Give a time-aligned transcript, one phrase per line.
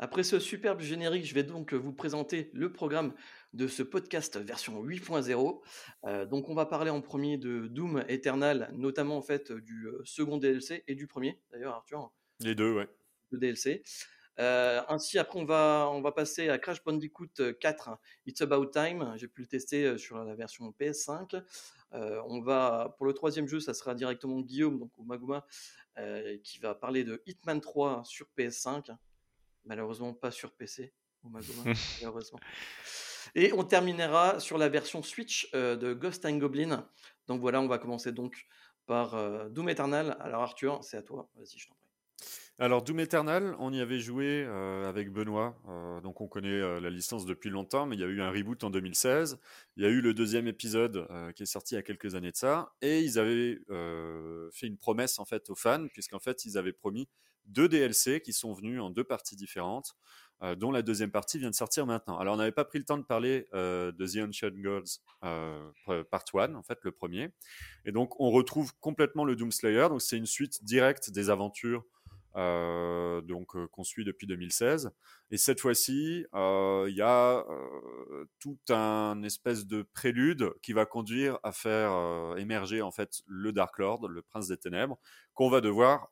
[0.00, 3.12] après ce superbe générique, je vais donc vous présenter le programme
[3.52, 6.26] de ce podcast version 8.0.
[6.26, 10.84] donc on va parler en premier de Doom Eternal, notamment en fait du second DLC
[10.88, 12.10] et du premier, d'ailleurs Arthur.
[12.40, 12.88] Les deux, ouais.
[13.30, 13.82] Le DLC.
[14.38, 17.90] ainsi, après, on va, on va passer à Crash Bandicoot 4,
[18.24, 19.12] It's About Time.
[19.16, 21.42] J'ai pu le tester sur la version PS5.
[21.92, 25.44] on va, pour le troisième jeu, ça sera directement Guillaume, donc au Maguma,
[26.42, 28.96] qui va parler de Hitman 3 sur PS5.
[29.64, 30.92] Malheureusement, pas sur PC,
[31.24, 32.40] malheureusement.
[33.34, 36.88] Et on terminera sur la version Switch de Ghost and Goblin.
[37.28, 38.46] Donc voilà, on va commencer donc
[38.86, 40.16] par Doom Eternal.
[40.20, 41.30] Alors Arthur, c'est à toi.
[41.36, 41.90] Vas-y, je t'en prie.
[42.58, 45.56] Alors Doom Eternal, on y avait joué avec Benoît,
[46.02, 48.68] donc on connaît la licence depuis longtemps, mais il y a eu un reboot en
[48.68, 49.38] 2016.
[49.76, 52.32] Il y a eu le deuxième épisode qui est sorti il y a quelques années
[52.32, 53.58] de ça, et ils avaient
[54.52, 57.08] fait une promesse en fait aux fans, puisqu'en fait ils avaient promis
[57.46, 59.96] deux DLC qui sont venus en deux parties différentes.
[60.42, 62.16] Euh, dont la deuxième partie vient de sortir maintenant.
[62.16, 65.70] Alors, on n'avait pas pris le temps de parler euh, de The Ancient Gods euh,
[66.10, 67.28] Part 1, en fait, le premier.
[67.84, 69.88] Et donc, on retrouve complètement le Doomslayer.
[69.90, 71.84] Donc, c'est une suite directe des aventures
[72.34, 74.90] donc qu'on suit depuis 2016.
[75.30, 77.44] Et cette fois-ci, il y a
[78.38, 83.78] tout un espèce de prélude qui va conduire à faire émerger en fait le Dark
[83.78, 84.98] Lord, le Prince des Ténèbres,
[85.34, 86.08] qu'on va devoir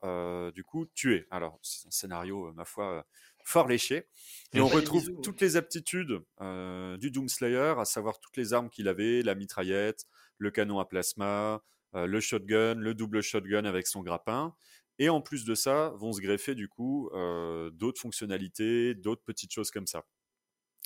[0.52, 1.26] du coup tuer.
[1.30, 3.04] Alors, c'est un scénario, ma foi
[3.48, 4.06] fort léché.
[4.52, 8.88] Et on retrouve toutes les aptitudes euh, du Doomslayer, à savoir toutes les armes qu'il
[8.88, 10.04] avait, la mitraillette,
[10.36, 11.62] le canon à plasma,
[11.94, 14.54] euh, le shotgun, le double shotgun avec son grappin.
[14.98, 19.52] Et en plus de ça, vont se greffer du coup euh, d'autres fonctionnalités, d'autres petites
[19.52, 20.04] choses comme ça.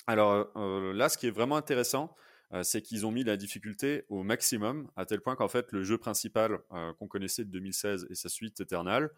[0.05, 0.51] Alors
[0.93, 2.13] là, ce qui est vraiment intéressant,
[2.61, 5.97] c'est qu'ils ont mis la difficulté au maximum, à tel point qu'en fait, le jeu
[5.97, 6.59] principal
[6.99, 9.09] qu'on connaissait de 2016 et sa suite Eternal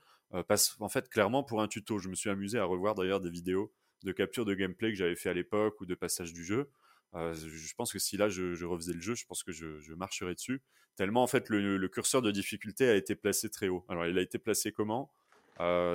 [0.48, 1.98] passe en fait clairement pour un tuto.
[1.98, 3.74] Je me suis amusé à revoir d'ailleurs des vidéos
[4.04, 6.70] de capture de gameplay que j'avais fait à l'époque ou de passage du jeu.
[7.16, 10.62] Je pense que si là je, refaisais le jeu, je pense que je, marcherais dessus.
[10.96, 13.86] Tellement en fait le, curseur de difficulté a été placé très haut.
[13.90, 15.12] Alors il a été placé comment?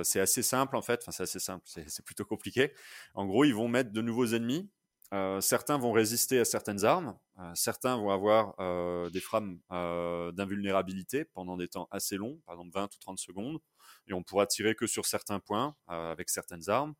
[0.03, 1.01] C'est assez simple en fait.
[1.01, 2.73] Enfin c'est assez simple, c'est plutôt compliqué.
[3.13, 4.69] En gros ils vont mettre de nouveaux ennemis
[5.13, 11.25] euh, certains vont résister à certaines armes, euh, certains vont avoir euh, des frames d'invulnérabilité
[11.25, 13.59] pendant des temps assez longs, par exemple 20 ou 30 secondes,
[14.07, 16.93] et on pourra tirer que sur certains points avec certaines armes.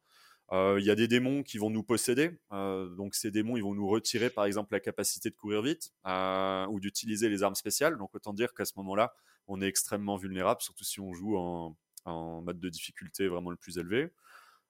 [0.51, 3.87] Il y a des démons qui vont nous posséder, donc ces démons ils vont nous
[3.87, 8.33] retirer par exemple la capacité de courir vite ou d'utiliser les armes spéciales, donc autant
[8.33, 9.13] dire qu'à ce moment-là
[9.47, 13.55] on est extrêmement vulnérable, surtout si on joue en, en mode de difficulté vraiment le
[13.55, 14.11] plus élevé.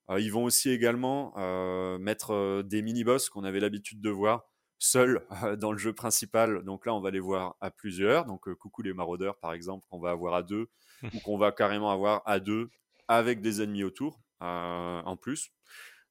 [0.10, 4.44] Euh, ils vont aussi également euh, mettre euh, des mini-boss qu'on avait l'habitude de voir
[4.80, 5.26] seuls
[5.60, 6.64] dans le jeu principal.
[6.64, 8.26] Donc là, on va les voir à plusieurs.
[8.26, 10.70] Donc coucou les maraudeurs, par exemple, qu'on va avoir à deux
[11.04, 12.70] ou qu'on va carrément avoir à deux
[13.08, 15.52] avec des ennemis autour en plus.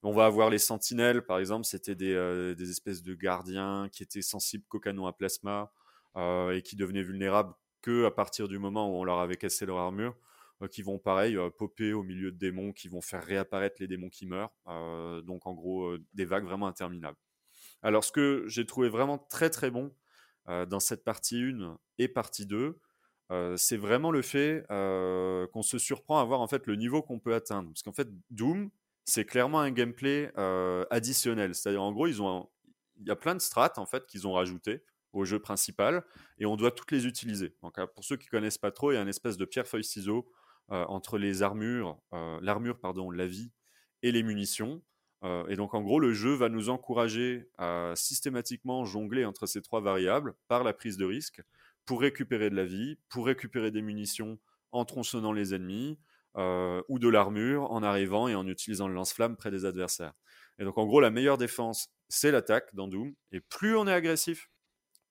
[0.03, 4.23] On va avoir les sentinelles, par exemple, c'était des, des, espèces de gardiens qui étaient
[4.23, 5.71] sensibles qu'au canon à plasma
[6.17, 7.53] et qui devenaient vulnérables
[7.83, 10.17] que à partir du moment où on leur avait cassé leur armure.
[10.63, 13.87] Euh, qui vont pareil euh, popper au milieu de démons, qui vont faire réapparaître les
[13.87, 14.53] démons qui meurent.
[14.67, 17.17] Euh, donc en gros des vagues vraiment interminables.
[17.83, 19.95] Alors ce que j'ai trouvé vraiment très très bon
[20.47, 22.81] dans cette partie 1 et partie 2,
[23.57, 27.35] c'est vraiment le fait qu'on se surprend à voir en fait le niveau qu'on peut
[27.35, 27.69] atteindre.
[27.69, 28.71] Parce qu'en fait, Doom,
[29.11, 30.33] c'est clairement un gameplay
[30.91, 31.55] additionnel.
[31.55, 32.49] C'est-à-dire, en gros, ils ont
[33.01, 34.83] il y a plein de strates en fait qu'ils ont rajouté
[35.13, 36.05] au jeu principal
[36.39, 37.57] et on doit toutes les utiliser.
[37.63, 39.85] Donc, pour ceux qui connaissent pas trop, il y a une espèce de pierre feuille
[39.85, 40.31] ciseau
[40.71, 43.51] euh, entre les armures, euh, l'armure, pardon, la vie
[44.03, 44.83] et les munitions.
[45.25, 49.63] Euh, et donc, en gros, le jeu va nous encourager à systématiquement jongler entre ces
[49.63, 51.43] trois variables par la prise de risque
[51.87, 54.39] pour récupérer de la vie, pour récupérer des munitions
[54.71, 55.99] en tronçonnant les ennemis,
[56.37, 60.13] ou de l'armure en arrivant et en utilisant le lance-flamme près des adversaires.
[60.61, 63.15] Et donc, en gros, la meilleure défense, c'est l'attaque dans Doom.
[63.33, 64.51] Et plus on est agressif,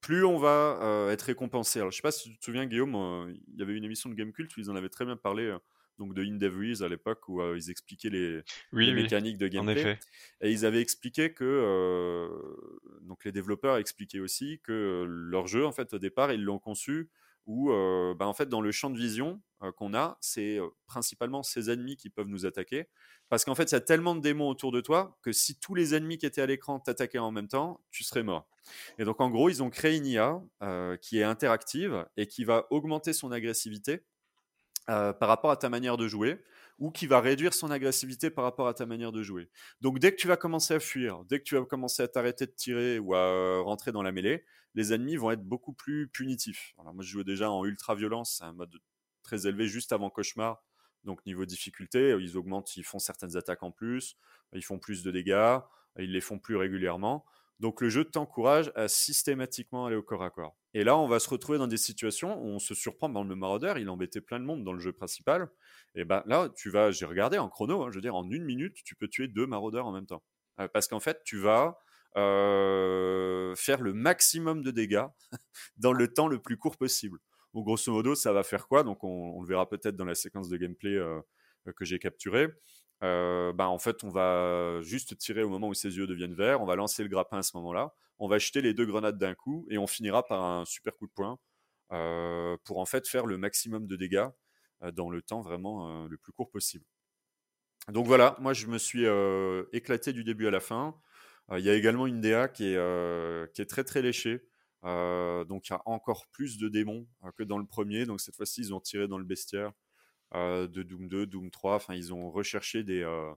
[0.02, 1.80] plus on va euh, être récompensé.
[1.80, 4.10] Alors, je sais pas si tu te souviens, Guillaume, euh, il y avait une émission
[4.10, 5.58] de Gamecult où ils en avaient très bien parlé, euh,
[5.98, 10.00] donc de Indevries à l'époque, où ils expliquaient les, mécaniques de gameplay.
[10.40, 12.30] Et ils avaient expliqué que,
[13.02, 17.10] donc les développeurs expliquaient aussi que leur jeu, en fait, au départ, ils l'ont conçu
[17.50, 17.70] où,
[18.16, 19.42] bah, en fait, dans le champ de vision
[19.76, 22.88] qu'on a, c'est principalement ces ennemis qui peuvent nous attaquer.
[23.28, 25.76] Parce qu'en fait, il y a tellement de démons autour de toi que si tous
[25.76, 28.48] les ennemis qui étaient à l'écran t'attaquaient en même temps, tu serais mort.
[28.98, 32.44] Et donc, en gros, ils ont créé une IA euh, qui est interactive et qui
[32.44, 34.04] va augmenter son agressivité
[34.90, 36.44] euh, par rapport à ta manière de jouer
[36.80, 39.50] ou qui va réduire son agressivité par rapport à ta manière de jouer.
[39.82, 42.46] Donc, dès que tu vas commencer à fuir, dès que tu vas commencer à t'arrêter
[42.46, 44.46] de tirer ou à euh, rentrer dans la mêlée,
[44.76, 46.74] les ennemis vont être beaucoup plus punitifs.
[46.80, 48.74] Alors, moi, je jouais déjà en ultra violence, c'est un mode
[49.24, 50.64] très élevé juste avant cauchemar
[51.04, 54.18] Donc niveau difficulté, ils augmentent, ils font certaines attaques en plus,
[54.54, 55.60] ils font plus de dégâts,
[55.98, 57.26] ils les font plus régulièrement.
[57.60, 60.56] Donc le jeu t'encourage à systématiquement aller au corps à corps.
[60.74, 63.36] Et là, on va se retrouver dans des situations où on se surprend dans le
[63.36, 65.50] maraudeur, il embêtait plein de monde dans le jeu principal.
[65.96, 68.46] Et ben là, tu vas, j'ai regardé en chrono, hein, je veux dire, en une
[68.46, 70.24] minute, tu peux tuer deux maraudeurs en même temps.
[70.60, 71.80] Euh, parce qu'en fait, tu vas
[72.18, 75.06] euh, faire le maximum de dégâts
[75.78, 77.20] dans le temps le plus court possible.
[77.54, 78.84] Donc grosso modo, ça va faire quoi?
[78.84, 81.20] Donc on, le verra peut-être dans la séquence de gameplay euh,
[81.76, 82.48] que j'ai capturée.
[83.04, 86.66] Euh, en fait, on va juste tirer au moment où ses yeux deviennent verts, on
[86.66, 89.66] va lancer le grappin à ce moment-là, on va jeter les deux grenades d'un coup
[89.70, 91.40] et on finira par un super coup de poing
[92.64, 94.28] pour en fait faire le maximum de dégâts
[94.94, 96.86] dans le temps vraiment le plus court possible.
[97.88, 99.06] Donc voilà, moi je me suis
[99.72, 100.96] éclaté du début à la fin.
[101.58, 104.42] Il y a également une DA qui est, qui est très très léchée.
[104.84, 107.08] donc il y a encore plus de démons
[107.38, 108.06] que dans le premier.
[108.06, 109.72] Donc cette fois-ci, ils ont tiré dans le bestiaire.
[110.36, 111.76] Euh, de Doom 2, Doom 3.
[111.76, 113.32] Enfin, ils ont recherché des, euh,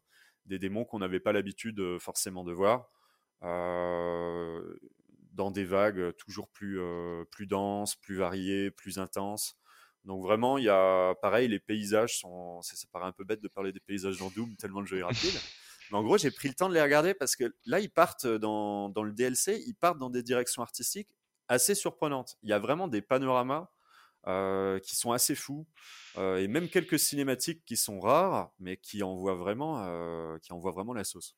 [0.46, 2.90] des démons qu'on n'avait pas l'habitude euh, forcément de voir.
[5.32, 6.78] dans des vagues toujours plus,
[7.30, 9.56] plus denses, plus variées, plus intenses.
[10.04, 12.60] Donc vraiment, il y a pareil, les paysages sont.
[12.62, 15.02] Ça, paraît un peu bête de parler des paysages dans Doom tellement le jeu est
[15.02, 15.32] rapide.
[15.90, 18.26] Mais en gros, j'ai pris le temps de les regarder parce que là, ils partent
[18.26, 21.08] dans, dans, le DLC, ils partent dans des directions artistiques
[21.48, 22.36] assez surprenantes.
[22.42, 23.68] Il y a vraiment des panoramas
[24.24, 25.66] qui sont assez fous
[26.16, 31.04] et même quelques cinématiques qui sont rares, mais qui envoient vraiment, qui envoient vraiment la
[31.04, 31.36] sauce.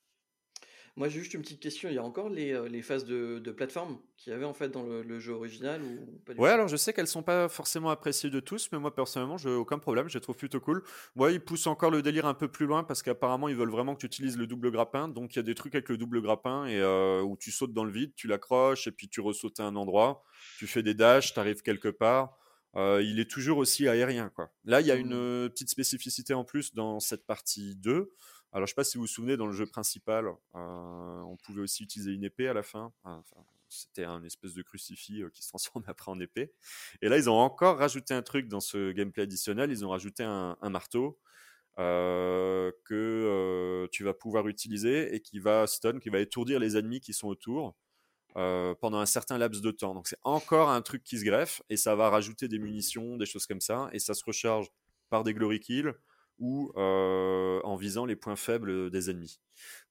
[0.97, 1.89] Moi, j'ai juste une petite question.
[1.89, 4.69] Il y a encore les, les phases de, de plateforme qu'il y avait en fait
[4.69, 8.31] dans le, jeu original ou pas Ouais, alors je sais qu'elles sont pas forcément appréciées
[8.31, 10.09] de tous, mais moi personnellement, j'ai aucun problème.
[10.09, 10.85] Je les trouve plutôt cool.
[11.17, 13.97] Moi, ils poussent encore le délire un peu plus loin parce qu'apparemment, ils veulent vraiment
[13.97, 15.09] que tu utilises le double grappin.
[15.09, 16.81] Donc, il y a des trucs avec le double grappin et
[17.23, 20.23] où tu sautes dans le vide, tu l'accroches et puis tu ressautes à un endroit.
[20.59, 22.39] Tu fais des dashs, tu arrives quelque part.
[22.77, 24.31] Euh, il est toujours aussi aérien.
[24.31, 24.51] Quoi.
[24.65, 25.51] Là, il y a une mmh.
[25.51, 28.13] petite spécificité en plus dans cette partie 2.
[28.53, 31.37] Alors, je ne sais pas si vous vous souvenez, dans le jeu principal, euh, on
[31.37, 32.93] pouvait aussi utiliser une épée à la fin.
[33.69, 36.53] c'était un espèce de crucifix qui se transforme après en épée.
[37.03, 39.71] Et là, ils ont encore rajouté un truc dans ce gameplay additionnel.
[39.71, 41.19] Ils ont rajouté un, marteau
[41.77, 47.13] que tu vas pouvoir utiliser et qui va stun, qui va étourdir les ennemis qui
[47.13, 47.77] sont autour.
[48.37, 49.95] Euh, pendant un certain laps de temps.
[49.95, 53.27] Donc c'est encore un truc qui se greffe et ça va rajouter des munitions, des
[53.27, 54.67] choses comme ça, et ça se recharge
[55.09, 55.93] par des glory kills
[56.41, 59.39] ou euh, en visant les points faibles des ennemis.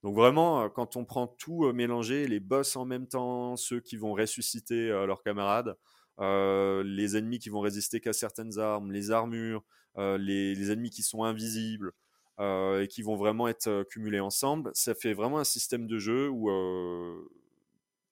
[0.02, 3.96] Donc vraiment, euh, quand on prend tout mélangé, les boss en même temps, ceux qui
[3.96, 5.74] vont ressusciter leurs camarades,
[6.18, 9.64] les ennemis qui vont résister qu'à certaines armes, les armures,
[9.96, 11.92] les, ennemis qui sont invisibles,
[12.38, 16.50] et qui vont vraiment être cumulés ensemble, ça fait vraiment un système de jeu où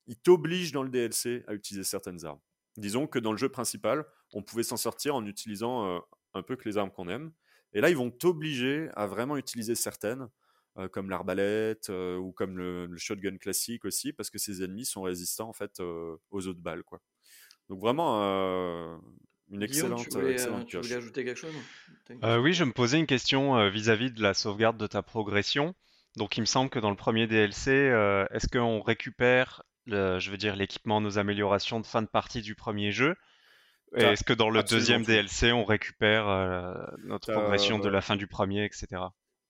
[0.07, 2.41] il t'oblige dans le DLC à utiliser certaines armes.
[2.77, 5.99] Disons que dans le jeu principal, on pouvait s'en sortir en utilisant euh,
[6.35, 7.33] un peu que les armes qu'on aime.
[7.75, 10.29] Et là, ils vont t'obliger à vraiment utiliser certaines,
[10.79, 15.03] euh, comme l'arbalète euh, ou comme le, shotgun classique aussi, parce que ces ennemis sont
[15.03, 16.83] résistants en fait aux autres balles.
[16.83, 17.01] Quoi.
[17.69, 19.01] Donc vraiment
[19.51, 21.55] une excellente, tu voulais, tu voulais ajouter quelque chose?
[22.41, 25.75] Oui, je me posais une question vis-à-vis -vis de la sauvegarde de ta progression.
[26.17, 27.71] Donc il me semble que dans le premier DLC,
[28.31, 32.93] est-ce qu'on récupère je veux dire l'équipement, nos améliorations de fin de partie du premier
[32.93, 33.17] jeu.
[33.95, 36.75] Est-ce que dans le deuxième DLC, on récupère euh,
[37.05, 39.03] notre progression de la fin du premier, etc.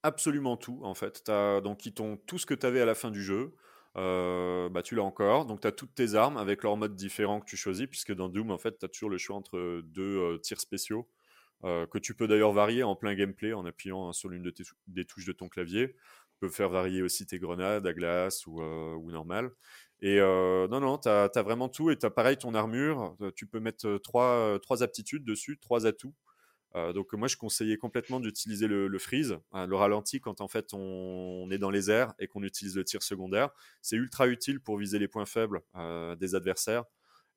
[0.02, 1.28] Absolument tout, en fait.
[1.28, 3.54] As, donc, ils t'ont tout ce que tu avais à la fin du jeu.
[3.96, 5.46] Euh, bah, tu l'as encore.
[5.46, 8.28] Donc, tu as toutes tes armes avec leurs modes différents que tu choisis, puisque dans
[8.28, 11.08] Doom, en fait, tu as toujours le choix entre deux euh, tirs spéciaux,
[11.62, 14.52] que tu peux d'ailleurs varier en plein gameplay en appuyant hein, sur l'une de
[14.88, 15.92] des touches de ton clavier.
[15.92, 19.52] Tu peux faire varier aussi tes grenades à glace ou, ou normales.
[20.02, 21.90] Et euh, non, non, tu as, vraiment tout.
[21.90, 23.16] Et tu as pareil ton armure.
[23.20, 26.14] Euh, tu peux mettre euh, trois, trois aptitudes dessus, trois atouts.
[26.94, 31.48] donc moi, je conseillais complètement d'utiliser le, freeze, hein, le ralenti quand en fait on,
[31.50, 33.50] est dans les airs et qu'on utilise le tir secondaire.
[33.80, 35.60] C'est ultra utile pour viser les points faibles
[36.18, 36.84] des adversaires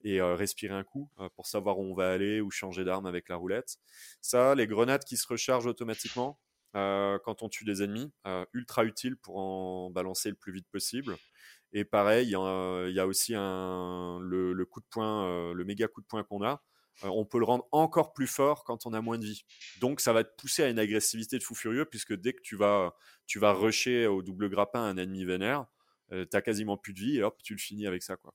[0.04, 3.36] et respirer un coup pour savoir où on va aller ou changer d'arme avec la
[3.36, 3.78] roulette.
[4.22, 6.40] Ça, les grenades qui se rechargent automatiquement
[6.74, 8.14] quand on tue des ennemis,
[8.54, 11.18] ultra utile pour en balancer le plus vite possible.
[11.78, 16.06] Et pareil, il y, a aussi le, coup de poing, euh, le méga coup de
[16.06, 16.64] poing qu'on a.
[17.04, 19.44] Euh, on peut le rendre encore plus fort quand on a moins de vie.
[19.82, 22.56] Donc ça va te pousser à une agressivité de fou furieux, puisque dès que tu
[22.56, 22.96] vas,
[23.28, 25.66] tu vas rusher au double grappin un ennemi vénère,
[26.14, 28.16] euh, tu as quasiment plus de vie et hop, tu le finis avec ça.
[28.16, 28.34] quoi.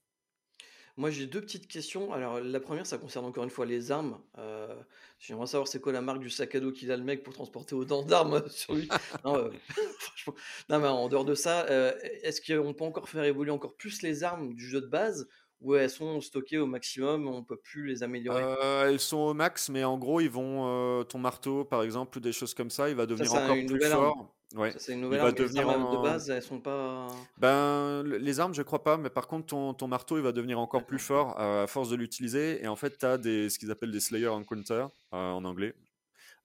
[0.96, 2.12] Moi, j'ai deux petites questions.
[2.12, 4.18] Alors, la première, ça concerne encore une fois les armes.
[4.38, 4.74] Euh,
[5.18, 7.32] j'aimerais savoir c'est quoi la marque du sac à dos qu'il a le mec pour
[7.32, 8.88] transporter autant d'armes sur lui.
[9.24, 9.50] non, euh,
[10.68, 11.92] non, mais en dehors de ça, euh,
[12.22, 15.28] est-ce qu'on peut encore faire évoluer encore plus les armes du jeu de base
[15.60, 18.42] ou elles sont stockées au maximum, on peut plus les améliorer?
[18.86, 22.32] Elles sont au max, mais en gros, ils vont ton marteau, par exemple, ou des
[22.32, 24.34] choses comme ça, il va devenir encore plus fort.
[24.54, 24.72] Ouais.
[24.78, 27.06] c'est une nouvelle il va devenir de base, elles sont pas.
[27.38, 30.58] Ben, les armes, je crois pas, mais par contre, ton, ton marteau, il va devenir
[30.58, 32.62] encore plus fort à force de l'utiliser.
[32.62, 35.74] Et en fait, tu as des, ce qu'ils appellent des Slayer Encounter en anglais.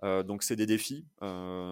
[0.03, 1.05] donc, c'est des défis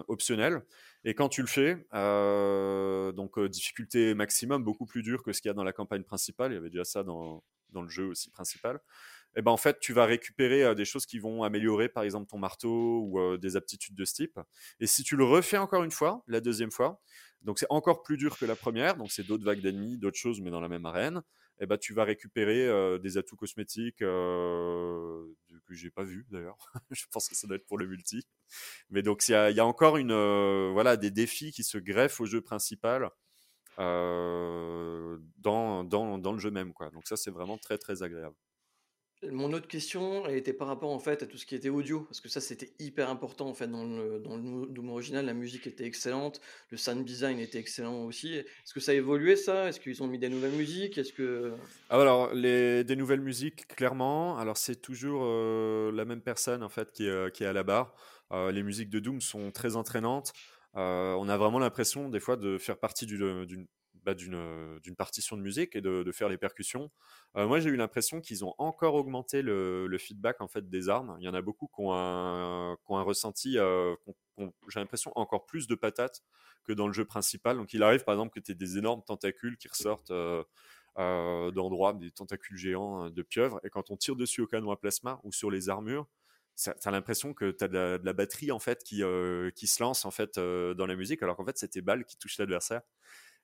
[0.08, 0.62] optionnels.
[1.04, 5.42] Et quand tu le fais, euh, donc euh, difficulté maximum, beaucoup plus dur que ce
[5.42, 7.90] qu'il y a dans la campagne principale, il y avait déjà ça dans, dans le
[7.90, 8.80] jeu aussi principal,
[9.36, 12.38] eh ben en fait tu vas récupérer des choses qui vont améliorer par exemple ton
[12.38, 14.38] marteau ou des aptitudes de ce type.
[14.80, 17.00] Et si tu le refais encore une fois, la deuxième fois,
[17.42, 20.40] donc c'est encore plus dur que la première, donc c'est d'autres vagues d'ennemis, d'autres choses,
[20.40, 21.22] mais dans la même arène,
[21.60, 26.58] eh ben tu vas récupérer des atouts cosmétiques que j'ai pas vu d'ailleurs.
[26.90, 28.26] je pense que ça doit être pour le multi.
[28.90, 30.14] Mais donc il y, y a, encore une
[30.72, 33.10] voilà des défis qui se greffent au jeu principal
[33.78, 35.18] dans,
[35.84, 36.90] dans, dans, le jeu même quoi.
[36.90, 38.36] Donc ça c'est vraiment très très agréable.
[39.30, 42.20] Mon autre question était par rapport en fait à tout ce qui était audio, parce
[42.20, 46.40] que ça c'était hyper important en fait dans le, dans original, la musique était excellente,
[46.70, 48.34] le sound design était excellent aussi.
[48.34, 49.68] Est-ce que ça a évolué ça?
[49.68, 50.98] Est-ce qu'ils ont mis des nouvelles musiques?
[50.98, 51.52] Est-ce que
[51.90, 54.38] ah, alors les, des nouvelles musiques clairement.
[54.38, 57.62] Alors c'est toujours euh, la même personne en fait qui, est, qui est à la
[57.62, 57.94] barre.
[58.32, 60.32] Euh, les musiques de Doom sont très entraînantes.
[60.76, 63.66] Euh, on a vraiment l'impression des fois de faire partie d'une
[64.04, 66.90] bah, euh, d'une partition de musique et de, faire les percussions.
[67.36, 71.16] Euh, moi, j'ai eu l'impression qu'ils ont encore augmenté le, feedback en fait des armes.
[71.20, 73.94] Il y en a beaucoup qui ont un, ressenti, euh,
[74.68, 76.22] j'ai l'impression encore plus de patates
[76.64, 77.56] que dans le jeu principal.
[77.56, 80.12] Donc, il arrive par exemple que tu aies des énormes tentacules qui ressortent
[80.96, 85.20] d'endroits, des tentacules géants de pieuvre, et quand on tire dessus au canon à plasma
[85.24, 86.06] ou sur les armures,
[86.56, 89.02] tu as l'impression que tu as de la, batterie en fait qui,
[89.56, 92.16] qui se lance en fait dans la musique alors qu'en fait c'est tes balles qui
[92.16, 92.82] touchent l'adversaire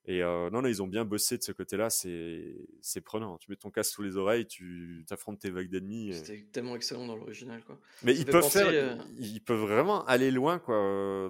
[0.07, 3.39] et non, non, ils ont bien bossé de ce côté-là, c'est prenant.
[3.39, 6.15] Tu mets ton casque sous les oreilles, tu affrontes tes vagues d'ennemis.
[6.15, 7.79] C'était tellement excellent dans l'original, quoi.
[8.03, 10.75] Mais ils peuvent, faire, ils peuvent vraiment aller loin, quoi,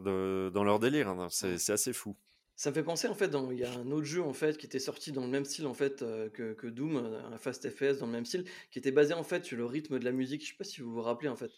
[0.05, 1.09] dans leur délire.
[1.09, 1.29] Hein.
[1.31, 2.17] C'est assez fou.
[2.57, 4.67] Ça me fait penser en fait, il y a un autre jeu en fait qui
[4.67, 6.01] était sorti dans le même style en fait
[6.35, 9.47] que, que, Doom, un Fast FPS dans le même style, qui était basé en fait
[9.47, 10.43] sur le rythme de la musique.
[10.43, 11.51] Je sais pas si vous vous rappelez en fait.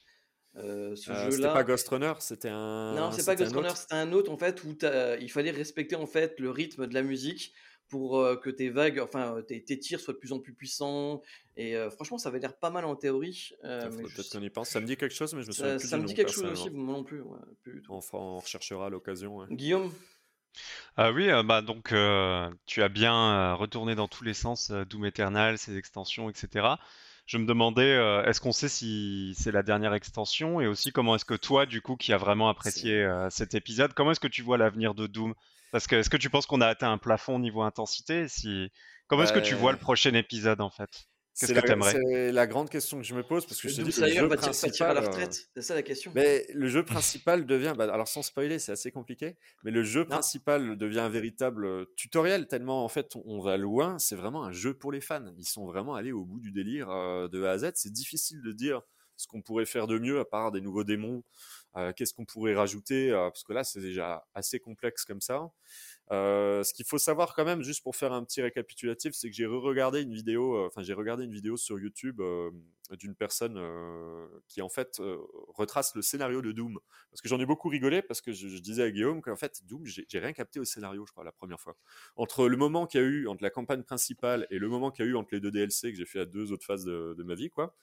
[0.56, 2.94] Euh, ce euh, C'était pas Ghost Runner, c'était un.
[2.94, 4.76] Non, c'est pas Ghost Runner, c'était un autre en fait où
[5.20, 7.54] il fallait respecter en fait le rythme de la musique
[7.88, 11.22] pour euh, que tes vagues, enfin tes, tirs soient de plus en plus puissants.
[11.56, 13.50] Et franchement, ça avait l'air pas mal en théorie.
[13.62, 14.68] Peut-être qu'on y pense.
[14.68, 16.32] Ça me dit quelque chose, mais je me souviens ça, plus Ça me dit quelque
[16.32, 17.22] chose aussi, moi non plus.
[17.88, 19.46] enfin, on recherchera l'occasion.
[19.50, 19.92] Guillaume.
[20.96, 21.94] Ah oui, bah donc
[22.66, 26.76] tu as bien retourné dans tous les sens Doom Eternal, ses extensions, etc
[27.26, 31.14] je me demandais, euh, est-ce qu'on sait si c'est la dernière extension et aussi comment
[31.14, 34.28] est-ce que toi, du coup, qui a vraiment apprécié euh, cet épisode, comment est-ce que
[34.28, 35.34] tu vois l'avenir de Doom?
[35.70, 38.28] Parce que est-ce que tu penses qu'on a atteint un plafond niveau intensité?
[38.28, 38.70] Si...
[39.06, 41.06] Comment est-ce que tu vois le prochain épisode en fait?
[41.38, 43.76] Qu'est-ce que tu aimerais C'est la grande question que je me pose parce que je
[43.76, 46.12] te dis que le jeu principal, à la retraite, c'est ça la question.
[46.14, 50.04] Mais le jeu principal devient, bah, alors sans spoiler, c'est assez compliqué, mais le jeu
[50.04, 53.98] principal devient un véritable euh, tutoriel tellement en fait on va loin.
[53.98, 55.32] C'est vraiment un jeu pour les fans.
[55.38, 57.72] Ils sont vraiment allés au bout du délire euh, de A à Z.
[57.76, 58.82] C'est difficile de dire
[59.16, 61.22] ce qu'on pourrait faire de mieux à part des nouveaux démons.
[61.76, 65.50] Euh, qu'est-ce qu'on pourrait rajouter Parce que là, c'est déjà assez complexe comme ça.
[66.12, 69.34] Euh, ce qu'il faut savoir quand même, juste pour faire un petit récapitulatif, c'est que
[69.34, 72.50] j'ai re-regardé une vidéo, euh, enfin j'ai regardé une vidéo sur YouTube euh,
[72.98, 73.58] d'une personne
[74.48, 75.00] qui en fait
[75.48, 76.78] retrace le scénario de Doom.
[77.10, 79.86] Parce que j'en ai beaucoup rigolé parce que je, disais à Guillaume qu'en fait Doom,
[79.86, 81.74] j'ai rien capté au scénario, je crois, la première fois.
[82.16, 85.06] Entre le moment qu'il y a eu entre la campagne principale et le moment qu'il
[85.06, 87.22] y a eu entre les deux DLC que j'ai fait à deux autres phases de,
[87.22, 87.74] ma vie, quoi.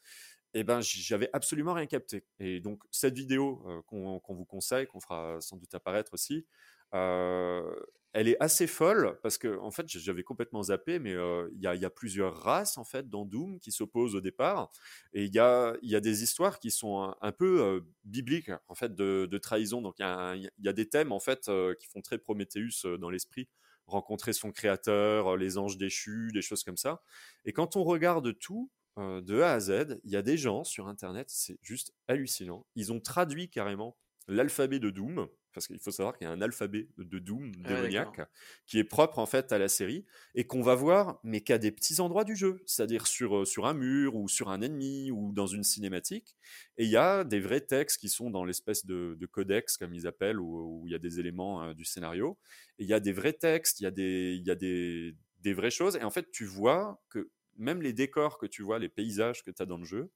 [0.53, 2.24] Eh ben, j'avais absolument rien capté.
[2.39, 6.45] Et donc cette vidéo qu'on vous conseille, qu'on fera sans doute apparaître aussi,
[6.91, 11.89] elle est assez folle parce que en fait j'avais complètement zappé mais il y, a,
[11.89, 14.72] plusieurs races en fait dans Doom qui s'opposent au départ
[15.13, 19.81] et il y a, des histoires qui sont un, peu bibliques en fait de, trahison.
[19.81, 23.48] Donc il y, a des thèmes en fait qui font très Prometheus dans l'esprit.
[23.86, 27.01] Rencontrer son créateur les anges déchus des choses comme ça
[27.46, 30.88] et quand on regarde tout de A à Z il y a des gens sur
[30.88, 32.65] internet c'est juste hallucinant.
[32.75, 36.41] Ils ont traduit carrément l'alphabet de Doom parce qu'il faut savoir qu'il y a un
[36.41, 38.22] alphabet de Doom ah démoniaque
[38.65, 41.72] qui est propre en fait à la série et qu'on va voir, mais qu'à des
[41.72, 45.32] petits endroits du jeu, c'est-à-dire sur, euh, sur un mur ou sur un ennemi ou
[45.34, 46.36] dans une cinématique.
[46.77, 50.08] Et il y a des vrais textes qui sont dans l'espèce de, codex, comme ils
[50.08, 52.38] appellent, où, il y a des éléments euh, du scénario.
[52.77, 55.15] Et il y a des vrais textes, il y a, des, il y a des,
[55.41, 55.96] des vraies choses.
[55.96, 59.51] Et en fait, tu vois que même les décors que tu vois, les paysages que
[59.51, 60.12] tu as dans le jeu,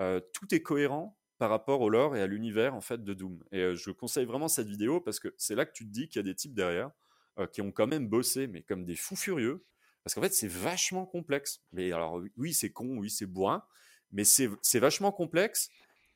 [0.00, 3.42] euh, tout est cohérent par rapport au lore et à l'univers en fait de Doom.
[3.50, 6.20] Et je conseille vraiment cette vidéo parce que c'est là que tu te dis qu'il
[6.20, 6.92] y a des types derrière
[7.40, 9.64] euh, qui ont quand même bossé, mais comme des fous furieux.
[10.04, 11.64] Parce qu'en fait, c'est vachement complexe.
[11.72, 13.64] Mais alors, oui, c'est con, oui, c'est bourrin,
[14.12, 15.68] mais c'est vachement complexe.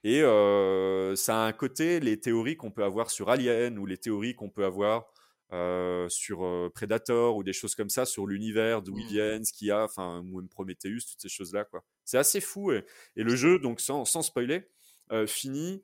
[0.04, 3.98] Et euh, ça a un côté, les théories qu'on peut avoir sur Alien ou les
[3.98, 5.06] théories qu'on peut avoir
[5.52, 9.08] euh, sur Predator ou des choses comme ça, sur l'univers, d'où ils mmh.
[9.08, 11.84] viennent, ce qu'il y a, enfin, même Prometheus, toutes ces choses-là, quoi.
[12.04, 12.70] C'est assez fou.
[12.70, 12.84] Et,
[13.16, 14.68] le jeu, donc sans, sans spoiler,
[15.26, 15.82] finit,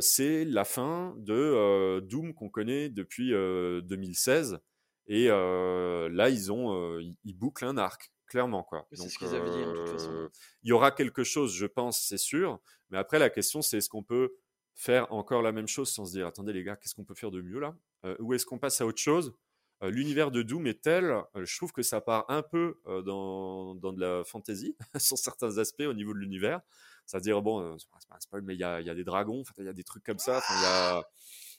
[0.00, 4.60] c'est la fin de Doom qu'on connaît depuis 2016.
[5.06, 8.88] Et là, ils ont, ils bouclent un arc clairement quoi.
[8.92, 10.30] C'est ce qu'ils avaient dit de toute façon.
[10.62, 12.60] Il y aura quelque chose, je pense, c'est sûr.
[12.90, 14.34] Mais après, la question, c'est est-ce qu'on peut
[14.74, 17.30] faire encore la même chose sans se dire attendez les gars, qu'est-ce qu'on peut faire
[17.30, 17.76] de mieux là?
[18.20, 19.34] Ou est-ce qu'on passe à autre chose?
[19.82, 24.00] L'univers de Doom est tel, je trouve que ça part un peu dans, dans, de
[24.00, 26.60] la fantasy sur certains aspects au niveau de l'univers.
[27.06, 29.64] C'est-à-dire, bon, c'est pas un spoil, mais il y a, y a, des dragons, il
[29.64, 30.40] y a des trucs comme ça.
[30.50, 31.02] Il y a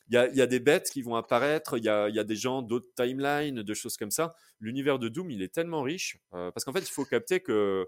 [0.09, 3.63] il y a, des bêtes qui vont apparaître, il y a, des gens d'autres timelines,
[3.63, 4.35] de choses comme ça.
[4.59, 7.87] L'univers de Doom, il est tellement riche, euh, parce qu'en fait, il faut capter que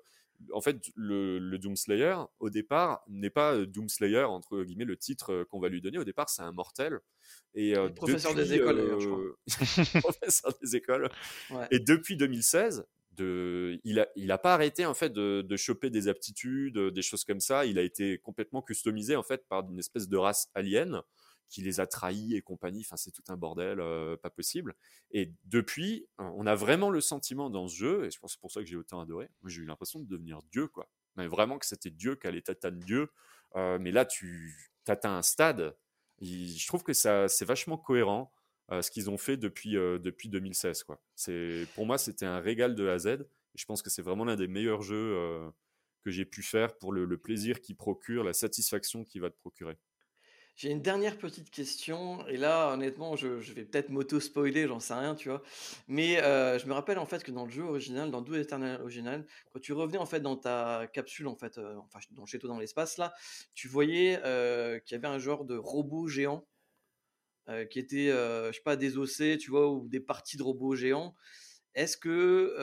[0.51, 4.83] en fait, le, le Doom Slayer, au départ, n'est pas euh, Doom Slayer, entre guillemets,
[4.83, 5.97] le titre euh, qu'on va lui donner.
[5.97, 6.99] Au départ, c'est un mortel.
[7.53, 10.01] Et, professeur des écoles, je crois.
[10.01, 11.09] professeur des écoles.
[11.71, 12.85] Et depuis 2016,
[13.19, 17.65] il a pas arrêté en fait de, choper des aptitudes, des choses comme ça.
[17.65, 21.01] Il a été complètement customisé en fait par une espèce de race alien
[21.49, 22.81] qui les a trahis et compagnie.
[22.85, 24.75] Enfin, c'est tout un bordel, euh, pas possible.
[25.11, 28.51] Et depuis, on a vraiment le sentiment dans ce jeu, et je pense c'est pour
[28.51, 29.29] ça que j'ai autant adoré.
[29.45, 30.89] J'ai eu l'impression de devenir Dieu, quoi.
[31.15, 33.09] Mais vraiment que c'était Dieu qui allait t'atteindre Dieu.
[33.55, 35.75] Euh, mais là, tu atteins un stade.
[36.21, 38.31] je trouve que ça, c'est vachement cohérent.
[38.71, 40.83] Euh, ce qu'ils ont fait depuis, depuis 2016.
[40.83, 40.99] Quoi.
[41.75, 43.27] Pour moi, c'était un régal de A à Z.
[43.53, 45.51] Je pense que c'est vraiment l'un des meilleurs jeux
[46.05, 49.77] que j'ai pu faire pour le, plaisir qu'il procure, la satisfaction qu'il va te procurer.
[50.55, 55.13] J'ai une dernière petite question, et là, honnêtement, je, vais peut-être m'auto-spoiler, j'en sais rien,
[55.13, 55.43] tu vois.
[55.89, 58.79] Mais euh, je me rappelle en fait que dans le jeu original, dans Doom Eternal
[58.79, 62.39] original, quand tu revenais en fait dans ta capsule, en fait, euh, enfin, dans, chez
[62.39, 63.13] toi dans l'espace, là,
[63.53, 66.47] tu voyais euh, qu'il y avait un genre de robot géant
[67.69, 71.15] qui était, je sais pas, désossé, tu vois, ou des parties de robots géants.
[71.73, 72.55] Est-ce que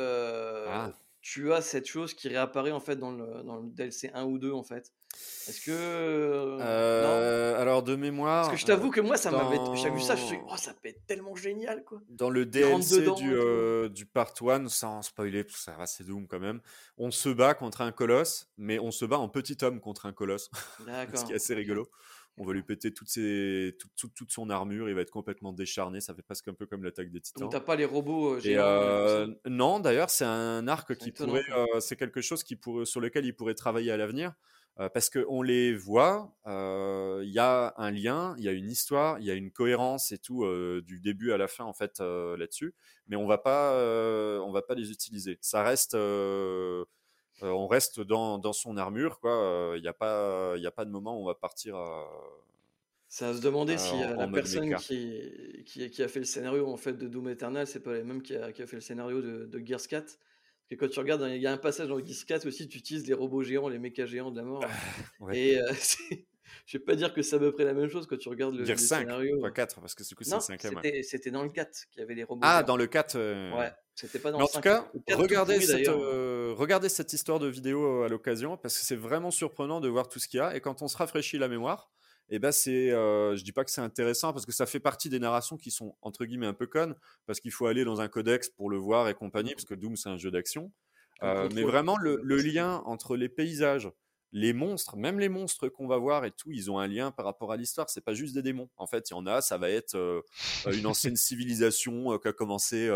[0.68, 0.92] ah.
[1.20, 4.38] tu as cette chose qui réapparaît en fait dans le, dans le DLC 1 ou
[4.38, 4.92] 2 en fait?
[5.48, 5.72] Est-ce que.
[5.72, 8.46] Euh, alors, de mémoire.
[8.46, 9.58] Parce que je t'avoue que moi, ça m'avait.
[9.74, 12.00] J'ai vu ça, je me suis dit, oh, ça peut être tellement génial, quoi.
[12.08, 16.26] Dans le DLC du, euh, du Part 1, sans spoiler, parce que ça reste Doom
[16.28, 16.60] quand même,
[16.96, 20.12] on se bat contre un colosse, mais on se bat en petit homme contre un
[20.12, 20.50] colosse.
[21.14, 21.90] Ce qui est assez rigolo.
[22.38, 26.14] On va lui péter ses, toute, toute, son armure, il va être complètement décharné, ça
[26.14, 27.42] fait presque un peu comme l'attaque des titans.
[27.42, 31.44] Donc t'as pas les robots euh, géants Non, d'ailleurs, c'est un arc qui pourrait.
[31.80, 34.32] c'est quelque chose qui pourrait, sur lequel il pourrait travailler à l'avenir.
[34.80, 38.70] Euh, parce qu'on les voit, euh, il y a un lien, il y a une
[38.70, 41.74] histoire, il y a une cohérence et tout euh, du début à la fin en
[41.74, 42.74] fait là-dessus,
[43.06, 43.74] mais on va pas,
[44.42, 45.38] on va pas les utiliser.
[45.42, 45.94] Ça reste,
[47.42, 49.74] on reste dans, dans, son armure quoi.
[49.76, 51.76] Il n'y a pas, il a pas de moment où on va partir.
[53.08, 56.78] Ça à se demander si la personne qui, qui, qui, a fait le scénario en
[56.78, 59.20] fait de Doom Eternal, c'est pas la même qui a, qui a, fait le scénario
[59.20, 60.18] de, de Gears 4
[60.72, 63.06] et quand tu regardes, il y a un passage dans Gears 4 aussi, tu utilises
[63.06, 64.64] les robots géants, les mechas géants de la mort.
[65.34, 65.70] Et euh,
[66.66, 68.54] je vais pas dire que c'est à peu près la même chose quand tu regardes
[68.54, 69.08] le, Gears 5,
[69.40, 70.60] pas 4, parce que du coup c'est le 5
[71.02, 72.40] C'était dans le 4 qu'il y avait les robots.
[72.44, 75.60] Ah, dans le 4 euh, Ouais, c'était pas dans Mais le En tout cas, regardez,
[75.60, 79.88] cette, euh, regardez cette histoire de vidéo à l'occasion, parce que c'est vraiment surprenant de
[79.88, 80.56] voir tout ce qu'il y a.
[80.56, 81.90] Et quand on se rafraîchit la mémoire,
[82.28, 85.10] et ben c'est, euh, je dis pas que c'est intéressant parce que ça fait partie
[85.10, 86.94] des narrations qui sont entre guillemets un peu connes
[87.26, 89.96] parce qu'il faut aller dans un codex pour le voir et compagnie parce que Doom
[89.96, 90.72] c'est un jeu d'action.
[91.22, 93.88] Euh, mais vraiment le, lien entre les paysages,
[94.32, 97.24] les monstres, même les monstres qu'on va voir et tout, ils ont un lien par
[97.24, 97.90] rapport à l'histoire.
[97.90, 98.68] C'est pas juste des démons.
[98.76, 100.22] En fait, il y en a, ça va être euh,
[100.72, 102.88] une ancienne civilisation qui a commencé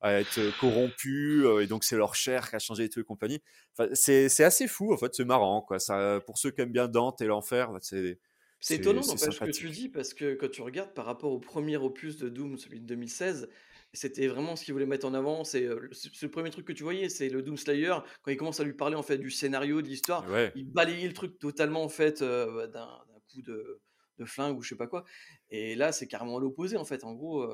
[0.00, 3.40] à être corrompue et donc c'est leur chair qui a changé et tout et compagnie.
[3.76, 5.78] Enfin, c'est assez fou en fait, c'est marrant quoi.
[5.78, 8.18] Ça, pour ceux qui aiment bien Dante et l'enfer, c'est
[8.60, 11.78] c'est étonnant ce que tu dis parce que quand tu regardes par rapport au premier
[11.78, 13.48] opus de Doom, celui de 2016,
[13.92, 15.44] c'était vraiment ce qu'il voulait mettre en avant.
[15.44, 18.64] C'est le premier truc que tu voyais, c'est le Doom Slayer quand il commence à
[18.64, 20.24] lui parler en fait du scénario, de l'histoire.
[20.54, 22.88] Il balayait le truc totalement en fait d'un
[23.32, 23.80] coup de,
[24.18, 25.04] de, flingue ou je sais pas quoi.
[25.50, 27.04] Et là, c'est carrément l'opposé en fait.
[27.04, 27.46] En gros,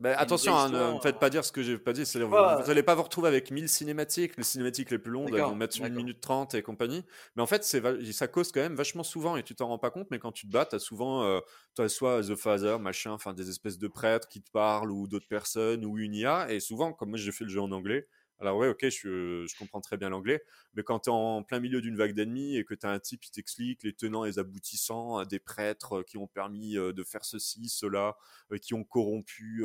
[0.00, 2.04] bah, attention, hein, ne me faites pas dire ce que j'ai pas dit.
[2.04, 2.28] Vous
[2.66, 4.36] n'allez pas vous retrouver avec 1000 cinématiques.
[4.36, 7.04] Les cinématiques les plus longues, elles vont mettre une minute 30 et compagnie.
[7.36, 10.08] Mais en fait, ça cause quand même vachement souvent et tu t'en rends pas compte.
[10.10, 11.40] Mais quand tu te bats, tu as souvent euh,
[11.78, 15.28] as soit The Father, machin, enfin des espèces de prêtres qui te parlent ou d'autres
[15.28, 16.52] personnes ou une IA.
[16.52, 18.06] Et souvent, comme moi j'ai fait le jeu en anglais,
[18.38, 20.42] Alors ouais, ok, je, je comprends très bien l'anglais,
[20.74, 22.98] mais quand tu es en plein milieu d'une vague d'ennemis et que tu as un
[22.98, 27.24] type qui t'explique les tenants et les aboutissants, des prêtres qui ont permis de faire
[27.24, 28.16] ceci, cela,
[28.60, 29.64] qui ont corrompu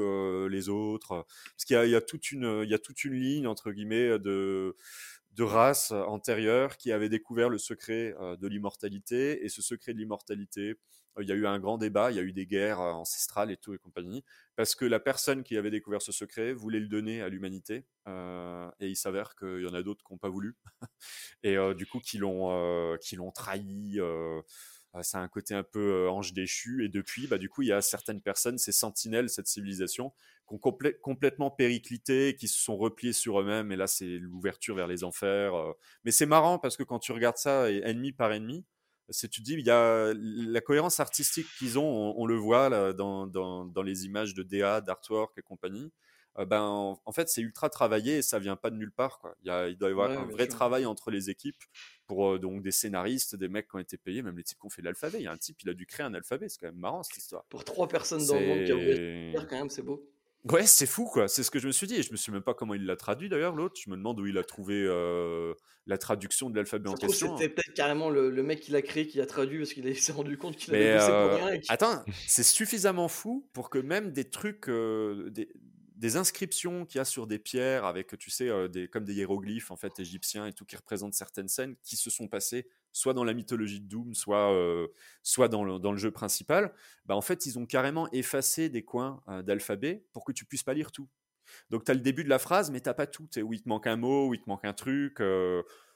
[0.49, 3.47] les autres, parce qu'il y y a toute une, il y a toute une ligne
[3.47, 4.75] entre guillemets de
[5.33, 9.45] de races antérieures qui avaient découvert le secret de l'immortalité.
[9.45, 10.75] Et ce secret de l'immortalité,
[11.19, 13.57] il y a eu un grand débat, il y a eu des guerres ancestrales et
[13.57, 14.23] tout et compagnie,
[14.55, 17.85] parce que la personne qui avait découvert ce secret voulait le donner à l'humanité.
[18.07, 20.55] et il s'avère qu'il y en a d'autres qui n'ont pas voulu.
[21.43, 23.99] et du coup, qui l'ont l'ont trahi.
[25.01, 26.85] Ça a un côté un peu ange déchu.
[26.85, 30.11] Et depuis, bah, du coup, il y a certaines personnes, ces sentinelles, cette civilisation,
[30.47, 30.59] qui ont
[31.01, 33.71] complètement périclité, qui se sont repliés sur eux-mêmes.
[33.71, 35.53] Et là, c'est l'ouverture vers les enfers.
[36.03, 38.65] Mais c'est marrant parce que quand tu regardes ça, ennemi par ennemi,
[39.13, 43.27] tu te dis, il y a la cohérence artistique qu'ils ont, on, le voit dans,
[43.27, 45.91] dans, dans, les images de DA, d'artwork et compagnie.
[46.37, 46.61] Ben,
[47.05, 49.19] en, fait, c'est ultra travaillé et ça vient pas de nulle part.
[49.19, 49.35] Quoi.
[49.43, 51.61] Il, y a, il doit y avoir un vrai travail entre les équipes
[52.07, 54.69] pour donc des scénaristes, des mecs qui ont été payés, même les types qui ont
[54.69, 55.19] fait l'alphabet.
[55.19, 56.49] Il y a un type, il a dû créer un alphabet.
[56.49, 57.45] C'est quand même marrant cette histoire.
[57.45, 60.11] Pour trois personnes dans le monde qui ont quand même, c'est beau.
[60.49, 61.27] Ouais, c'est fou, quoi.
[61.27, 61.95] C'est ce que je me suis dit.
[61.95, 63.79] Et je me suis même pas comment il l'a traduit d'ailleurs, l'autre.
[63.83, 65.53] Je me demande où il a trouvé euh,
[65.85, 67.37] la traduction de l'alphabet en question.
[67.37, 70.37] C'était peut-être carrément le, mec qui l'a créé qui a traduit parce qu'il s'est rendu
[70.37, 71.59] compte qu'il avait bossé pour euh, rien.
[71.69, 75.49] Attends, c'est suffisamment fou pour que même des trucs, euh, des,
[76.01, 79.69] des inscriptions qu'il y a sur des pierres avec, tu sais, des, comme des hiéroglyphes
[79.69, 83.23] en fait égyptiens et tout qui représentent certaines scènes qui se sont passées soit dans
[83.23, 84.51] la mythologie de Doom, soit,
[85.21, 86.73] soit dans, le, dans, le, jeu principal.
[87.05, 90.73] Bah, en fait, ils ont carrément effacé des coins d'alphabet pour que tu puisses pas
[90.73, 91.07] lire tout.
[91.69, 93.29] Donc, tu as le début de la phrase, mais tu pas tout.
[93.37, 95.21] Où il te manque un mot, où il te manque un truc.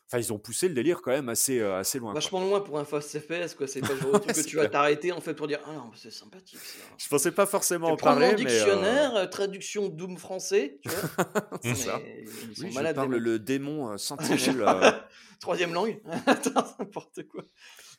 [0.07, 2.13] Enfin, ils ont poussé le délire quand même assez, euh, assez loin.
[2.13, 3.65] Vachement loin pour un fast FPS, quoi.
[3.65, 5.73] C'est pas le genre de truc que tu vas t'arrêter en fait pour dire Ah
[5.73, 6.85] non, c'est sympathique ça.
[6.95, 8.29] Je pensais pas forcément en parler.
[8.29, 11.25] mais dictionnaire, euh, traduction Doom français, tu vois.
[11.63, 11.99] c'est ça.
[12.23, 12.95] Ils sont oui, malades.
[12.95, 14.63] Je parle le démon euh, sentinelle.
[15.39, 15.99] Troisième langue.
[16.79, 17.43] N'importe quoi.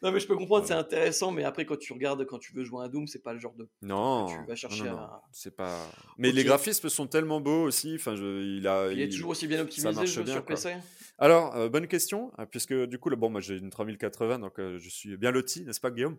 [0.02, 2.64] Non, mais je peux comprendre, c'est intéressant, mais après, quand tu regardes, quand tu veux
[2.64, 3.68] jouer à Doom, c'est pas le genre de.
[3.82, 4.26] Non.
[4.26, 4.92] tu vas chercher
[5.32, 5.76] C'est pas.
[6.18, 7.96] Mais les graphismes sont tellement beaux aussi.
[7.96, 8.58] Enfin, je...
[8.58, 8.92] il a.
[8.92, 10.76] Il, est toujours aussi bien optimisé sur PC.
[11.18, 14.78] Alors, euh, bonne question, hein, puisque du coup, bon, moi j'ai une 3080, donc euh,
[14.78, 16.18] je suis bien loti, n'est-ce pas, Guillaume?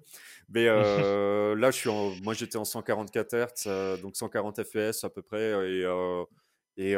[0.50, 2.16] Mais euh, là, je suis en...
[2.24, 5.84] moi j'étais en 144 Hz, donc 140 FPS à peu près, et,
[6.78, 6.96] et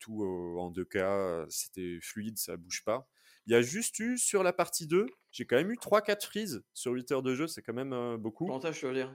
[0.00, 0.24] tout
[0.58, 3.08] en 2K, c'était fluide, ça bouge pas.
[3.46, 6.64] Il y a juste eu sur la partie 2, j'ai quand même eu 3-4 freezes
[6.74, 8.48] sur 8 heures de jeu, c'est quand même beaucoup.
[8.48, 9.14] Avantage, je veux dire?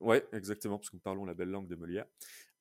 [0.00, 2.06] Ouais, exactement, parce que nous parlons la belle langue de Molière.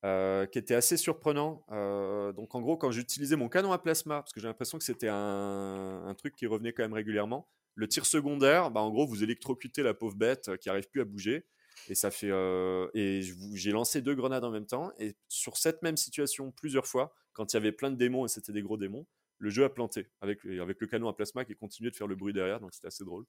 [0.08, 1.65] Euh, qui était assez surprenant.
[1.70, 4.84] Euh, donc en gros, quand j'utilisais mon canon à plasma, parce que j'ai l'impression que
[4.86, 9.22] c'était un, truc qui revenait quand même régulièrement, le tir secondaire, bah, en gros, vous
[9.22, 11.46] électrocutez la pauvre bête qui arrive plus à bouger.
[11.89, 13.22] Et ça fait euh, et
[13.54, 14.93] j'ai lancé deux grenades en même temps.
[14.98, 18.30] Et sur cette même situation, plusieurs fois, quand il y avait plein de démons et
[18.30, 19.06] c'était des gros démons,
[19.39, 22.15] le jeu a planté avec, avec le canon à plasma qui continuait de faire le
[22.15, 23.26] bruit derrière, donc c'était assez drôle.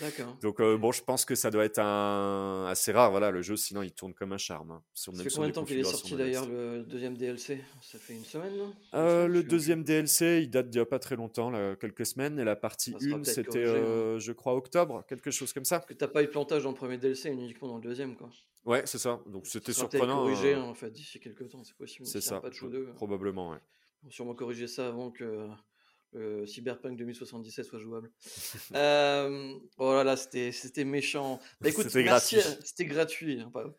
[0.00, 0.36] D'accord.
[0.42, 2.66] donc euh, bon, je pense que ça doit être un...
[2.66, 4.70] assez rare, voilà, le jeu, sinon il tourne comme un charme.
[4.70, 8.14] Hein, ça fait combien de temps qu'il est sorti d'ailleurs le deuxième DLC Ça fait
[8.14, 8.74] une semaine, non?
[8.94, 12.38] Euh, Le deuxième DLC, il date d'il n'y a pas très longtemps, là, quelques semaines,
[12.38, 14.18] et la partie 1, c'était, euh, hein.
[14.18, 15.80] je crois, octobre, quelque chose comme ça.
[15.80, 18.30] Parce que t'as pas eu plantage dans le premier DLC, uniquement dans le deuxième, quoi.
[18.64, 20.22] Ouais, c'est ça, donc c'était surprenant.
[20.22, 22.06] corrigé, hein, en fait, d'ici quelques temps, c'est possible.
[22.06, 22.42] C'est ça,
[22.96, 23.58] probablement, ouais.
[24.02, 25.48] Va sûrement corriger ça avant que
[26.14, 28.10] euh, Cyberpunk 2077 soit jouable.
[28.74, 31.40] euh, oh là là, c'était méchant.
[31.60, 32.40] Bah, écoute, c'était gratuit.
[32.64, 33.40] C'était gratuit.
[33.40, 33.74] Hein,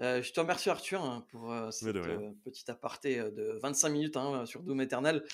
[0.00, 1.96] euh, je te remercie Arthur hein, pour euh, cette
[2.44, 5.24] petite aparté de 25 minutes hein, sur Doom Eternal.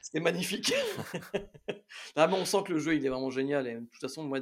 [0.00, 0.72] C'était magnifique.
[2.16, 4.38] ah, on sent que le jeu il est vraiment génial et de toute façon moi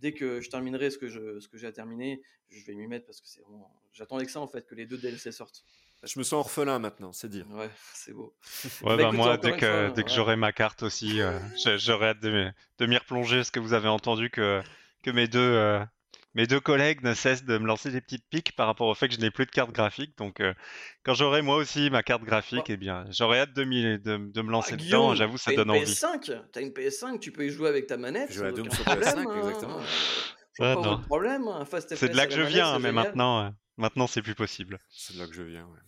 [0.00, 2.88] dès que je terminerai ce que je ce que j'ai à terminer, je vais m'y
[2.88, 5.64] mettre parce que c'est vraiment j'attendais que ça en fait que les deux DLC sortent.
[6.06, 7.46] Je me sens orphelin maintenant, c'est dire.
[7.50, 8.34] Ouais, c'est beau.
[8.82, 11.38] Ouais, bah, bah moi, dès que, dès que j'aurai ma carte aussi, euh,
[11.78, 13.36] j'aurai hâte de, de m'y replonger.
[13.36, 14.62] Parce que vous avez entendu que,
[15.02, 15.82] que mes, deux, euh,
[16.34, 19.08] mes deux collègues ne cessent de me lancer des petites piques par rapport au fait
[19.08, 20.16] que je n'ai plus de carte graphique.
[20.18, 20.52] Donc, euh,
[21.04, 24.50] quand j'aurai moi aussi ma carte graphique, eh bien, j'aurai hâte de, de, de, me
[24.50, 25.14] lancer ah, dedans.
[25.14, 25.84] J'avoue, ça donne envie.
[25.84, 28.30] PS5, as une PS5, tu peux y jouer avec ta manette.
[28.30, 29.38] Je joue sur PS5, hein.
[29.38, 29.80] exactement.
[30.52, 31.00] C'est pas non.
[31.00, 31.48] problème.
[31.48, 31.64] Hein.
[31.88, 34.78] C'est de là que je viens, mais maintenant, maintenant c'est plus possible.
[34.90, 35.80] C'est de là que je viens, ouais.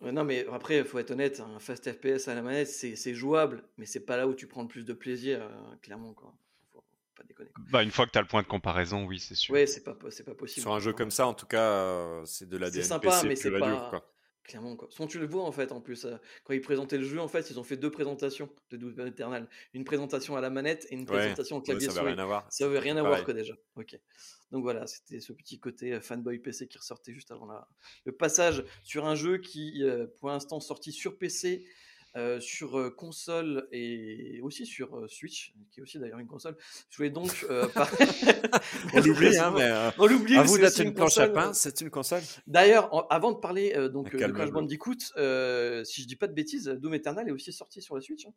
[0.00, 3.64] Non, mais après, il faut être honnête, un fast FPS à la manette, c'est jouable,
[3.78, 6.12] mais c'est pas là où tu prends le plus de plaisir, euh, clairement.
[6.12, 6.34] Quoi.
[6.72, 6.84] Faut
[7.16, 7.50] pas déconner.
[7.70, 9.54] Bah, une fois que tu as le point de comparaison, oui, c'est sûr.
[9.54, 10.60] Oui, c'est pas, pas possible.
[10.60, 13.36] Sur un jeu comme ça, en tout cas, euh, c'est de la C'est sympa, mais
[13.36, 13.88] c'est pas.
[13.90, 14.04] Quoi.
[14.46, 14.88] Clairement, quoi.
[15.08, 17.50] Tu le vois, en fait, en plus, euh, quand ils présentaient le jeu, en fait,
[17.50, 19.48] ils ont fait deux présentations de Doom Eternal.
[19.74, 22.46] Une présentation à la manette et une présentation au clavier Ça veut rien à voir.
[22.48, 23.54] Ça veut rien à voir, que déjà.
[23.74, 23.98] Ok.
[24.52, 27.66] Donc voilà, c'était ce petit côté euh, fanboy PC qui ressortait juste avant la...
[28.04, 31.66] le passage sur un jeu qui, euh, pour l'instant, sorti sur PC
[32.16, 36.56] euh, sur euh, console et aussi sur euh, Switch, qui est aussi d'ailleurs une console.
[36.90, 37.44] Je voulais donc.
[37.50, 37.90] euh, par-
[38.94, 40.36] On l'oublie, hein, mais euh, On l'oublie.
[40.36, 41.34] à vous c'est d'être aussi une planche à console.
[41.44, 42.22] pain, c'est une console?
[42.46, 44.38] D'ailleurs, en- avant de parler euh, donc, Ah, euh, de calme-le.
[44.38, 47.94] Crash Bandicoot, euh, si je dis pas de bêtises, Doom Eternal est aussi sorti sur
[47.94, 48.26] la Switch.
[48.26, 48.32] hein.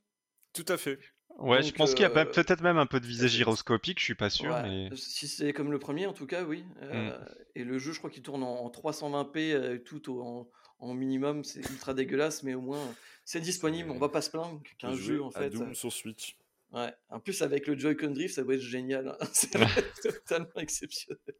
[0.53, 0.97] Tout à fait.
[1.37, 4.03] Ouais, je pense qu'il y a euh, peut-être même un peu de visée gyroscopique, je
[4.03, 6.65] suis pas sûr, Ouais, mais Si c'est comme le premier, en tout cas, oui.
[6.81, 7.17] Euh,
[7.55, 10.93] Et le jeu, je crois qu'il tourne en, en 320p, euh, tout au- en, en
[10.95, 11.43] minimum.
[11.43, 12.81] C'est ultra dégueulasse, mais au moins,
[13.29, 13.91] c'est disponible.
[13.91, 15.51] On va pas se plaindre qu'un jeu, en à fait.
[15.51, 16.35] Doom euh, sur Switch.
[16.71, 16.91] Ouais.
[17.09, 19.07] En plus, avec le Joy-Con Drift, ça doit être génial.
[19.09, 19.17] hein.
[19.53, 21.35] Va être totalement exceptionnel.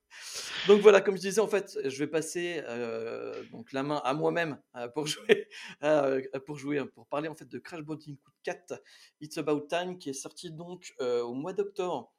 [0.67, 4.13] Donc voilà, comme je disais, en fait, je vais passer euh, donc la main à
[4.13, 5.47] moi-même euh, pour jouer,
[5.83, 8.79] euh, pour jouer, pour parler en fait de Crash Bandicoot 4,
[9.21, 12.13] It's About Time, qui est sorti donc au mois d'octobre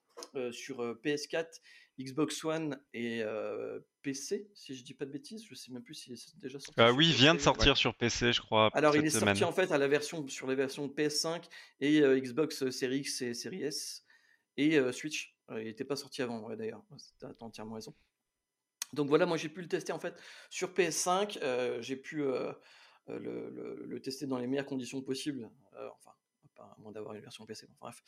[0.52, 1.46] sur euh, PS4,
[2.02, 5.44] Xbox One et euh, PC, si je dis pas de bêtises.
[5.48, 6.80] Je sais même plus s'il est déjà sorti.
[6.80, 9.36] Sur oui, il vient de sortir sur PC, je crois, Alors, il est semaine.
[9.36, 11.44] sorti en fait à la version, sur les versions PS5
[11.80, 14.04] et euh, Xbox Series X et Series S
[14.56, 15.36] et euh, Switch.
[15.50, 16.82] Euh, il n'était pas sorti avant, ouais, d'ailleurs.
[17.18, 17.94] Tu as entièrement raison.
[18.92, 20.14] Donc voilà, moi j'ai pu le tester en fait
[20.48, 21.38] sur PS5.
[21.42, 22.52] euh, j'ai pu euh,
[23.08, 25.48] euh, le, le- le tester dans les meilleures conditions possibles.
[25.76, 26.10] euh, enfin,
[26.61, 27.68] à moins d'avoir une version PC.
[27.81, 28.03] bref.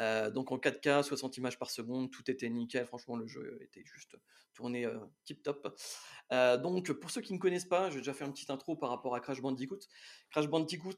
[0.00, 2.86] Euh, donc en 4K, 60 images par seconde, tout était nickel.
[2.86, 4.16] Franchement, le jeu était juste
[4.54, 5.76] tourné euh, tip top.
[6.32, 8.76] Euh, donc pour ceux qui ne connaissent pas, je vais déjà faire une petite intro
[8.76, 9.80] par rapport à Crash Bandicoot.
[10.30, 10.96] Crash Bandicoot,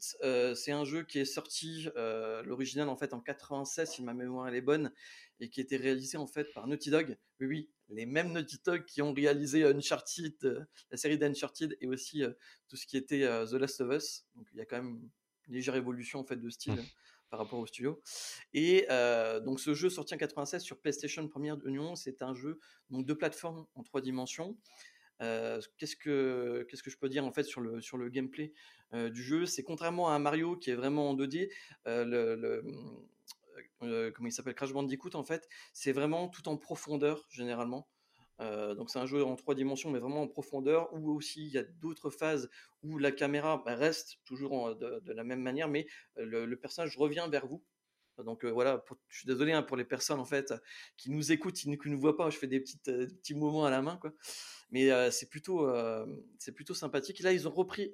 [0.54, 1.88] c'est un jeu qui est sorti,
[2.44, 4.92] l'original en fait en 96, si ma mémoire est bonne,
[5.40, 7.16] et qui était réalisé en fait par Naughty Dog.
[7.40, 12.22] Oui, oui, les mêmes Naughty Dog qui ont réalisé Uncharted, la série d'Uncharted, et aussi
[12.68, 14.24] tout ce qui était The Last of Us.
[14.34, 15.08] Donc il y a quand même
[15.48, 16.84] légère évolution en fait de style Mm.
[17.30, 18.00] par rapport au studio.
[18.54, 22.58] Et euh, donc ce jeu sorti en 96 sur PlayStation Première Union, c'est un jeu
[22.90, 24.56] donc de plateforme en trois dimensions.
[25.20, 28.52] Euh, qu'est-ce que qu'est-ce que je peux dire en fait sur le sur le gameplay
[28.94, 29.46] euh, du jeu?
[29.46, 31.50] C'est contrairement à un Mario qui est vraiment en 2D,
[31.86, 34.54] euh, le, le- comment il s'appelle?
[34.54, 37.88] Crash Bandicoot en fait, c'est vraiment tout en profondeur généralement.
[38.40, 41.52] Euh, donc c'est un jeu en trois dimensions mais vraiment en profondeur où aussi il
[41.52, 42.48] y a d'autres phases
[42.84, 45.86] où la caméra reste toujours de, la même manière mais
[46.18, 47.62] euh, le personnage revient vers vous.
[48.24, 50.52] Donc euh, voilà, pour- je suis désolé hein, pour les personnes en fait
[50.96, 53.34] qui nous écoutent, qui ne qui nous voient pas, je fais des petites, euh, petits
[53.34, 54.12] mouvements à la main quoi.
[54.70, 55.66] Mais euh, c'est plutôt,
[56.38, 57.20] c'est plutôt sympathique.
[57.20, 57.90] Là, ils ont repris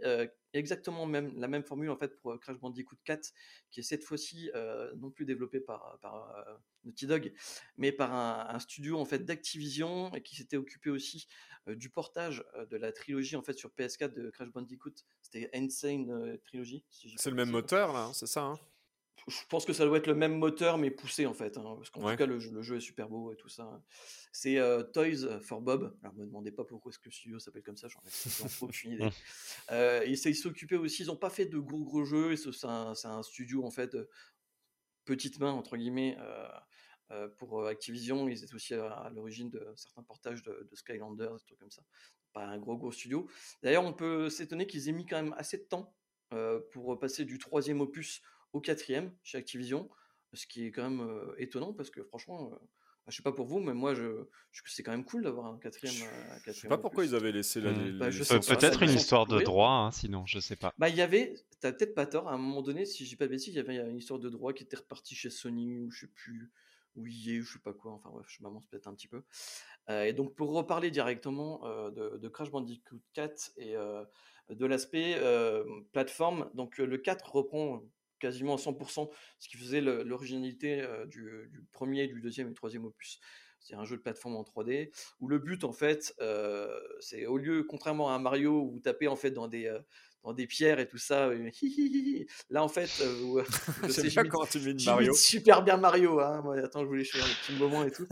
[0.53, 3.33] exactement même, la même formule en fait pour Crash Bandicoot 4,
[3.71, 4.51] qui est cette fois-ci
[4.97, 6.35] non plus développé par, par
[6.83, 7.33] Naughty Dog,
[7.77, 11.29] mais par un, un studio en fait d'Activision et qui s'était occupé aussi
[11.69, 14.95] du portage de la trilogie en fait sur PS4 de Crash Bandicoot.
[15.23, 16.85] C'était Insane Trilogy.
[16.91, 18.59] si C'est le même moteur, là, hein, c'est ça hein?
[19.27, 21.57] Je pense que ça doit être le même moteur, mais poussé en fait.
[21.57, 22.13] hein, parce qu'en Ouais.
[22.13, 23.83] tout cas, le, jeu- le jeu est super beau et tout ça.
[24.33, 25.97] C'est euh, Toys for Bob.
[26.03, 28.93] Alors, me demandez pas pourquoi est-ce que le studio s'appelle comme ça, j'en ai aucune
[28.95, 29.09] idée.
[29.71, 32.37] Euh, et ils s'occupaient aussi, ils n'ont pas fait de gros gros jeux.
[32.37, 34.09] C'est un, studio en fait, euh,
[35.05, 36.17] petite main entre guillemets.
[37.11, 41.35] euh, pour Activision, ils étaient aussi à, à l'origine de certains portages de, de Skylanders,
[41.37, 41.83] des trucs comme ça.
[42.33, 43.29] Pas un gros gros studio.
[43.63, 45.95] D'ailleurs, on peut s'étonner qu'ils aient mis quand même assez de temps
[46.33, 48.23] euh, pour passer du troisième opus
[48.55, 49.91] au quatrième chez Activision,
[50.33, 53.33] ce qui est quand même euh, étonnant parce que franchement, euh, bah, je sais pas
[53.33, 55.95] pour vous, mais moi, je, je- c'est quand même cool d'avoir un quatrième.
[55.95, 57.73] euh, un Je sais quatrième pas pourquoi ils avaient laissé la.
[57.73, 58.09] Les- Bah.
[58.09, 60.73] Peut-être une histoire de droit, hein, sinon, je sais pas.
[60.79, 63.27] Bah, il y avait, t'as peut-être pas tort, à un moment donné, si dis pas
[63.27, 65.91] de bêtises, il y avait une histoire de droit qui était repartie chez Sony ou
[65.91, 66.51] je sais plus
[66.97, 69.09] où il est, ou je sais pas quoi, enfin bref, je m'avance peut-être un petit
[69.09, 69.23] peu.
[69.91, 74.05] Euh, et donc pour reparler directement euh, de, de Crash Bandicoot 4 et euh,
[74.49, 77.83] de l'aspect euh, plateforme, donc euh, le 4 reprend
[78.25, 82.57] quasiment à 100% ce qui faisait l'originalité euh, du, du premier, du deuxième et du
[82.57, 83.21] troisième opus.
[83.61, 87.37] C'est un jeu de plateforme en 3D où le but en fait, euh, c'est au
[87.37, 89.79] lieu, contrairement à un Mario où vous tapez en fait dans des euh,
[90.25, 91.83] dans des pierres et tout ça, euh, hi, hi,
[92.23, 93.41] hi, là en fait, euh, vous-
[93.85, 95.13] je sais, j'imite- quand tu mets Mario.
[95.13, 96.19] super bien Mario.
[96.21, 96.41] Hein.
[96.43, 98.07] Moi, attends, je voulais faire un petit moment et tout.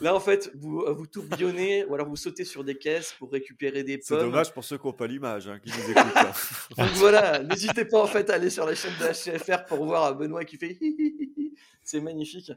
[0.00, 3.30] Là, en fait, vous, euh, vous tourbillonnez ou alors vous sautez sur des caisses pour
[3.30, 4.30] récupérer des C'est pommes.
[4.30, 6.14] dommage pour ceux qui n'ont pas l'image, hein, qui nous écoutent.
[6.14, 6.32] là.
[6.78, 10.14] Donc voilà, n'hésitez pas en fait à aller sur la chaîne de HCFR pour voir
[10.16, 11.54] Benoît qui fait hi, hi, hi, hi.
[11.82, 12.50] c'est magnifique.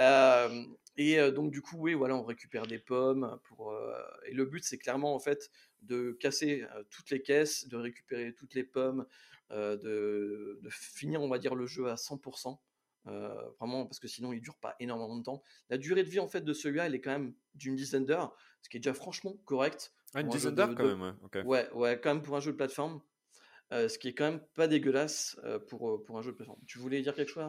[0.00, 0.62] Euh,
[0.96, 3.72] et donc du coup, oui, voilà, on récupère des pommes pour.
[3.72, 3.92] euh,
[4.26, 5.50] et le but, c'est clairement en fait
[5.82, 9.06] de casser euh, toutes les caisses, de récupérer toutes les pommes,
[9.50, 12.62] euh, de, de finir, on va dire, le jeu à 100%.
[13.06, 15.42] euh, vraiment, parce que sinon, il dure pas énormément de temps.
[15.68, 18.34] La durée de vie en fait de celui-là, elle est quand même d'une dizaine d'heures,
[18.62, 19.92] ce qui est déjà franchement correct.
[20.14, 21.42] Ah, une dizaine d'heures quand de- même, ouais.
[21.42, 23.02] Ouais, ouais, quand même pour un jeu de plateforme.
[23.70, 26.60] Ce qui est quand même pas dégueulasse pour, pour un jeu de plateforme.
[26.66, 27.44] Tu voulais dire quelque chose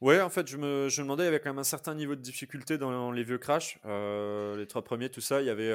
[0.00, 1.94] Ouais, en fait, je me, je me demandais, il y avait quand même un certain
[1.94, 3.78] niveau de difficulté dans les vieux Crash.
[3.84, 5.74] les trois premiers, tout ça, il y avait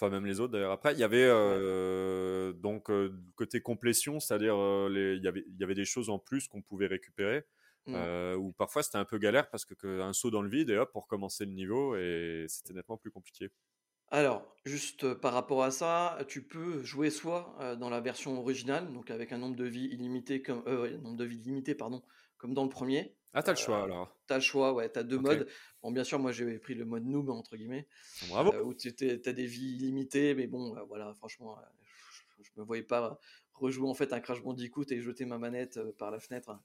[0.00, 1.28] enfin même les autres d'ailleurs après il y avait
[2.54, 2.90] donc
[3.34, 4.54] côté complétion c'est-à-dire
[4.90, 7.44] il y avait il y avait des choses en plus qu'on pouvait récupérer
[7.86, 8.34] mmh.
[8.36, 10.90] ou parfois c'était un peu galère parce que, un saut dans le vide et hop
[10.92, 13.50] pour commencer le niveau et c'était nettement plus compliqué
[14.10, 19.10] alors, juste par rapport à ça, tu peux jouer soit dans la version originale, donc
[19.10, 20.64] avec un nombre de vies illimité, comme,
[21.02, 22.02] nombre de vies limité, pardon,
[22.36, 23.14] comme dans le premier.
[23.32, 24.16] Ah, t'as le choix alors.
[24.26, 25.46] T'as le choix, ouais, t'as deux modes.
[25.82, 27.86] Bon, bien sûr, moi j'ai pris le mode noob, entre guillemets.
[28.28, 28.52] Bravo.
[28.64, 31.56] où tu as des vies illimitées, mais bon, voilà, franchement,
[32.42, 33.18] je, me voyais pas
[33.54, 36.58] rejouer en fait un Crash Bandicoot et jeter ma manette par la fenêtre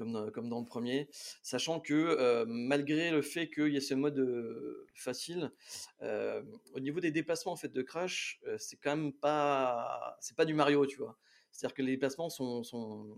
[0.00, 1.10] comme dans, comme dans le premier,
[1.42, 5.52] sachant que euh, malgré le fait qu'il y ait ce mode euh, facile,
[6.00, 10.46] euh, au niveau des déplacements en fait de Crash, c'est quand même pas, c'est pas
[10.46, 11.18] du Mario, tu vois.
[11.52, 13.14] C'est-à-dire que les déplacements sont, sont,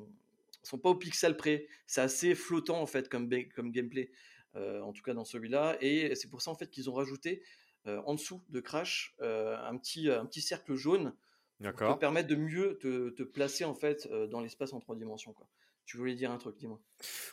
[0.64, 4.11] sont pas au pixel près, c'est assez flottant en fait comme, comme gameplay,
[4.57, 7.45] en tout cas dans celui-là, et c'est pour ça en fait qu'ils ont rajouté
[7.85, 11.14] en dessous de Crash un petit, un petit cercle jaune.
[11.61, 15.33] Pour te permettre de mieux te, te placer en fait dans l'espace en trois dimensions.
[15.33, 15.47] Quoi.
[15.85, 16.81] Tu voulais dire un truc, dis-moi.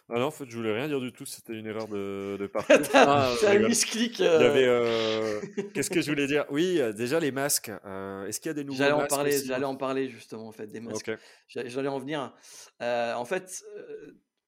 [0.10, 1.26] Ah non, en fait, je voulais rien dire du tout.
[1.26, 2.76] C'était une erreur de, de parcours.
[2.94, 4.20] ah, un misclick.
[4.22, 4.54] Euh...
[4.56, 5.42] Euh...
[5.74, 6.46] Qu'est-ce que je voulais dire?
[6.50, 7.72] Oui, euh, déjà les masques.
[7.86, 10.48] Euh, est-ce qu'il y a des nouveaux j'allais masques en parler, J'allais en parler justement,
[10.48, 11.12] en fait, des masques.
[11.48, 12.34] J'allais en venir.
[12.82, 13.64] Euh, en fait,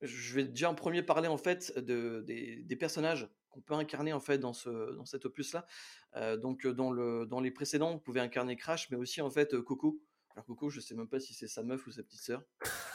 [0.02, 4.14] je vais déjà en premier parler en fait de, des, des personnages qu'on peut incarner
[4.14, 6.38] en fait dans ce dans cet opus là.
[6.38, 10.02] donc dans le dans les précédents, vous pouvez incarner Crash, mais aussi en fait Coco.
[10.34, 12.42] Alors Coco, je sais même pas si c'est sa meuf ou sa petite sœur.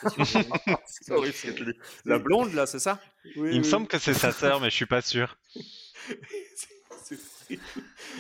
[0.87, 1.55] c'est.
[2.05, 3.01] La blonde là, c'est ça?
[3.25, 5.37] Il me semble que c'est sa sœur, mais je suis pas sûr.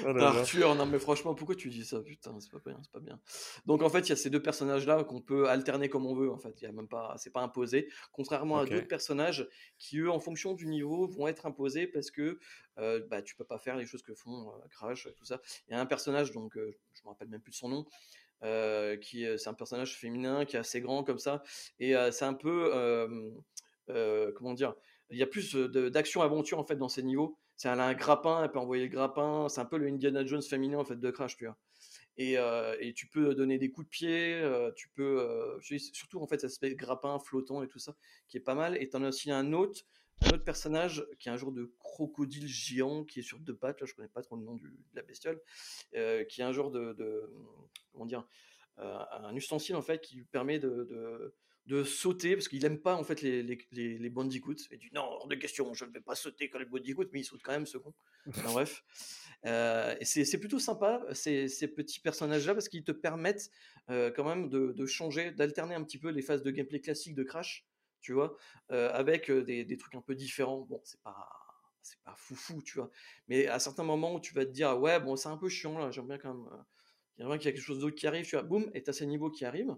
[0.04, 2.00] oh Arthur, non mais franchement, pourquoi tu dis ça?
[2.00, 3.18] Putain, c'est pas bien, c'est pas bien.
[3.64, 6.30] Donc en fait, il y a ces deux personnages-là qu'on peut alterner comme on veut.
[6.30, 7.88] En fait, il y a même pas, c'est pas imposé.
[8.12, 9.48] Contrairement à d'autres personnages
[9.78, 12.38] qui eux, en fonction du niveau, vont être imposés parce que
[12.78, 15.40] euh, bah tu peux pas faire les choses que font euh, Crash, tout ça.
[15.68, 17.86] Il y a un personnage, donc euh, je me rappelle même plus de son nom,
[18.42, 21.42] euh, qui c'est un personnage féminin qui est assez grand comme ça.
[21.78, 22.70] Et c'est un peu
[24.34, 24.74] comment dire
[25.10, 27.38] il y a plus d'action aventure en fait dans ces niveaux.
[27.56, 29.48] C'est un, grappin elle peut envoyer le grappin.
[29.48, 31.56] C'est un peu le Indiana Jones féminin en fait de Crash tu vois.
[32.18, 32.36] Et,
[32.80, 34.42] et, tu peux donner des coups de pied,
[34.74, 35.58] tu peux
[35.92, 37.94] surtout en fait ça s'appelle grappin flottant et tout ça
[38.28, 38.80] qui est pas mal.
[38.82, 39.82] Et t'en as aussi un autre
[40.22, 43.80] un autre personnage qui est un genre de crocodile géant qui est sur deux pattes,
[43.80, 45.40] là je connais pas trop le nom du, de la bestiole,
[45.94, 47.30] euh, qui est un genre de, de
[47.92, 48.26] comment dire,
[48.78, 51.34] euh, un ustensile en fait qui lui permet de, de,
[51.66, 54.68] de sauter parce qu'il aime pas en fait les, les, les, les bandicoots.
[54.70, 57.20] Il dit non, hors de question, je ne vais pas sauter comme les bandicoots, mais
[57.20, 57.92] il saute quand même ce con.
[58.28, 58.84] enfin, bref,
[59.46, 63.50] euh, et c'est plutôt sympa ces, ces petits personnages là parce qu'ils te permettent
[63.88, 67.22] quand même de, de changer, d'alterner un petit peu les phases de gameplay classiques de
[67.22, 67.66] Crash
[68.00, 68.36] tu vois,
[68.68, 70.62] avec des, trucs un peu différents.
[70.62, 71.28] Bon, c'est pas
[71.82, 72.90] c'est pas foufou, tu vois.
[73.28, 75.78] Mais à certains moments où tu vas te dire, ouais, bon, c'est un peu chiant
[75.78, 76.64] là, j'aime bien quand même.
[77.18, 79.06] Il y a quelque chose d'autre qui arrive, tu vois, boum, et tu as ces
[79.06, 79.76] niveaux qui arrivent.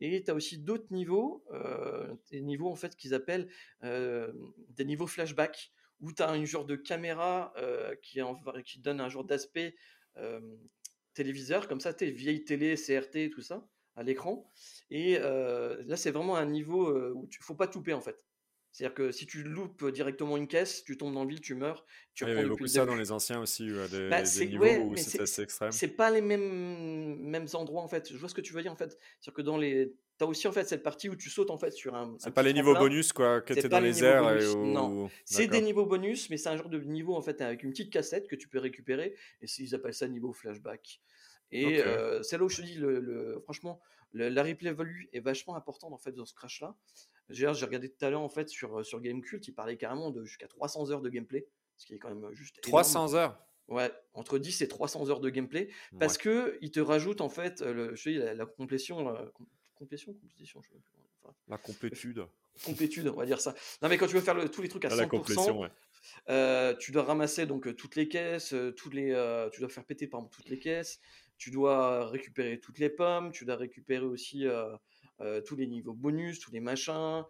[0.00, 1.44] Et tu as aussi d'autres niveaux,
[2.30, 3.48] des niveaux en fait qu'ils appellent
[3.82, 7.52] des niveaux flashback, où tu as un genre de caméra
[8.02, 9.74] qui, en, qui donne un genre d'aspect
[11.14, 14.48] téléviseur, comme ça, tes vieilles télé, CRT, tout ça à l'écran.
[14.90, 18.24] Et là, c'est vraiment un niveau où il faut pas touper en fait.
[18.72, 21.84] C'est-à-dire que si tu loupes directement une caisse, tu tombes dans le vide, tu meurs.
[22.14, 25.22] Tu il y avait beaucoup ça dans les anciens aussi, des, bah, niveaux où c'était
[25.22, 25.72] assez extrême.
[25.72, 28.12] C'est pas les mêmes, mêmes endroits en fait.
[28.12, 28.96] Je vois ce que tu veux dire en fait.
[29.20, 29.92] C'est-à-dire que dans les.
[30.18, 32.14] T'as aussi en fait cette partie où tu sautes en fait sur un.
[32.18, 34.22] C'est pas les niveaux bonus quoi, que t'es dans les, airs.
[34.56, 37.70] Non, c'est des niveaux bonus, mais c'est un genre de niveau en fait avec une
[37.70, 39.16] petite cassette que tu peux récupérer.
[39.40, 41.00] Et ils appellent ça niveau flashback.
[41.52, 41.82] Et
[42.22, 43.80] c'est là où je te dis, le, franchement,
[44.12, 46.76] la replay value est vachement importante en fait dans ce crash là.
[47.28, 50.48] J'ai regardé tout à l'heure en fait sur, sur Gamecult, il parlait carrément de jusqu'à
[50.48, 52.60] 300 heures de gameplay, ce qui est quand même juste.
[52.60, 53.38] 300 heures?
[53.68, 55.68] Ouais, entre 10 et 300 heures de gameplay,
[56.00, 59.30] parce que il te rajoute en fait, le, je te dis, la, complétion, la,
[59.76, 60.70] complétion, complétion, je
[61.22, 62.26] enfin, la complétude.
[62.66, 63.54] Complétude, on va dire ça.
[63.80, 65.68] Non mais quand tu veux faire le, tous les trucs à 100%, la ouais.
[66.28, 70.08] euh, tu dois ramasser donc toutes les caisses, toutes les, euh, tu dois faire péter
[70.08, 71.00] par exemple toutes les caisses,
[71.40, 74.44] tu dois récupérer toutes les pommes, tu dois récupérer aussi
[75.46, 77.24] tous les niveaux bonus, tous les machins,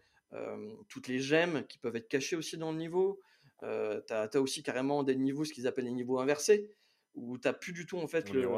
[0.88, 3.20] toutes les gemmes qui peuvent être cachées aussi dans le niveau.
[3.60, 6.68] tu as, aussi carrément des niveaux, ce qu'ils appellent les niveaux inversés,
[7.14, 8.48] où tu n'as plus du tout en fait le.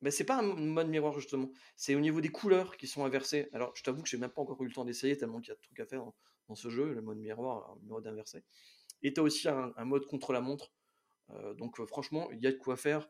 [0.00, 3.48] Mais c'est pas un mode miroir justement, c'est au niveau des couleurs qui sont inversées.
[3.52, 5.52] Alors je t'avoue que j'ai même pas encore eu le temps d'essayer tellement qu'il y
[5.52, 6.04] a de trucs à faire
[6.48, 8.44] dans, ce jeu, le mode miroir, le mode inversé.
[9.02, 10.72] Et tu as aussi un, mode contre la montre.
[11.56, 13.08] donc franchement, il y a de quoi faire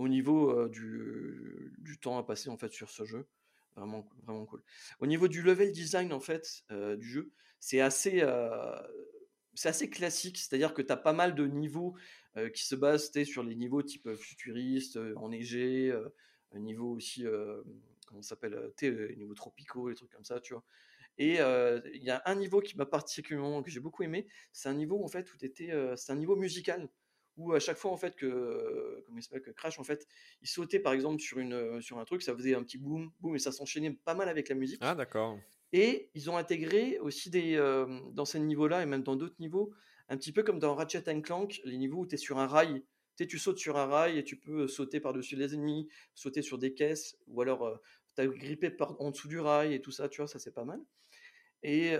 [0.00, 3.26] au niveau du, temps à passer en fait sur ce jeu.
[3.76, 4.62] Vraiment, vraiment cool.
[4.98, 7.30] Au niveau du level design, en fait, du jeu,
[7.60, 8.24] c'est assez,
[9.54, 10.38] c'est assez classique.
[10.38, 11.94] C'est-à-dire que tu as pas mal de niveaux
[12.54, 15.94] qui se basent sur les niveaux type futuriste, enneigé,
[16.54, 17.24] niveau aussi,
[18.06, 18.72] comment s'appelle,
[19.16, 20.64] niveaux tropicaux, les trucs comme ça, tu vois.
[21.18, 24.74] Et il y a un niveau qui m'a particulièrement, que j'ai beaucoup aimé, c'est un
[24.74, 26.88] niveau en fait où étais, c'est un niveau musical
[27.36, 30.06] où à chaque fois en fait que, comment il s'appelle, que Crash en fait,
[30.42, 33.34] il sautait par exemple sur une, sur un truc, ça faisait un petit boum, boum
[33.36, 34.78] et ça s'enchaînait pas mal avec la musique.
[34.82, 35.38] Ah d'accord.
[35.72, 37.56] Et ils ont intégré aussi des,
[38.12, 39.72] dans ces niveaux-là et même dans d'autres niveaux,
[40.08, 42.82] un petit peu comme dans Ratchet Clank, les niveaux où tu es sur un rail.
[43.16, 46.58] Tu, tu sautes sur un rail et tu peux sauter par-dessus les ennemis, sauter sur
[46.58, 47.80] des caisses, ou alors
[48.16, 50.54] tu as grippé par, en dessous du rail et tout ça, tu vois, ça c'est
[50.54, 50.80] pas mal.
[51.62, 51.94] Et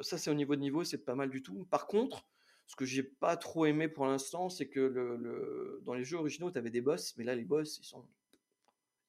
[0.00, 1.66] ça, c'est au niveau de niveau, c'est pas mal du tout.
[1.70, 2.26] Par contre,
[2.66, 6.50] ce que j'ai pas trop aimé pour l'instant, c'est que le, dans les jeux originaux,
[6.50, 8.08] tu avais des boss, mais là, les boss, ils sont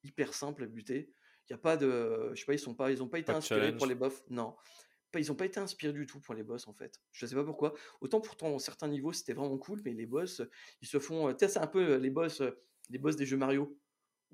[0.04, 1.14] hyper simples à buter.
[1.48, 3.32] Il y a pas de, je sais pas, ils sont pas, ils ont pas été
[3.32, 4.24] inspirés pour les boss.
[4.30, 4.56] Non,
[5.16, 7.02] ils ont pas été inspirés du tout pour les boss en fait.
[7.12, 7.74] Je sais pas pourquoi.
[8.02, 10.42] Autant pourtant, certains niveaux, c'était vraiment cool, mais les boss,
[10.82, 11.34] ils se font.
[11.38, 12.42] C'est un peu les boss,
[12.90, 13.78] les boss des jeux Mario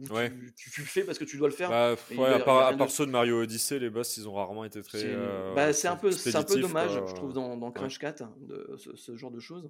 [0.09, 0.31] ouais.
[0.55, 1.69] tu, tu, le fais parce que tu dois le faire.
[1.69, 4.65] Bah, ouais, à part, à part ceux de Mario Odyssey, les boss, ils ont rarement
[4.65, 4.99] été très.
[4.99, 8.35] C'est euh, bah, un, peu, un peu dommage, je trouve, dans, dans Crash 4, hein,
[8.39, 9.69] de, ce, genre de choses.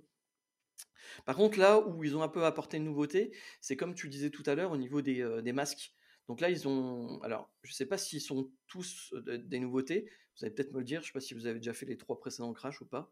[1.25, 4.29] Par contre, là où ils ont un peu apporté une nouveauté, c'est comme tu disais
[4.29, 5.93] tout à l'heure au niveau des, euh, des, masques.
[6.27, 7.19] Donc là, ils ont.
[7.21, 10.09] Alors, je sais pas s'ils sont tous euh, des nouveautés.
[10.37, 11.01] Vous allez peut-être me le dire.
[11.01, 13.11] Je sais pas si vous avez déjà fait les trois précédents Crash ou pas.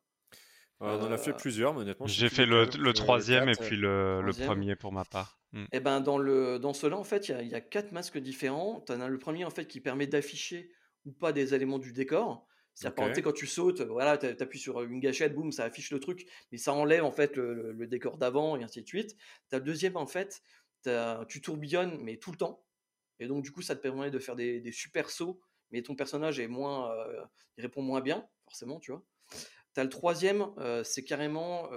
[0.80, 2.08] On en a fait plusieurs, mais honnêtement.
[2.08, 5.40] J'ai fait le, le, troisième et puis le, le, premier pour ma part.
[5.54, 5.68] Et mmh.
[5.72, 8.84] eh ben dans le dans cela en fait il y, a quatre masques différents.
[8.86, 10.72] Tu en as le premier en fait qui permet d'afficher
[11.06, 12.46] ou pas des éléments du décor.
[12.74, 16.28] C'est-à-dire quand tu sautes, voilà, tu appuies sur une gâchette, boum, ça affiche le truc,
[16.52, 19.16] mais ça enlève en fait le, décor d'avant et ainsi de suite.
[19.50, 20.44] Tu as le deuxième en fait,
[21.28, 22.64] tu tourbillonnes mais tout le temps.
[23.20, 25.96] Et donc du coup ça te permet de faire des, des super sauts, mais ton
[25.96, 27.24] personnage est moins, euh,
[27.58, 29.04] il répond moins bien forcément, tu vois.
[29.78, 30.48] Tu as le troisième,
[30.84, 31.70] c'est carrément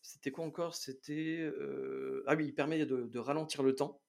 [0.00, 0.74] c'était quoi encore?
[0.74, 1.46] C'était.
[2.26, 4.00] Ah oui, il permet de, ralentir le temps.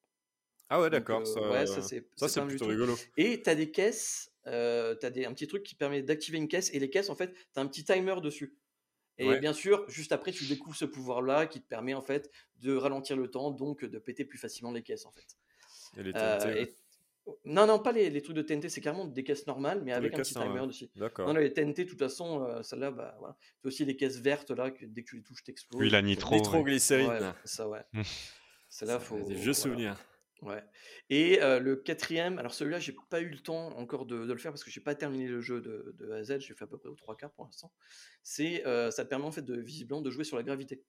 [0.69, 1.27] Ah ouais, d'accord.
[1.27, 2.95] ça, ouais, ça c'est plutôt rigolo.
[3.17, 6.37] Et tu as des caisses, euh, tu as des, un petit truc qui permet d'activer
[6.37, 6.73] une caisse.
[6.73, 8.57] Et les caisses, en fait, tu as un petit timer dessus.
[9.17, 12.31] Et bien sûr, juste après, tu découvres ce pouvoir-là qui te permet en fait
[12.61, 15.25] de ralentir le temps, donc de péter plus facilement les caisses en fait.
[15.97, 16.65] Et les euh,
[17.45, 20.17] non, non, pas les, trucs de TNT, c'est carrément des caisses normales, mais avec un
[20.17, 20.89] petit timer dessus.
[20.95, 21.27] D'accord.
[21.27, 23.37] Non, non, les TNT, de toute façon, euh, celle-là, bah voilà.
[23.61, 25.81] C'est aussi les caisses vertes, là, que dès que tu les touches, t'exploses.
[25.81, 26.35] Oui, la nitro.
[26.35, 27.07] Nitroglycérine.
[27.09, 27.83] Ouais, ça, ouais.
[28.69, 29.19] celle-là, faut.
[29.23, 29.97] Des vieux souvenirs.
[30.41, 30.63] Ouais.
[31.09, 34.37] Et euh, le quatrième, alors celui-là, j'ai pas eu le temps encore de, de le
[34.37, 36.63] faire parce que j'ai pas terminé le jeu de, de A à Z, j'ai fait
[36.63, 37.71] à peu près aux trois quarts pour l'instant.
[38.21, 40.83] C'est, euh, ça te permet en fait de visiblement de jouer sur la gravité.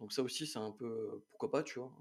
[0.00, 1.92] Donc ça aussi, c'est un peu, pourquoi pas, tu vois.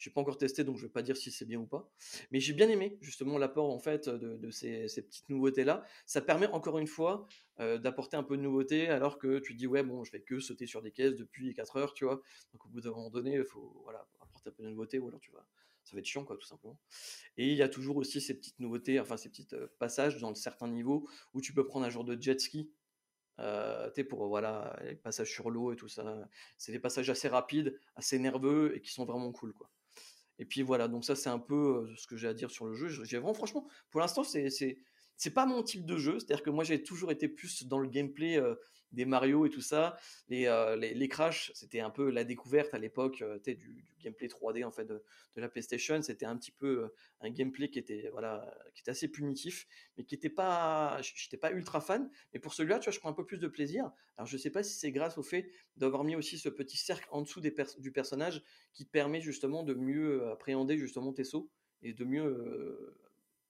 [0.00, 1.92] Je n'ai pas encore testé, donc je vais pas dire si c'est bien ou pas.
[2.30, 5.84] Mais j'ai bien aimé justement l'apport en fait de, ces, petites nouveautés là.
[6.06, 7.26] Ça permet encore une fois
[7.60, 10.40] euh, d'apporter un peu de nouveauté, alors que tu dis ouais bon, je fais que
[10.40, 12.22] sauter sur des caisses depuis 4 heures, tu vois.
[12.52, 15.08] Donc au bout d'un moment donné, il faut voilà apporter un peu de nouveauté, ou
[15.08, 15.46] alors tu vas
[15.84, 16.78] ça va être chiant quoi tout simplement.
[17.36, 20.34] Et il y a toujours aussi ces petites nouveautés, enfin ces petits euh, passages dans
[20.34, 22.70] certains niveaux où tu peux prendre un genre de jet ski
[23.38, 26.28] euh, pour voilà les passages sur l'eau et tout ça.
[26.56, 29.70] C'est des passages assez rapides, assez nerveux et qui sont vraiment cool quoi.
[30.40, 32.74] Et puis voilà, donc ça c'est un peu ce que j'ai à dire sur le
[32.74, 32.88] jeu.
[32.88, 34.78] J'ai vraiment, franchement, pour l'instant, c'est
[35.20, 36.18] c'est pas mon type de jeu.
[36.18, 38.40] C'est-à-dire que moi j'ai toujours été plus dans le gameplay
[38.92, 39.96] des Mario et tout ça.
[40.28, 44.64] Les, euh, les, Crash, c'était un peu la découverte à l'époque euh, du, gameplay 3D
[44.64, 45.02] en fait de,
[45.36, 46.00] de la PlayStation.
[46.02, 49.66] C'était un petit peu euh, un gameplay qui était voilà, qui était assez punitif,
[49.96, 52.10] mais qui était pas, j'étais pas ultra fan.
[52.32, 53.90] Mais pour celui-là, tu vois, je prends un peu plus de plaisir.
[54.16, 57.06] Alors je sais pas si c'est grâce au fait d'avoir mis aussi ce petit cercle
[57.10, 58.42] en dessous des du personnage
[58.72, 61.50] qui te permet justement de mieux appréhender justement tes sauts
[61.82, 62.96] et de mieux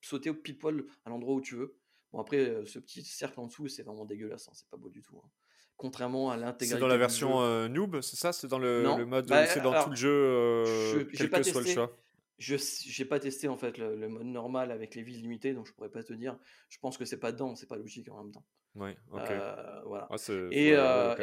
[0.00, 1.76] sauter au pile poil à l'endroit où tu veux.
[2.12, 4.88] Bon, après, euh, ce petit cercle en dessous, c'est vraiment dégueulasse, hein, c'est pas beau
[4.88, 5.20] du tout.
[5.24, 5.28] Hein.
[5.76, 6.74] Contrairement à l'intégralité.
[6.74, 8.32] C'est dans la version euh, noob, c'est ça?
[8.32, 11.62] C'est dans le, le mode, bah, c'est dans tout le jeu, euh, quel que soit
[11.62, 11.96] le choix?
[12.38, 15.72] Je n'ai pas testé en fait le, mode normal avec les vies limitées, donc je
[15.72, 16.38] pourrais pas te dire.
[16.68, 18.44] Je pense que c'est pas dedans, c'est pas logique en même temps.
[18.76, 19.28] Ouais, ok.
[19.84, 20.08] voilà.
[20.52, 20.70] et,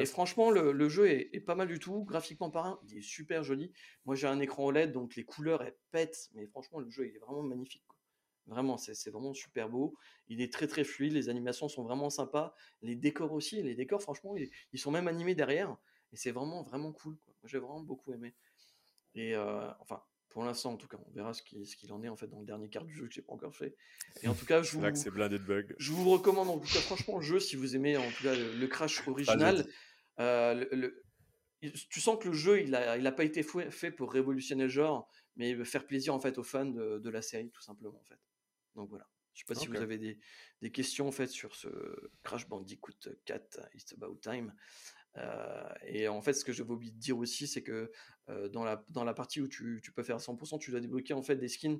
[0.01, 2.03] et, franchement, le, le jeu est, est, pas mal du tout.
[2.03, 3.71] Graphiquement parlant, il est super joli.
[4.05, 7.15] Moi, j'ai un écran OLED, donc les couleurs elles pètent, mais franchement, le jeu il
[7.15, 7.83] est vraiment magnifique.
[7.87, 7.96] Quoi.
[8.47, 9.95] Vraiment, c'est vraiment super beau.
[10.29, 12.55] Il est très très fluide, les animations sont vraiment sympas.
[12.81, 15.75] Les décors aussi, les décors, franchement, ils, sont même animés derrière.
[16.13, 17.17] Et c'est vraiment vraiment cool.
[17.43, 18.33] J'ai vraiment beaucoup aimé.
[19.15, 22.15] Et euh, enfin, pour l'instant, en tout cas, on verra ce qu'il en est en
[22.15, 23.75] fait dans le dernier quart du jeu que j'ai pas encore fait.
[24.23, 24.85] Et en tout cas, je vous,
[25.77, 28.35] je vous recommande en tout cas franchement le jeu si vous aimez en tout cas
[28.35, 29.67] le, Crash original.
[30.19, 31.03] Euh, le,
[31.89, 34.69] tu sens que le jeu il a, il a pas été fait pour révolutionner le
[34.69, 38.03] genre, mais faire plaisir en fait aux fans de, de la série tout simplement en
[38.03, 38.19] fait.
[38.77, 39.09] Donc voilà.
[39.33, 40.17] Je sais pas si vous avez des,
[40.61, 41.67] des, questions en fait sur ce
[42.23, 44.51] Crash Bandicoot 4 It's About Time.
[45.17, 47.91] Euh, et en fait, ce que j'avais oublié de dire aussi, c'est que
[48.29, 51.13] euh, dans, la, dans la partie où tu, tu peux faire 100%, tu dois débloquer
[51.13, 51.79] en fait des skins.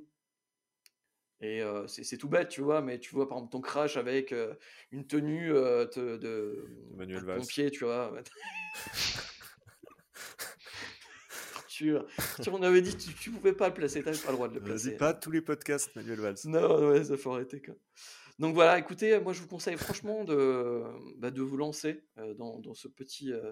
[1.39, 4.33] Et euh, c'est tout bête, tu vois, mais tu vois par exemple ton crash avec
[4.91, 8.11] une tenue de, de, Manuel pompier, tu vois.
[12.51, 14.55] on avait dit tu, tu pouvais pas le placer, tu n'avais pas le droit de
[14.55, 14.89] le placer.
[14.89, 16.37] Vas-y, pas tous les podcasts, Manuel Valls.
[16.45, 17.61] Non, ouais, ça faut arrêter.
[17.61, 17.75] Quoi.
[18.39, 20.83] Donc voilà, écoutez, moi je vous conseille franchement de,
[21.17, 23.51] bah, de vous lancer euh, dans, dans, ce petit euh,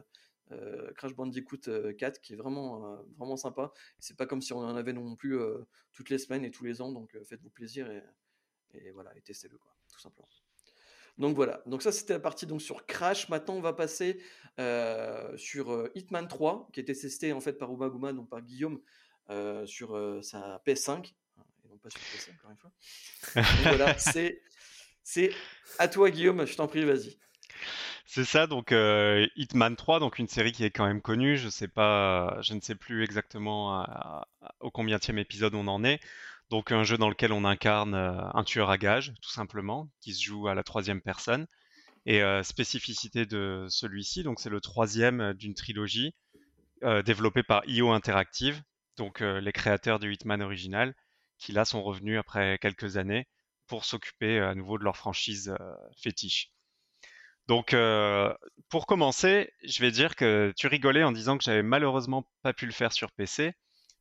[0.52, 3.74] euh, Crash Bandicoot 4 qui est vraiment, vraiment sympa.
[4.00, 5.40] C'est pas comme si on en avait non plus
[5.92, 8.04] toutes les semaines et tous les ans, donc faites-vous plaisir et,
[8.74, 10.28] et voilà, et testez-le, quoi, tout simplement.
[11.18, 13.30] Donc voilà, donc ça c'était la partie donc sur Crash.
[13.30, 14.20] Maintenant on va passer
[14.60, 18.42] euh, sur euh, Hitman 3, qui a été testé en fait par Uma donc par
[18.42, 18.82] Guillaume,
[19.30, 21.04] euh, sur sa PS5, hein,
[21.64, 22.72] et non pas sur PC encore une fois.
[23.64, 24.42] voilà, c'est,
[25.04, 25.32] c'est
[25.80, 27.18] à toi Guillaume, je t'en prie, vas-y.
[28.06, 28.74] C'est ça, donc
[29.36, 31.38] Hitman 3, donc une série qui est quand même connue.
[31.38, 33.86] Je sais pas, je ne sais plus exactement
[34.60, 36.00] au combien épisode on en est.
[36.50, 40.14] Donc un jeu dans lequel on incarne euh, un tueur à gages, tout simplement, qui
[40.14, 41.48] se joue à la troisième personne.
[42.06, 46.14] Et euh, spécificité de celui-ci, donc c'est le troisième euh, d'une trilogie
[47.04, 48.62] développée par IO Interactive,
[48.98, 50.94] donc les créateurs du Hitman original,
[51.40, 53.28] qui là sont revenus après quelques années
[53.66, 55.56] pour s'occuper à nouveau de leur franchise
[55.98, 56.52] fétiche.
[57.48, 57.76] Donc,
[58.70, 62.68] pour commencer, je vais dire que tu rigolais en disant que j'avais malheureusement pas pu
[62.68, 63.54] le faire sur PC.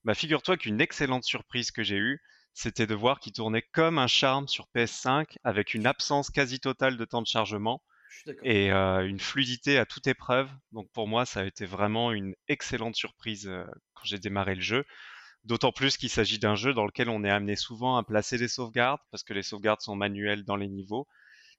[0.05, 2.21] Bah, figure-toi qu'une excellente surprise que j'ai eue,
[2.55, 6.97] c'était de voir qu'il tournait comme un charme sur PS5 avec une absence quasi totale
[6.97, 7.83] de temps de chargement
[8.43, 10.49] et euh, une fluidité à toute épreuve.
[10.71, 14.61] Donc pour moi, ça a été vraiment une excellente surprise euh, quand j'ai démarré le
[14.61, 14.85] jeu.
[15.43, 18.49] D'autant plus qu'il s'agit d'un jeu dans lequel on est amené souvent à placer des
[18.49, 21.07] sauvegardes parce que les sauvegardes sont manuelles dans les niveaux.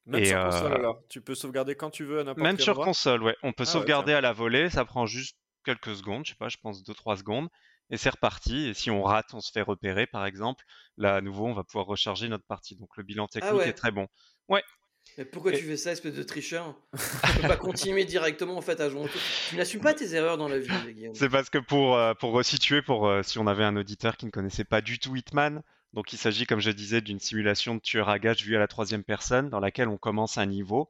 [0.06, 2.80] Même sur console euh, alors, tu peux sauvegarder quand tu veux à n'importe Même sur
[2.80, 3.36] console, ouais.
[3.44, 6.48] On peut ah sauvegarder à la volée, ça prend juste quelques secondes, je sais pas,
[6.48, 7.50] je pense 2-3 secondes
[7.90, 8.68] et c'est reparti.
[8.68, 10.64] Et si on rate, on se fait repérer, par exemple.
[10.98, 12.76] Là, à nouveau, on va pouvoir recharger notre partie.
[12.76, 14.08] Donc le bilan ah technique est très bon.
[14.48, 14.64] Ouais.
[15.18, 16.76] Mais pourquoi tu fais ça, espèce de tricheur?
[16.94, 19.08] Tu peux pas continuer directement en fait à jouer.
[19.50, 20.70] Tu n'assumes pas tes erreurs dans la vie.
[21.14, 24.26] C'est parce que pour euh, pour resituer, pour euh, si on avait un auditeur qui
[24.26, 25.62] ne connaissait pas du tout Hitman,
[25.94, 28.68] donc il s'agit, comme je disais, d'une simulation de tueur à gage vue à la
[28.68, 30.90] troisième personne, dans laquelle on commence un niveau,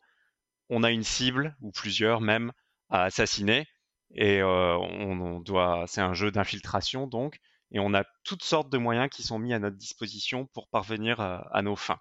[0.69, 2.51] on a une cible ou plusieurs même
[2.89, 3.67] à assassiner,
[4.11, 7.39] et on, doit, c'est un jeu d'infiltration donc,
[7.71, 11.19] et on a toutes sortes de moyens qui sont mis à notre disposition pour parvenir
[11.19, 11.99] à, nos fins.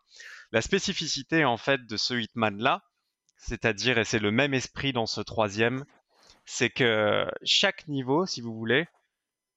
[0.52, 2.82] La spécificité en fait de ce Hitman là,
[3.36, 5.84] c'est-à-dire, et c'est le même esprit dans ce troisième,
[6.44, 8.86] c'est que chaque niveau, si vous voulez,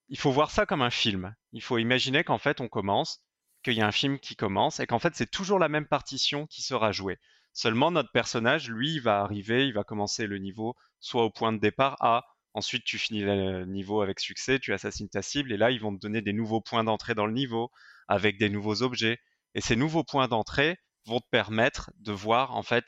[0.09, 1.35] il faut voir ça comme un film.
[1.51, 3.21] Il faut imaginer qu'en fait on commence,
[3.63, 6.47] qu'il y a un film qui commence et qu'en fait c'est toujours la même partition
[6.47, 7.19] qui sera jouée.
[7.53, 11.53] Seulement notre personnage, lui, il va arriver, il va commencer le niveau soit au point
[11.53, 12.23] de départ A,
[12.57, 15.95] Ensuite, tu finis le niveau avec succès, tu assassines ta cible, et là, ils vont
[15.95, 17.69] te donner des nouveaux points d'entrée dans le niveau,
[18.07, 19.19] avec des nouveaux objets.
[19.53, 22.83] Et ces nouveaux points d'entrée vont te permettre de voir, en fait,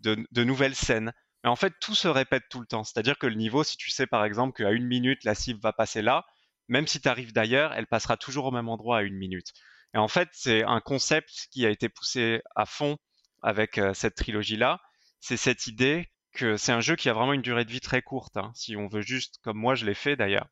[0.00, 1.14] de, nouvelles scènes.
[1.42, 2.84] Mais en fait, tout se répète tout le temps.
[2.84, 5.72] C'est-à-dire que le niveau, si tu sais par exemple qu'à une minute, la cible va
[5.72, 6.26] passer là,
[6.68, 9.54] même si tu arrives d'ailleurs, elle passera toujours au même endroit à une minute.
[9.94, 12.98] Et en fait, c'est un concept qui a été poussé à fond
[13.42, 14.82] avec euh, cette trilogie-là.
[15.20, 16.10] C'est cette idée
[16.56, 18.36] c'est un jeu qui a vraiment une durée de vie très courte.
[18.36, 18.52] Hein.
[18.54, 20.48] Si on veut juste, comme moi je l'ai fait d'ailleurs,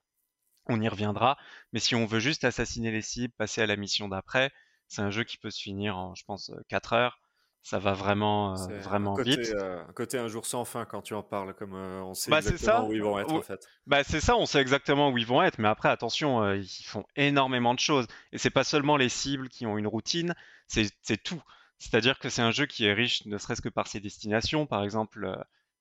[0.66, 1.37] on y reviendra.
[1.72, 4.51] Mais si on veut juste assassiner les cibles, passer à la mission d'après,
[4.89, 7.18] c'est un jeu qui peut se finir en, je pense, 4 heures.
[7.64, 9.55] Ça va vraiment, euh, vraiment côté, vite.
[9.55, 12.28] Euh, un côté un jour sans fin quand tu en parles, comme euh, on sait
[12.28, 13.68] bah, exactement où ils vont être en fait.
[13.87, 17.05] Bah c'est ça, on sait exactement où ils vont être, mais après attention, ils font
[17.14, 18.09] énormément de choses.
[18.33, 20.35] Et c'est pas seulement les cibles qui ont une routine,
[20.66, 21.41] c'est tout.
[21.78, 24.66] C'est-à-dire que c'est un jeu qui est riche, ne serait-ce que par ses destinations.
[24.66, 25.33] Par exemple,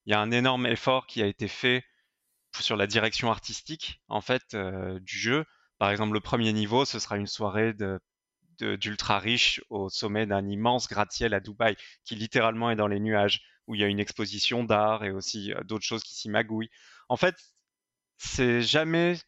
[0.06, 1.84] il y a un énorme effort qui a été fait
[2.60, 5.44] sur la direction artistique en fait euh, du jeu.
[5.78, 7.74] Par exemple, le premier niveau, ce sera une soirée
[8.60, 13.42] d'ultra riche au sommet d'un immense gratte-ciel à Dubaï, qui littéralement est dans les nuages,
[13.66, 16.70] où il y a une exposition d'art et aussi euh, d'autres choses qui s'y magouillent.
[17.08, 17.34] En fait,
[18.18, 19.18] c'est jamais,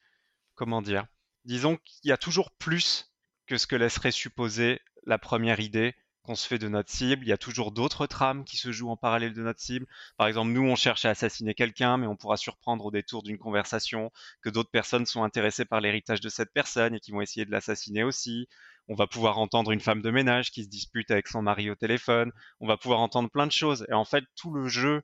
[0.54, 1.06] comment dire,
[1.44, 3.12] disons qu'il y a toujours plus
[3.46, 5.94] que ce que laisserait supposer la première idée
[6.24, 7.24] qu'on se fait de notre cible.
[7.24, 9.86] Il y a toujours d'autres trames qui se jouent en parallèle de notre cible.
[10.16, 13.38] Par exemple, nous, on cherche à assassiner quelqu'un, mais on pourra surprendre au détour d'une
[13.38, 14.10] conversation
[14.42, 17.50] que d'autres personnes sont intéressées par l'héritage de cette personne et qui vont essayer de
[17.52, 18.48] l'assassiner aussi.
[18.88, 21.74] On va pouvoir entendre une femme de ménage qui se dispute avec son mari au
[21.74, 22.32] téléphone.
[22.60, 23.86] On va pouvoir entendre plein de choses.
[23.90, 25.02] Et en fait, tout le jeu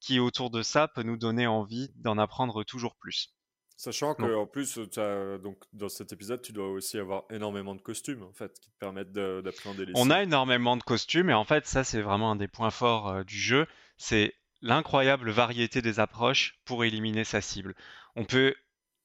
[0.00, 3.35] qui est autour de ça peut nous donner envie d'en apprendre toujours plus.
[3.76, 8.32] Sachant qu'en plus, donc, dans cet épisode, tu dois aussi avoir énormément de costumes en
[8.32, 11.84] fait, qui te permettent d'appréhender les On a énormément de costumes et en fait, ça,
[11.84, 13.66] c'est vraiment un des points forts euh, du jeu.
[13.98, 17.74] C'est l'incroyable variété des approches pour éliminer sa cible.
[18.14, 18.54] On peut,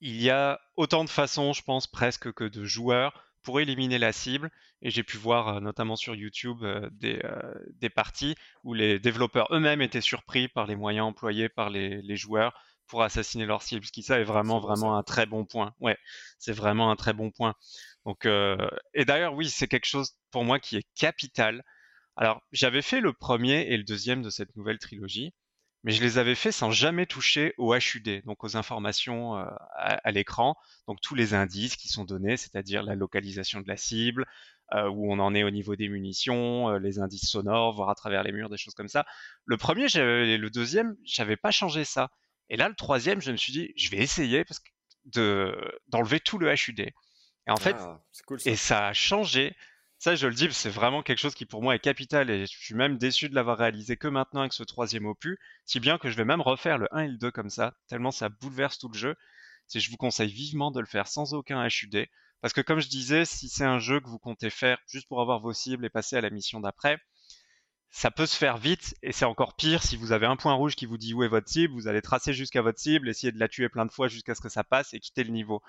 [0.00, 3.12] il y a autant de façons, je pense, presque que de joueurs
[3.42, 4.50] pour éliminer la cible.
[4.80, 7.20] Et j'ai pu voir euh, notamment sur YouTube euh, des,
[7.74, 12.16] des, parties où les développeurs eux-mêmes étaient surpris par les moyens employés par les, les
[12.16, 12.54] joueurs
[12.86, 15.74] pour assassiner leur cible, ce qui ça est vraiment vraiment un très bon point.
[15.80, 15.96] Ouais,
[16.38, 17.54] c'est vraiment un très bon point.
[18.04, 18.56] Donc euh,
[18.94, 21.64] et d'ailleurs oui, c'est quelque chose pour moi qui est capital.
[22.16, 25.32] Alors j'avais fait le premier et le deuxième de cette nouvelle trilogie,
[25.84, 30.10] mais je les avais fait sans jamais toucher au HUD, donc aux informations euh, à,
[30.12, 30.56] l'écran,
[30.86, 34.26] donc tous les indices qui sont donnés, c'est-à-dire la localisation de la cible,
[34.74, 38.22] euh, où on en est au niveau des munitions, les indices sonores, voir à travers
[38.22, 39.06] les murs, des choses comme ça.
[39.46, 42.10] Le premier, le deuxième, j'avais pas changé ça.
[42.48, 44.68] Et là, le troisième, je me suis dit, je vais essayer parce que
[45.06, 45.56] de
[45.88, 46.80] d'enlever tout le HUD.
[46.80, 48.36] Et en fait, ah, ça.
[48.44, 49.56] et ça a changé.
[49.98, 52.58] Ça, je le dis, c'est vraiment quelque chose qui pour moi est capital et je
[52.58, 56.10] suis même déçu de l'avoir réalisé que maintenant avec ce troisième opus, si bien que
[56.10, 58.88] je vais même refaire le 1 et le 2 comme ça, tellement ça bouleverse tout
[58.88, 59.16] le jeu.
[59.68, 62.08] C'est je vous conseille vivement de le faire sans aucun HUD.
[62.40, 65.20] Parce que comme je disais, si c'est un jeu que vous comptez faire juste pour
[65.20, 66.98] avoir vos cibles et passer à la mission d'après,
[67.92, 70.76] ça peut se faire vite et c'est encore pire si vous avez un point rouge
[70.76, 73.38] qui vous dit où est votre cible, vous allez tracer jusqu'à votre cible, essayer de
[73.38, 75.62] la tuer plein de fois jusqu'à ce que ça passe et quitter le niveau.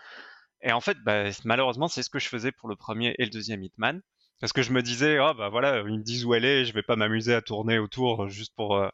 [0.62, 3.30] Et en fait, bah, malheureusement, c'est ce que je faisais pour le premier et le
[3.30, 4.02] deuxième Hitman.
[4.40, 6.74] Parce que je me disais, oh bah voilà, ils me disent où elle est, je
[6.74, 8.90] vais pas m'amuser à tourner autour juste pour, euh,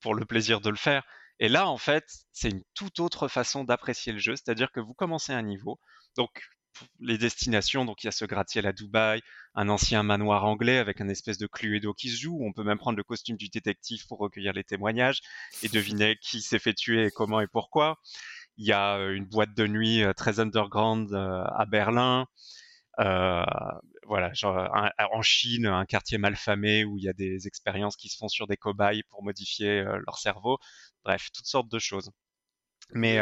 [0.00, 1.04] pour le plaisir de le faire.
[1.40, 4.94] Et là, en fait, c'est une toute autre façon d'apprécier le jeu, c'est-à-dire que vous
[4.94, 5.78] commencez un niveau.
[6.16, 6.42] Donc,
[7.00, 9.20] les destinations, donc il y a ce gratte-ciel à Dubaï,
[9.54, 12.38] un ancien manoir anglais avec un espèce de Cluedo qui se joue.
[12.42, 15.20] On peut même prendre le costume du détective pour recueillir les témoignages
[15.62, 17.98] et deviner qui s'est fait tuer et comment et pourquoi.
[18.58, 22.26] Il y a euh, une boîte de nuit euh, très underground euh, à Berlin.
[22.98, 24.68] voilà, genre,
[25.12, 28.46] en Chine, un quartier malfamé où il y a des expériences qui se font sur
[28.46, 30.58] des cobayes pour modifier leur cerveau.
[31.04, 32.10] Bref, toutes sortes de choses.
[32.92, 33.18] Mais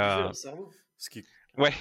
[0.98, 1.24] Ce qui...
[1.56, 1.72] ouais.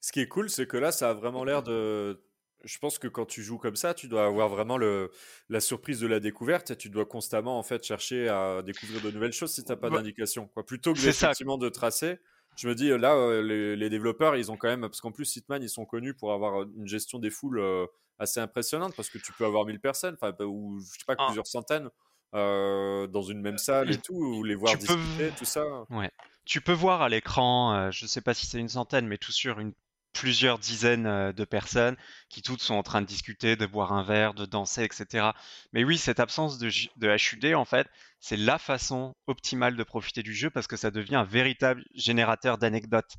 [0.00, 2.22] Ce qui est cool, c'est que là, ça a vraiment l'air de.
[2.62, 5.10] Je pense que quand tu joues comme ça, tu dois avoir vraiment le,
[5.48, 9.10] la surprise de la découverte et tu dois constamment en fait chercher à découvrir de
[9.10, 10.50] nouvelles choses si tu n'as pas d'indication.
[10.66, 12.18] Plutôt que effectivement de tracer,
[12.56, 15.62] je me dis là, euh, les, développeurs, ils ont quand même, parce qu'en plus, Hitman,
[15.62, 17.86] ils sont connus pour avoir une gestion des foules euh,
[18.18, 21.26] assez impressionnante parce que tu peux avoir 1000 personnes, ou je sais pas, ah.
[21.26, 21.88] plusieurs centaines.
[22.32, 25.64] Euh, dans une même salle et tout, ou les voir discuter, tout ça.
[25.90, 26.12] Ouais.
[26.44, 29.58] Tu peux voir à l'écran, je sais pas si c'est une centaine, mais tout sur
[29.58, 29.72] une
[30.12, 31.96] plusieurs dizaines euh, de personnes
[32.28, 35.30] qui toutes sont en train de discuter, de boire un verre, de danser, etc.
[35.72, 37.86] Mais oui, cette absence de, HUD, en fait,
[38.18, 42.58] c'est la façon optimale de profiter du jeu parce que ça devient un véritable générateur
[42.58, 43.16] d'anecdotes.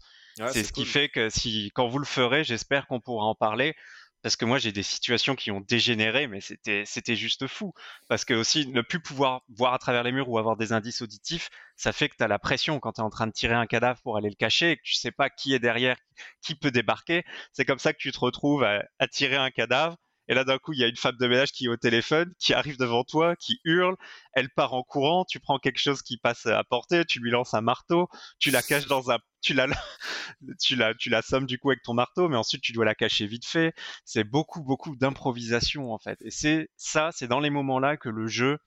[0.48, 3.76] c'est ce qui fait que si, quand vous le ferez, j'espère qu'on pourra en parler
[4.22, 7.74] parce que moi j'ai des situations qui ont dégénéré, mais c'était c'était juste fou.
[8.08, 11.02] Parce que aussi ne plus pouvoir voir à travers les murs ou avoir des indices
[11.02, 13.56] auditifs, ça fait que tu as la pression quand tu es en train de tirer
[13.56, 15.98] un cadavre pour aller le cacher et que tu sais pas qui est derrière,
[16.42, 17.24] qui peut débarquer.
[17.54, 19.98] C'est comme ça que tu te retrouves à tirer un cadavre
[20.32, 22.34] et là, d'un coup, il y a une femme de ménage qui est au téléphone,
[22.40, 23.98] qui arrive devant toi, qui hurle.
[24.32, 25.26] Elle part en courant.
[25.26, 28.08] Tu prends quelque chose qui passe à portée, tu lui lances un marteau,
[28.40, 29.68] tu la caches dans un, tu la,
[30.62, 32.96] tu la, tu la sommes du coup avec ton marteau, mais ensuite tu dois la
[32.96, 33.74] cacher vite fait.
[34.06, 36.18] C'est beaucoup, beaucoup d'improvisation en fait.
[36.22, 38.58] Et c'est ça, c'est dans les moments-là que le jeu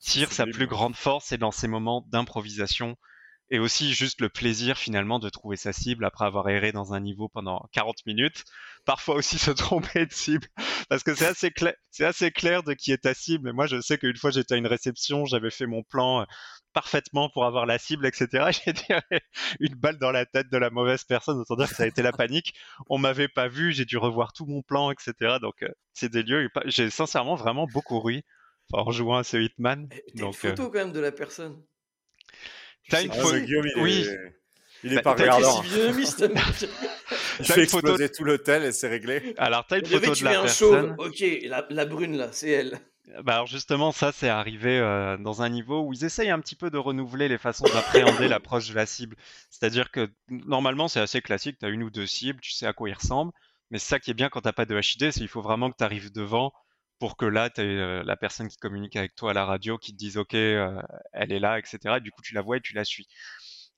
[0.00, 2.96] tire sa plus grande force, c'est dans ces moments d'improvisation
[3.50, 7.00] et aussi juste le plaisir finalement de trouver sa cible après avoir erré dans un
[7.00, 8.44] niveau pendant 40 minutes.
[8.84, 10.46] Parfois aussi se tromper de cible
[10.88, 13.48] parce que c'est assez clair, c'est assez clair de qui est ta cible.
[13.48, 16.24] Et moi, je sais qu'une fois j'étais à une réception, j'avais fait mon plan euh,
[16.72, 18.50] parfaitement pour avoir la cible, etc.
[18.64, 19.00] J'ai tiré
[19.60, 22.02] une balle dans la tête de la mauvaise personne, autant dire que ça a été
[22.02, 22.54] la panique.
[22.90, 25.38] On m'avait pas vu, j'ai dû revoir tout mon plan, etc.
[25.40, 26.50] Donc euh, c'est des lieux.
[26.66, 28.24] J'ai sincèrement vraiment beaucoup ri
[28.72, 29.88] en jouant à ce Hitman.
[29.92, 31.62] Et, donc, une photo euh, quand même de la personne.
[32.88, 33.36] T'as une photo.
[33.78, 34.06] oui.
[34.84, 35.62] Il est bah, pas regardant.
[37.40, 39.34] il fait exploser tout l'hôtel et c'est réglé.
[39.38, 40.94] Alors, t'as une photo de la personne.
[40.98, 41.24] Ok,
[41.70, 42.78] la, brune là, c'est elle.
[43.22, 46.56] Bah alors justement, ça c'est arrivé euh, dans un niveau où ils essayent un petit
[46.56, 49.16] peu de renouveler les façons d'appréhender l'approche de la cible.
[49.48, 52.72] C'est-à-dire que normalement c'est assez classique, tu as une ou deux cibles, tu sais à
[52.72, 53.30] quoi ils ressemblent,
[53.70, 55.70] mais c'est ça qui est bien quand t'as pas de HID, c'est qu'il faut vraiment
[55.70, 56.52] que tu arrives devant
[56.98, 59.78] pour que là, tu aies euh, la personne qui communique avec toi à la radio
[59.78, 60.80] qui te dise OK, euh,
[61.12, 62.00] elle est là, etc.
[62.00, 63.08] du coup, tu la vois et tu la suis.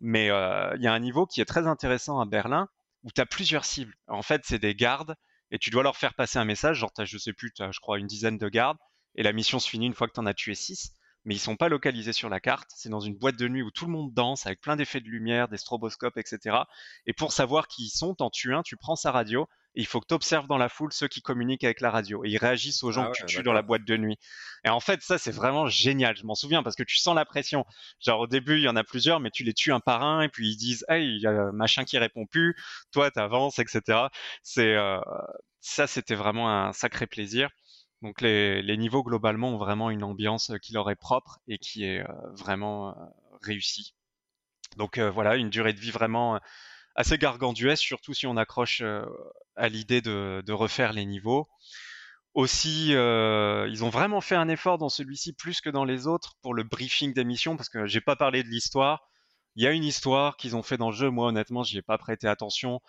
[0.01, 2.69] Mais euh, il y a un niveau qui est très intéressant à Berlin
[3.03, 3.95] où tu as plusieurs cibles.
[4.07, 5.17] En fait, c'est des gardes
[5.51, 6.79] et tu dois leur faire passer un message.
[6.79, 8.79] Genre, as, je sais plus, as, je crois, une dizaine de gardes
[9.17, 10.95] et la mission se finit une fois que tu en as tué six.
[11.25, 12.71] mais ils sont pas localisés sur la carte.
[12.77, 15.09] C'est dans une boîte de nuit où tout le monde danse avec plein d'effets de
[15.09, 16.59] lumière, des stroboscopes, etc.
[17.07, 19.49] Et pour savoir qui ils sont, t'en tues un, tu prends sa radio
[19.79, 22.31] il faut que tu observes dans la foule ceux qui communiquent avec la radio et
[22.31, 24.19] ils réagissent aux gens ah que tu tues dans la boîte de nuit.
[24.65, 26.17] Et en fait, ça, c'est vraiment génial.
[26.17, 27.65] Je m'en souviens parce que tu sens la pression.
[28.01, 30.23] Genre, au début, il y en a plusieurs, mais tu les tues un par un
[30.23, 32.57] et puis ils disent, hey, il y a machin qui répond plus,
[32.91, 34.09] toi, t'avances, etc.
[34.43, 34.99] C'est, euh,
[35.61, 37.49] ça, c'était vraiment un sacré plaisir.
[38.03, 42.01] Donc, les, niveaux, globalement, ont vraiment une ambiance qui leur est propre et qui est
[42.01, 43.05] euh, vraiment euh,
[43.43, 43.95] réussie.
[44.77, 46.39] Donc, voilà, une durée de vie vraiment
[46.95, 49.05] assez gargantuesque, surtout si on accroche euh,
[49.57, 51.49] à l'idée de, refaire les niveaux.
[52.35, 56.35] Aussi, euh, ils ont vraiment fait un effort dans celui-ci plus que dans les autres
[56.43, 59.09] pour le briefing des missions, parce que j'ai pas parlé de l'histoire.
[59.57, 61.11] Il y a une histoire qu'ils ont fait dans le jeu.
[61.11, 62.81] Moi, honnêtement, j'y ai pas prêté attention.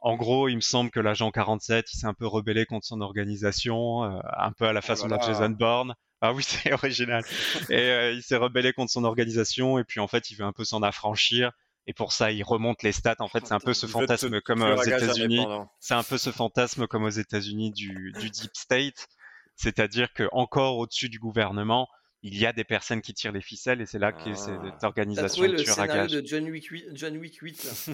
[0.00, 3.00] En gros, il me semble que l'agent 47, il s'est un peu rebellé contre son
[3.00, 5.94] organisation, euh, un peu à la oh façon de Jason Bourne.
[6.22, 7.24] Ah oui, c'est original.
[7.68, 10.64] et il s'est rebellé contre son organisation, et puis en fait, il veut un peu
[10.64, 11.52] s'en affranchir.
[11.86, 13.16] Et pour ça, il remonte les stats.
[13.20, 15.46] En fait, c'est un peu ce fantasme comme aux États-Unis.
[15.78, 19.08] C'est un peu ce fantasme comme aux États-Unis du, deep state,
[19.56, 21.88] c'est-à-dire que encore au-dessus du gouvernement,
[22.22, 24.52] il y a des personnes qui tirent les ficelles et c'est là que cette
[24.82, 24.86] ah.
[24.86, 27.88] organisation le scénario de John Wick 8, John Wick 8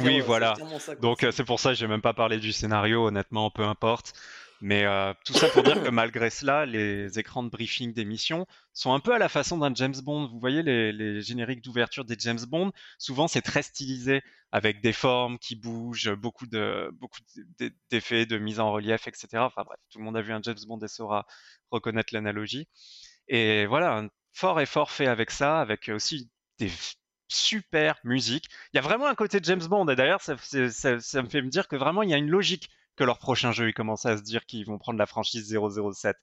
[0.00, 0.54] oui, voilà.
[1.00, 3.06] Donc c'est pour ça que j'ai même pas parlé du scénario.
[3.06, 4.14] Honnêtement, peu importe.
[4.60, 8.46] Mais euh, tout ça pour dire que malgré cela, les écrans de briefing des missions
[8.72, 10.26] sont un peu à la façon d'un James Bond.
[10.26, 15.38] Vous voyez les, génériques d'ouverture des James Bond, souvent c'est très stylisé avec des formes
[15.38, 17.20] qui bougent, beaucoup de beaucoup
[17.90, 19.28] d'effets de mise en relief, etc.
[19.38, 21.26] Enfin bref, tout le monde a vu un James Bond et saura
[21.70, 22.68] reconnaître l'analogie.
[23.28, 26.70] Et voilà, un fort effort fait avec ça, avec aussi des
[27.28, 28.46] super musiques.
[28.72, 31.48] Il y a vraiment un côté James Bond, et d'ailleurs, ça, ça, me fait me
[31.48, 34.16] dire que vraiment, il y a une logique que leur prochain jeu, ils commencent à
[34.16, 36.16] se dire qu'ils vont prendre la franchise 007.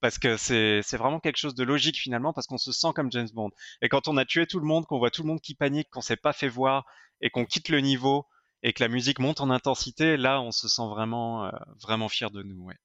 [0.00, 3.28] Parce que c'est vraiment quelque chose de logique finalement, parce qu'on se sent comme James
[3.32, 3.50] Bond.
[3.82, 5.90] Et quand on a tué tout le monde, qu'on voit tout le monde qui panique,
[5.90, 6.86] qu'on s'est pas fait voir,
[7.20, 8.26] et qu'on quitte le niveau,
[8.62, 12.30] et que la musique monte en intensité, là, on se sent vraiment, euh, vraiment fier
[12.30, 12.64] de nous.
[12.64, 12.76] Ouais.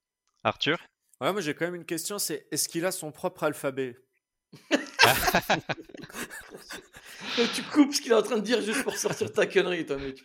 [0.43, 0.77] Arthur?
[1.21, 3.97] Ouais, moi j'ai quand même une question, c'est est-ce qu'il a son propre alphabet?
[7.55, 9.97] tu coupes ce qu'il est en train de dire juste pour sortir ta connerie, toi,
[9.97, 10.21] mec.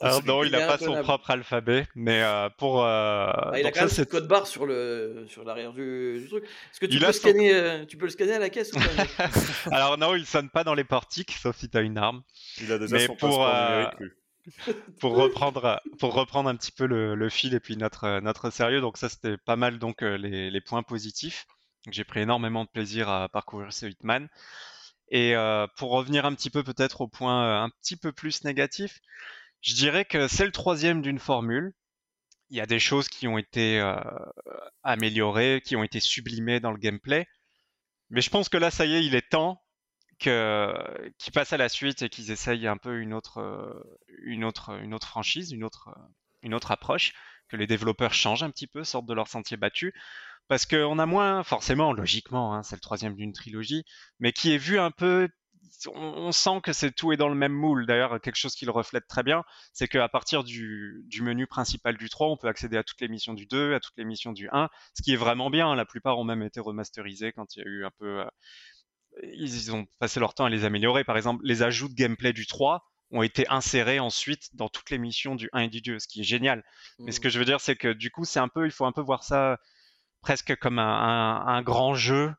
[0.00, 2.84] Alors non, il n'a pas son propre alphabet, mais euh, pour.
[2.84, 6.44] Euh, bah, il a quand même ce code barre sur le sur l'arrière du, truc.
[6.44, 9.26] Est-ce que tu peux, scanner, euh, tu peux le scanner à la caisse ou pas
[9.72, 12.22] Alors non, il sonne pas dans les portiques, sauf si tu as une arme.
[12.60, 14.14] Il a déjà mais son pour, numérique,
[15.00, 18.80] pour reprendre pour reprendre un petit peu le, le, fil et puis notre notre sérieux,
[18.80, 21.46] donc ça c'était pas mal donc les, les points positifs.
[21.90, 24.28] J'ai pris énormément de plaisir à parcourir ce Hitman.
[25.10, 28.44] Et euh, pour revenir un petit peu peut-être au point euh, un petit peu plus
[28.44, 29.00] négatif,
[29.60, 31.74] je dirais que c'est le troisième d'une formule.
[32.50, 33.94] Il y a des choses qui ont été euh,
[34.82, 37.26] améliorées, qui ont été sublimées dans le gameplay.
[38.10, 39.62] Mais je pense que là, ça y est, il est temps
[40.18, 43.84] qu'ils passent à la suite et qu'ils essayent un peu une autre,
[44.24, 45.88] une autre, une autre franchise, une autre,
[46.42, 47.14] une autre approche,
[47.48, 49.94] que les développeurs changent un petit peu, sortent de leur sentier battu
[50.50, 53.84] parce qu'on a moins, forcément, logiquement, hein, c'est le troisième d'une trilogie,
[54.18, 55.28] mais qui est vu un peu
[55.94, 57.86] on, sent que c'est tout est dans le même moule.
[57.86, 62.10] D'ailleurs, quelque chose qui le reflète très bien, c'est qu'à partir du, menu principal du
[62.10, 64.48] 3, on peut accéder à toutes les missions du 2, à toutes les missions du
[64.50, 65.72] 1, ce qui est vraiment bien.
[65.76, 68.22] La plupart ont même été remasterisés quand il y a eu un peu...
[68.22, 68.26] Euh,
[69.32, 71.04] ils ont passé leur temps à les améliorer.
[71.04, 72.82] Par exemple, les ajouts de gameplay du 3
[73.12, 76.22] ont été insérés ensuite dans toutes les missions du 1 et du 2, ce qui
[76.22, 76.64] est génial.
[76.98, 77.22] Mais ce mmh.
[77.22, 79.00] que je veux dire, c'est que du coup, c'est un peu, il faut un peu
[79.00, 79.56] voir ça
[80.22, 82.32] presque comme un, grand jeu.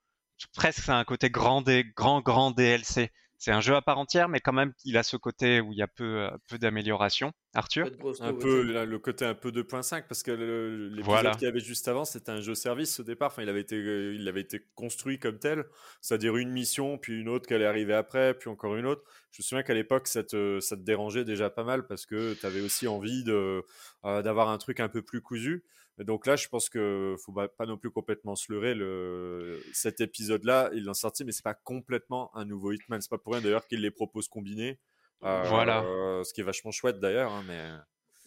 [0.56, 1.64] Presque c'est un côté grand,
[1.96, 3.12] grand, grand DLC.
[3.42, 5.78] C'est un jeu à part entière, mais quand même, il a ce côté où il
[5.80, 7.34] y a peu, euh, peu d'amélioration.
[7.56, 7.88] Arthur?
[8.20, 12.06] Un peu, le côté un peu 2.5, parce que l'épisode qu'il y avait juste avant,
[12.06, 13.32] c'était un jeu service au départ.
[13.32, 15.66] Enfin, il avait été, euh, il avait été construit comme tel,
[16.02, 19.02] c'est-à-dire une mission, puis une autre qui allait arriver après, puis encore une autre.
[19.32, 22.36] Je me souviens qu'à l'époque, ça te, ça te dérangeait déjà pas mal, parce que
[22.36, 23.64] tu avais aussi envie euh,
[24.04, 25.64] d'avoir un truc un peu plus cousu
[26.04, 28.74] donc là, je pense que faut pas non plus complètement se leurrer.
[28.74, 29.62] Le...
[29.74, 33.02] Cet épisode-là, il l'a sorti, mais c'est pas complètement un nouveau Hitman.
[33.02, 34.80] C'est pas pour rien d'ailleurs qu'il les propose combinés.
[35.24, 35.84] Euh, voilà.
[36.24, 37.32] ce qui est vachement chouette d'ailleurs.
[37.32, 37.70] Hein, mais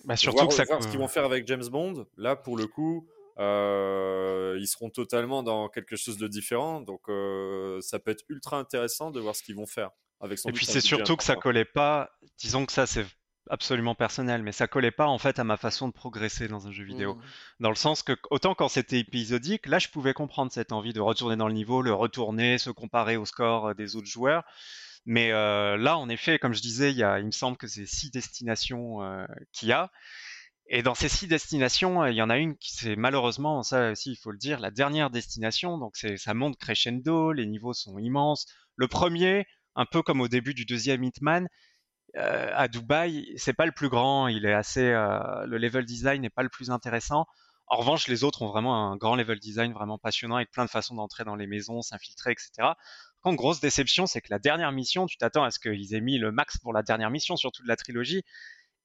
[0.04, 0.64] bah, surtout que ça...
[0.64, 2.06] ce qu'ils vont faire avec James Bond.
[2.16, 3.08] Là, pour le coup,
[3.38, 6.80] euh, ils seront totalement dans quelque chose de différent.
[6.80, 9.90] Donc, euh, ça peut être ultra intéressant de voir ce qu'ils vont faire.
[10.20, 12.10] Avec Et puis c'est surtout que ça collait pas.
[12.38, 13.04] Disons que ça, c'est
[13.50, 16.72] absolument personnel, mais ça collait pas en fait à ma façon de progresser dans un
[16.72, 17.14] jeu vidéo.
[17.14, 17.22] Mmh.
[17.60, 21.00] Dans le sens que autant quand c'était épisodique, là je pouvais comprendre cette envie de
[21.00, 24.44] retourner dans le niveau, le retourner, se comparer au score euh, des autres joueurs.
[25.06, 27.66] Mais euh, là, en effet, comme je disais, il, y a, il me semble que
[27.66, 29.90] c'est six destinations euh, qu'il y a.
[30.66, 34.12] Et dans ces six destinations, il y en a une qui c'est malheureusement, ça aussi
[34.12, 35.76] il faut le dire, la dernière destination.
[35.76, 38.46] Donc c'est ça monte crescendo, les niveaux sont immenses.
[38.76, 41.48] Le premier, un peu comme au début du deuxième Hitman,
[42.16, 46.22] euh, à Dubaï, c'est pas le plus grand, il est assez, euh, le level design
[46.22, 47.26] n'est pas le plus intéressant.
[47.66, 50.70] En revanche, les autres ont vraiment un grand level design vraiment passionnant avec plein de
[50.70, 52.68] façons d'entrer dans les maisons, s'infiltrer, etc.
[53.20, 56.18] Quand grosse déception, c'est que la dernière mission, tu t'attends à ce qu'ils aient mis
[56.18, 58.22] le max pour la dernière mission, surtout de la trilogie,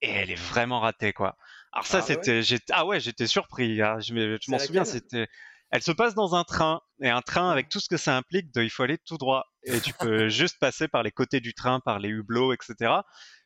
[0.02, 1.36] et elle est vraiment ratée, quoi.
[1.74, 3.82] Alors ça, ah c'était, ah ouais, j'étais surpris.
[3.82, 4.00] Hein.
[4.00, 5.28] Je, m'en souviens, c'était,
[5.72, 8.54] elle se passe dans un train et un train avec tout ce que ça implique,
[8.54, 11.54] de, il faut aller tout droit et tu peux juste passer par les côtés du
[11.54, 12.94] train, par les hublots, etc.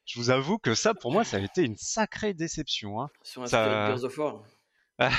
[0.05, 3.01] Je vous avoue que ça, pour moi, ça a été une sacrée déception.
[3.01, 3.09] Hein.
[3.23, 3.93] Sur un ça...
[3.93, 4.43] of War.
[4.99, 5.11] Ah,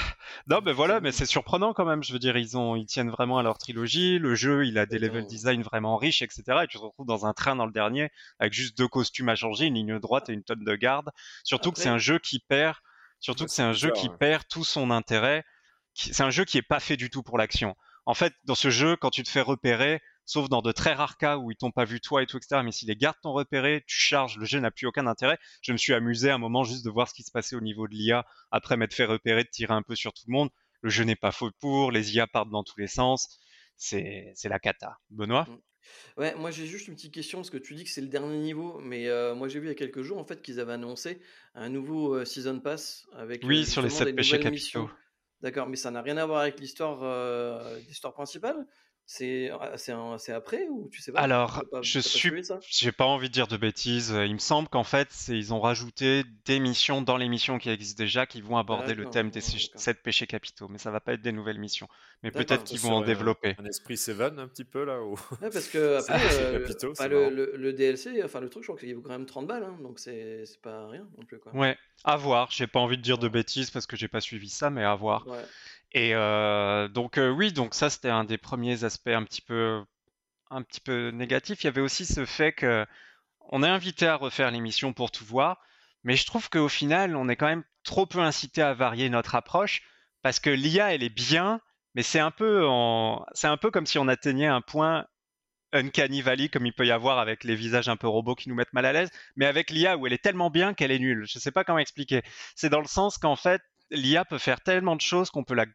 [0.46, 2.02] non, mais voilà, mais c'est surprenant quand même.
[2.05, 4.18] Je veux dire, ils ont, ils tiennent vraiment à leur trilogie.
[4.18, 6.42] Le jeu, il a des level design vraiment riches, etc.
[6.62, 9.34] Et tu te retrouves dans un train dans le dernier avec juste deux costumes à
[9.34, 11.11] changer, une ligne droite et une tonne de garde.
[11.42, 12.76] Surtout que c'est un jeu qui perd,
[13.18, 15.44] surtout que c'est un jeu qui perd tout son intérêt.
[15.95, 17.76] C'est un jeu qui est pas fait du tout pour l'action.
[18.07, 21.16] En fait, dans ce jeu, quand tu te fais repérer, sauf dans de très rares
[21.16, 22.61] cas où ils t'ont pas vu toi et tout, etc.
[22.64, 25.38] Mais si les gardes t'ont repéré, tu charges, le jeu n'a plus aucun intérêt.
[25.62, 27.88] Je me suis amusé un moment juste de voir ce qui se passait au niveau
[27.88, 30.51] de l'IA après m'être fait repérer, de tirer un peu sur tout le monde.
[30.82, 33.38] Le jeu n'est pas faux pour, les IA partent dans tous les sens.
[33.76, 34.99] C'est la cata.
[35.11, 35.47] Benoît?
[35.49, 35.59] Mm.
[36.16, 38.38] Ouais, moi j'ai juste une petite question parce que tu dis que c'est le dernier
[38.38, 40.72] niveau, mais euh, moi j'ai vu il y a quelques jours en fait qu'ils avaient
[40.72, 41.20] annoncé
[41.55, 44.88] un nouveau euh, season pass avec oui euh, sur les 7 péchés capitaux.
[45.45, 47.05] D'accord, mais ça n'a rien à voir avec l'histoire
[47.86, 48.66] l'histoire principale
[49.07, 51.20] c'est c'est après ou tu sais pas?
[51.20, 52.32] Alors, je suis,
[52.68, 54.14] j'ai pas envie de dire de bêtises.
[54.24, 58.02] Il me semble qu'en fait, ils ont rajouté des missions dans les missions qui existent
[58.02, 61.22] déjà qui vont aborder le thème des sept péchés capitaux, mais ça va pas être
[61.22, 61.88] des nouvelles missions.
[62.22, 63.55] Mais peut-être qu'ils vont en développer.
[63.59, 65.02] Un esprit Seven un petit peu là.
[65.02, 65.14] Ou...
[65.42, 69.02] Ouais, parce que après, euh, le, le, DLC, enfin le truc, je crois qu'il vaut
[69.02, 71.55] quand même 30 balles, hein, donc c'est pas rien non plus quoi.
[71.55, 72.50] Ouais, à voir.
[72.50, 74.94] J'ai pas envie de dire de bêtises parce que j'ai pas suivi ça, mais à
[74.94, 75.26] voir.
[75.26, 75.44] Ouais.
[75.95, 79.84] Et euh, donc euh, oui, donc ça c'était un des premiers aspects un petit peu
[80.51, 81.62] un petit peu négatifs.
[81.62, 82.86] Il y avait aussi ce fait que
[83.51, 85.61] on est invité à refaire l'émission pour tout voir,
[86.05, 89.34] mais je trouve qu'au final, on est quand même trop peu incité à varier notre
[89.36, 89.82] approche
[90.22, 91.61] parce que l'IA elle est bien,
[91.95, 92.66] mais c'est un peu
[93.34, 95.07] c'est un peu comme si on atteignait un point
[95.72, 98.55] uncanny valley comme il peut y avoir avec les visages un peu robots qui nous
[98.57, 101.26] mettent mal à l'aise, mais avec l'IA où elle est tellement bien qu'elle est nulle.
[101.28, 102.22] Je ne sais pas comment expliquer.
[102.57, 105.66] C'est dans le sens qu'en fait, l'IA peut faire tellement de choses qu'on peut la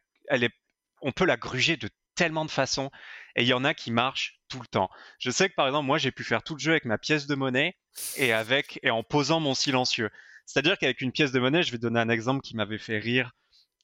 [1.02, 2.90] on peut la gruger de tellement de façons
[3.36, 4.90] et il y en a qui marchent tout le temps.
[5.18, 7.26] Je sais que par exemple, moi j'ai pu faire tout le jeu avec ma pièce
[7.26, 7.76] de monnaie
[8.16, 10.10] et avec et en posant mon silencieux.
[10.46, 13.32] C'est-à-dire qu'avec une pièce de monnaie, je vais donner un exemple qui m'avait fait rire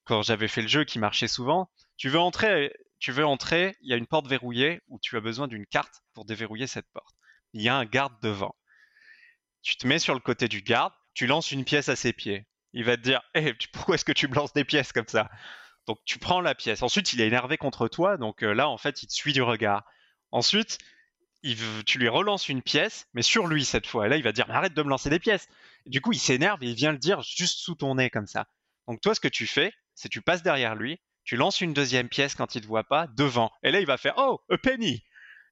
[0.04, 1.70] quand j'avais fait le jeu qui marchait souvent.
[1.96, 5.20] Tu veux entrer, tu veux entrer, il y a une porte verrouillée où tu as
[5.20, 7.14] besoin d'une carte pour déverrouiller cette porte.
[7.52, 8.54] Il y a un garde devant.
[9.62, 12.46] Tu te mets sur le côté du garde, tu lances une pièce à ses pieds.
[12.72, 15.30] Il va te dire eh, pourquoi est-ce que tu me lances des pièces comme ça?
[15.86, 16.82] Donc tu prends la pièce.
[16.82, 19.42] Ensuite, il est énervé contre toi, donc euh, là, en fait, il te suit du
[19.42, 19.84] regard.
[20.32, 20.78] Ensuite,
[21.42, 24.06] il, tu lui relances une pièce, mais sur lui cette fois.
[24.06, 25.48] Et là, il va dire, mais arrête de me lancer des pièces.
[25.86, 28.46] du coup, il s'énerve et il vient le dire juste sous ton nez comme ça.
[28.88, 32.08] Donc toi, ce que tu fais, c'est tu passes derrière lui, tu lances une deuxième
[32.08, 33.50] pièce quand il te voit pas, devant.
[33.62, 35.04] Et là, il va faire, oh, a penny.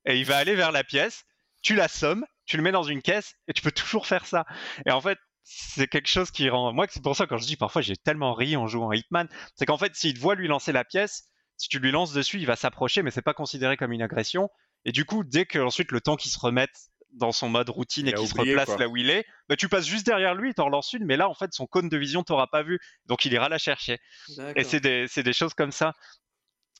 [0.05, 1.25] Et il va aller vers la pièce,
[1.63, 4.45] tu l'assommes, tu le mets dans une caisse, et tu peux toujours faire ça.
[4.87, 6.73] Et en fait, c'est quelque chose qui rend.
[6.73, 9.29] Moi, c'est pour ça quand je dis parfois j'ai tellement ri en jouant à Hitman,
[9.55, 12.39] c'est qu'en fait, s'il te voit lui lancer la pièce, si tu lui lances dessus,
[12.39, 14.51] il va s'approcher, mais c'est pas considéré comme une agression.
[14.85, 18.09] Et du coup, dès que ensuite le temps qu'il se remette dans son mode routine
[18.09, 20.65] et qu'il se replace là où il est, bah, tu passes juste derrière lui, t'en
[20.65, 23.33] relances une, mais là en fait son cône de vision t'aura pas vu, donc il
[23.33, 24.01] ira la chercher.
[24.57, 25.95] Et c'est des, des, choses comme ça.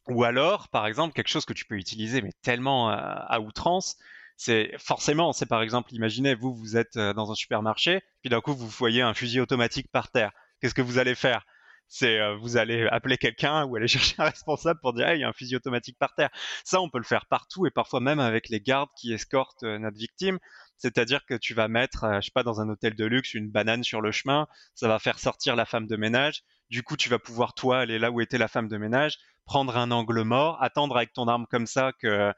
[0.09, 3.97] Ou alors, par exemple, quelque chose que tu peux utiliser, mais tellement à outrance,
[4.37, 8.41] c'est forcément, c'est par exemple, imaginez, vous, vous êtes euh, dans un supermarché, puis d'un
[8.41, 10.33] coup, vous voyez un fusil automatique par terre.
[10.61, 11.45] Qu'est-ce que vous allez faire?
[11.87, 15.25] C'est euh, vous allez appeler quelqu'un ou aller chercher un responsable pour dire il y
[15.25, 16.31] a un fusil automatique par terre.
[16.65, 19.79] Ça, on peut le faire partout et parfois même avec les gardes qui escortent euh,
[19.79, 20.39] notre victime.
[20.79, 23.85] C'est-à-dire que tu vas mettre, je sais pas, dans un hôtel de luxe, une banane
[23.85, 26.43] sur le chemin, ça va faire sortir la femme de ménage.
[26.69, 29.77] Du coup, tu vas pouvoir toi aller là où était la femme de ménage, prendre
[29.77, 32.33] un angle mort, attendre avec ton arme comme ça que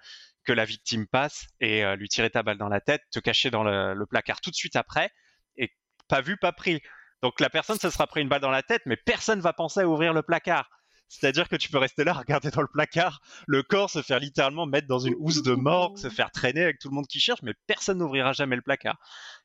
[0.47, 3.51] que la victime passe et euh, lui tirer ta balle dans la tête, te cacher
[3.51, 5.11] dans le, placard tout de suite après,
[5.57, 5.71] et
[6.09, 6.81] pas vu, pas pris.
[7.23, 9.81] Donc la personne se sera pris une balle dans la tête, mais personne va penser
[9.81, 10.69] à ouvrir le placard.
[11.09, 14.67] C'est-à-dire que tu peux rester là, regarder dans le placard, le corps se faire littéralement
[14.67, 17.43] mettre dans une housse de mort, se faire traîner avec tout le monde qui cherche,
[17.43, 18.97] mais personne n'ouvrira jamais le placard.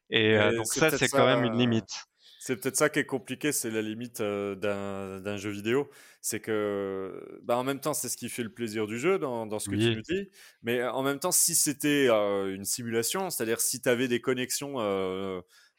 [0.10, 2.06] Et, euh, donc ça, c'est quand même une limite.
[2.44, 4.56] C'est peut-être ça qui est compliqué, c'est la limite euh,
[5.20, 5.92] d'un jeu vidéo.
[6.22, 9.46] C'est que, bah, en même temps, c'est ce qui fait le plaisir du jeu dans,
[9.46, 10.28] dans ce que tu nous dis.
[10.64, 14.78] Mais en même temps, si c'était euh, une simulation, c'est-à-dire si tu avais des connexions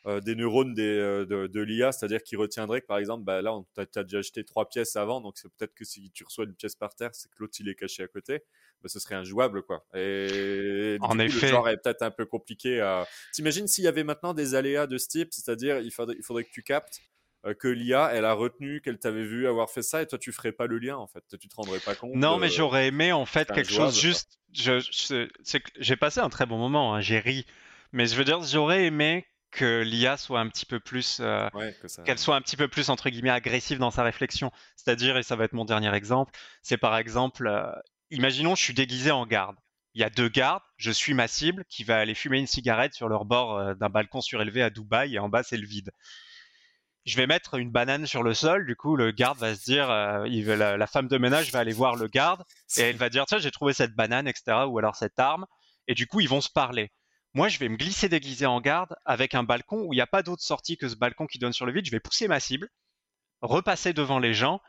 [0.07, 3.99] des neurones des, de, de l'IA, c'est-à-dire qu'il retiendrait que par exemple, bah, là, tu
[3.99, 6.77] as, déjà acheté trois pièces avant, donc c'est peut-être que si tu reçois une pièce
[6.77, 8.45] par terre, c'est que l'autre il est caché à côté,
[8.83, 9.85] bah, ce serait injouable quoi.
[9.95, 13.07] Et en effet, le genre est peut-être un peu compliqué à.
[13.33, 16.45] T'imagines s'il y avait maintenant des aléas de ce type, c'est-à-dire il faudrait, il faudrait
[16.45, 17.01] que tu captes
[17.45, 20.31] euh, que l'IA, elle a retenu qu'elle t'avait vu avoir fait ça et toi tu
[20.33, 22.15] ferais pas le lien en fait, tu te rendrais pas compte.
[22.15, 24.39] Non, mais j'aurais aimé en fait quelque chose juste.
[24.53, 24.81] Je,
[25.79, 27.47] j'ai passé un très bon moment, hein, j'ai ri,
[27.93, 31.49] mais je veux dire, j'aurais aimé que l'IA soit un petit peu plus, euh,
[32.05, 34.51] qu'elle soit un petit peu plus entre guillemets agressive dans sa réflexion.
[34.77, 37.71] C'est-à-dire, et ça va être mon dernier exemple, c'est par exemple, euh,
[38.13, 39.57] imaginons je suis déguisé en garde.
[39.95, 42.95] Il y a deux gardes, je suis ma cible qui va aller fumer une cigarette
[42.95, 45.91] sur leur bord d'un balcon surélevé à Dubaï et en bas c'est le vide
[47.05, 48.67] je vais mettre une banane sur le sol.
[48.67, 51.73] Du coup, le garde va se dire, euh, il la, femme de ménage va aller
[51.73, 52.45] voir le garde
[52.77, 54.65] et elle va dire, tiens, j'ai trouvé cette banane, etc.
[54.69, 55.47] Ou alors cette arme.
[55.89, 56.93] Et du coup, ils vont se parler.
[57.35, 60.07] Moi, je vais me glisser déguisé en garde avec un balcon où il n'y a
[60.07, 61.87] pas d'autre sortie que ce balcon qui donne sur le vide.
[61.87, 62.69] Je vais pousser ma cible,
[63.41, 64.61] repasser devant les gens.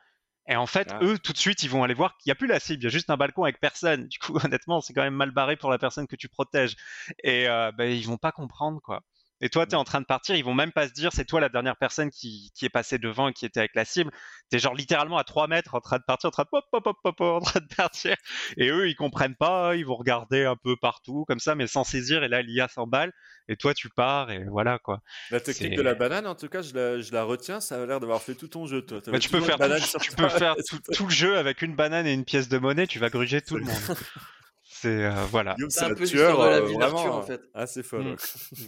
[0.47, 0.99] Et en fait, ah.
[1.01, 2.85] eux, tout de suite, ils vont aller voir qu'il n'y a plus la cible, il
[2.85, 4.07] y a juste un balcon avec personne.
[4.07, 6.75] Du coup, honnêtement, c'est quand même mal barré pour la personne que tu protèges.
[7.23, 9.01] Et euh, ben, ils vont pas comprendre, quoi.
[9.43, 11.25] Et toi, tu es en train de partir, ils vont même pas se dire c'est
[11.25, 14.09] toi la dernière personne qui, qui est passée devant et qui était avec la cible.
[14.49, 16.63] Tu es genre littéralement à 3 mètres en train de partir, en train de pop,
[16.71, 18.15] pop, pop, pop, en train de partir.
[18.55, 21.83] Et eux, ils comprennent pas, ils vont regarder un peu partout comme ça, mais sans
[21.83, 22.23] saisir.
[22.23, 23.11] Et là, l'IA s'emballe.
[23.49, 25.01] Et toi, tu pars et voilà quoi.
[25.29, 27.59] La technique de la banane, en tout cas, je la, je la retiens.
[27.59, 29.01] Ça a l'air d'avoir fait tout ton jeu, toi.
[29.07, 32.07] Bah, tu peux faire, tout, tu peux faire tout, tout, le jeu avec une banane
[32.07, 32.87] et une pièce de monnaie.
[32.87, 33.75] Tu vas gruger tout le monde.
[34.83, 35.55] C'est euh, voilà.
[35.69, 37.41] C'est un peu tueur, de la euh, vie d'Arthur en fait.
[37.53, 38.03] Assez folle.
[38.03, 38.17] Mm.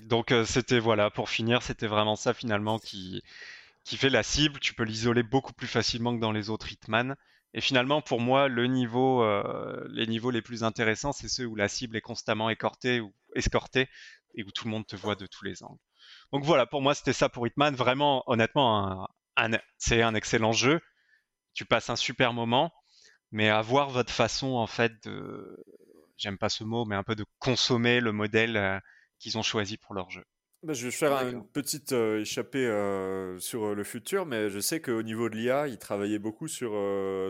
[0.07, 3.21] Donc euh, c'était voilà pour finir, c'était vraiment ça finalement qui
[3.83, 4.61] qui fait la cible.
[4.61, 7.17] Tu peux l'isoler beaucoup plus facilement que dans les autres Hitman.
[7.53, 9.25] Et finalement, pour moi, le niveau,
[9.89, 13.87] les niveaux les plus intéressants, c'est ceux où la cible est constamment écortée ou escortée
[14.35, 15.79] et où tout le monde te voit de tous les angles.
[16.33, 17.73] Donc voilà, pour moi, c'était ça pour Hitman.
[17.73, 19.07] Vraiment, honnêtement,
[19.77, 20.81] c'est un excellent jeu.
[21.53, 22.73] Tu passes un super moment,
[23.31, 25.63] mais avoir votre façon en fait de,
[26.17, 28.79] j'aime pas ce mot, mais un peu de consommer le modèle euh,
[29.19, 30.23] qu'ils ont choisi pour leur jeu.
[30.63, 34.81] Bah, je vais faire une petite euh, échappée euh, sur le futur, mais je sais
[34.81, 36.71] qu'au niveau de l'IA, ils travaillaient beaucoup sur,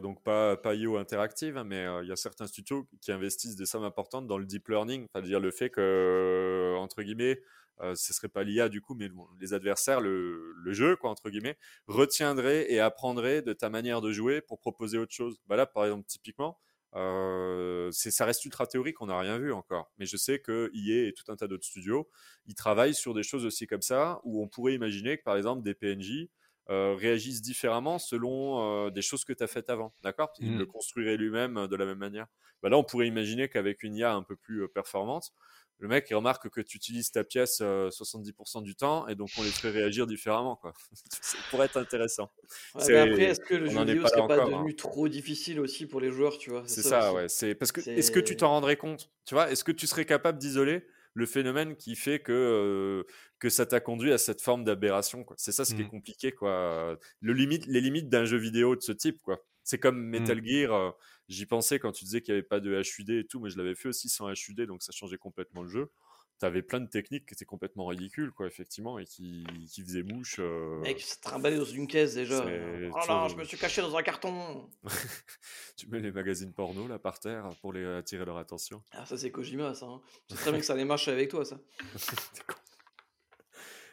[0.01, 3.65] donc pas, pas IO Interactive, hein, mais il y a certains studios qui investissent des
[3.65, 7.41] sommes importantes dans le deep learning, c'est-à-dire le fait que, entre guillemets,
[7.81, 9.09] ce serait pas l'IA du coup, mais
[9.41, 11.57] les adversaires, le, le, jeu, quoi, entre guillemets,
[11.88, 15.41] retiendraient et apprendraient de ta manière de jouer pour proposer autre chose.
[15.47, 16.57] Bah là, par exemple, typiquement,
[16.93, 19.91] euh, ça reste ultra théorique, on n'a rien vu encore.
[19.97, 22.09] Mais je sais que EA et tout un tas d'autres studios,
[22.45, 25.63] ils travaillent sur des choses aussi comme ça, où on pourrait imaginer que par exemple
[25.63, 26.29] des PNJ
[26.69, 29.93] euh, réagissent différemment selon euh, des choses que tu as faites avant.
[30.03, 30.31] D'accord?
[30.39, 30.59] Il mmh.
[30.59, 32.27] le construirait lui-même de la même manière.
[32.63, 35.31] Bah là, on pourrait imaginer qu'avec une IA un peu plus performante,
[35.80, 39.30] le mec il remarque que tu utilises ta pièce 70% euh, du temps et donc
[39.38, 40.73] on les fait réagir différemment quoi.
[41.21, 42.32] ça pourrait être intéressant.
[42.76, 44.76] mais après est-ce que le jeu vidéo serait pas devenu hein.
[44.78, 46.63] trop difficile aussi pour les joueurs tu vois?
[46.65, 49.11] C'est ça, ouais, c'est parce que est-ce que tu t'en rendrais compte?
[49.26, 53.03] Tu vois, est-ce que tu serais capable d'isoler le phénomène qui fait que euh,
[53.39, 55.89] que ça t'a conduit à cette forme d'aberration C'est ça ce qui est mmh.
[55.89, 56.97] compliqué quoi.
[57.21, 59.41] Le limite les limites d'un jeu vidéo de ce type quoi.
[59.66, 60.09] C'est comme mmh.
[60.09, 60.74] Metal Gear.
[60.74, 60.91] Euh,
[61.28, 63.57] j'y pensais quand tu disais qu'il n'y avait pas de HUD et tout, mais je
[63.57, 65.91] l'avais fait aussi sans HUD, donc ça changeait complètement le jeu.
[66.39, 70.03] Tu avais plein de techniques qui étaient complètement ridicules, quoi, effectivement, et qui, qui faisaient
[70.03, 70.36] mouche.
[70.39, 70.82] Euh...
[70.82, 72.45] Mec, se trimballer dans une caisse déjà.
[72.45, 74.70] Oh là, je me suis caché dans un carton.
[75.78, 78.84] tu mets les magazines porno là par terre pour les attirer leur attention.
[78.91, 79.86] Ah, ça c'est Kojima, ça.
[79.88, 80.01] Hein.
[80.30, 81.59] C'est très bien que ça allait marcher avec toi, ça.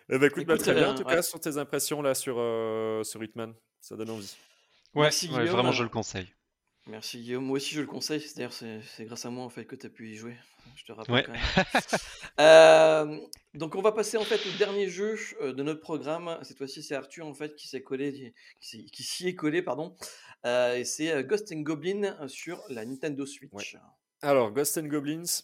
[0.09, 3.03] Eh ben, écoute, bah, très bien, en tout cas, sur tes impressions là sur, euh,
[3.03, 3.55] sur Hitman.
[3.81, 4.37] Ça donne envie.
[4.95, 5.11] Ouais,
[5.47, 6.28] vraiment, je le conseille.
[6.88, 7.45] Merci Guillaume.
[7.45, 8.24] Moi aussi, je le conseille.
[8.34, 10.36] D'ailleurs, c'est grâce à moi en fait que tu as pu y jouer.
[10.74, 11.43] Je te rappelle quand même.
[12.40, 13.20] Euh,
[13.53, 16.38] donc, on va passer en fait au dernier jeu euh, de notre programme.
[16.43, 19.95] Cette fois-ci, c'est Arthur en fait qui s'est collé, qui s'y est collé, pardon.
[20.47, 23.76] Euh, et c'est Ghost and Goblin sur la Nintendo Switch.
[24.22, 25.43] Alors, Ghost and Goblins,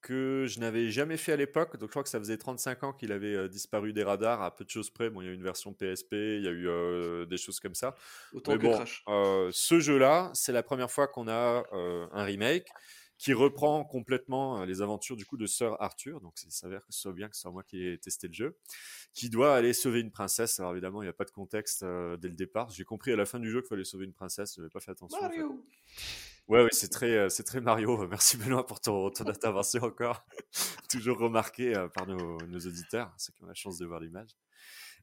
[0.00, 1.76] que je n'avais jamais fait à l'époque.
[1.76, 4.54] Donc je crois que ça faisait 35 ans qu'il avait euh, disparu des radars à
[4.54, 5.10] peu de choses près.
[5.10, 7.60] Bon, il y a eu une version PSP, il y a eu euh, des choses
[7.60, 7.94] comme ça.
[8.32, 12.68] Autant que bon, euh, ce jeu-là, c'est la première fois qu'on a un remake
[13.18, 16.20] qui reprend complètement les aventures du coup de Sir Arthur.
[16.20, 18.32] Donc il s'avère que ce soit bien que ce soit moi qui ai testé le
[18.32, 18.56] jeu,
[19.12, 20.60] qui doit aller sauver une princesse.
[20.60, 22.70] Alors évidemment, il n'y a pas de contexte dès le départ.
[22.70, 24.54] J'ai compris à la fin du jeu qu'il fallait sauver une princesse.
[24.54, 25.20] Je n'avais pas fait attention.
[25.20, 25.64] Mario.
[26.48, 28.06] Ouais, oui, c'est très, euh, c'est très Mario.
[28.08, 30.24] Merci Benoît pour ton, ton intervention encore.
[30.90, 34.30] Toujours remarqué euh, par nos, nos, auditeurs, ceux qui ont la chance de voir l'image.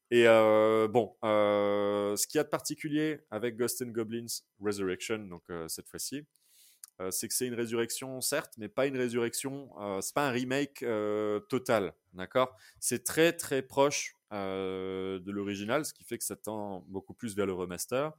[0.10, 4.26] Et euh, bon, euh, ce qu'il y a de particulier avec Ghost and Goblins
[4.60, 6.26] Resurrection, donc cette fois-ci,
[7.10, 9.70] c'est que c'est une résurrection, certes, mais pas une résurrection,
[10.02, 10.86] c'est pas un remake
[11.50, 12.56] total, d'accord?
[12.80, 17.46] C'est très très proche de l'original, ce qui fait que ça tend beaucoup plus vers
[17.46, 18.12] le remaster.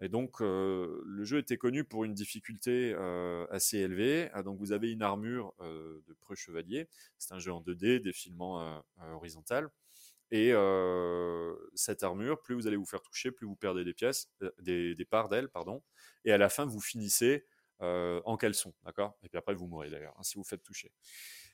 [0.00, 2.94] Et donc, le jeu était connu pour une difficulté
[3.50, 4.28] assez élevée.
[4.32, 6.88] Ah, donc, vous avez une armure de preux chevalier.
[7.18, 8.82] C'est un jeu en 2D, défilement
[9.12, 9.70] horizontal.
[10.30, 10.52] Et
[11.74, 14.30] cette armure, plus vous allez vous faire toucher, plus vous perdez des pièces,
[14.60, 15.82] des, des, parts d'elle, pardon.
[16.24, 17.46] Et à la fin, vous finissez
[17.80, 19.16] en caleçon, d'accord?
[19.22, 20.92] Et puis après, vous mourrez d'ailleurs, hein, si vous faites toucher.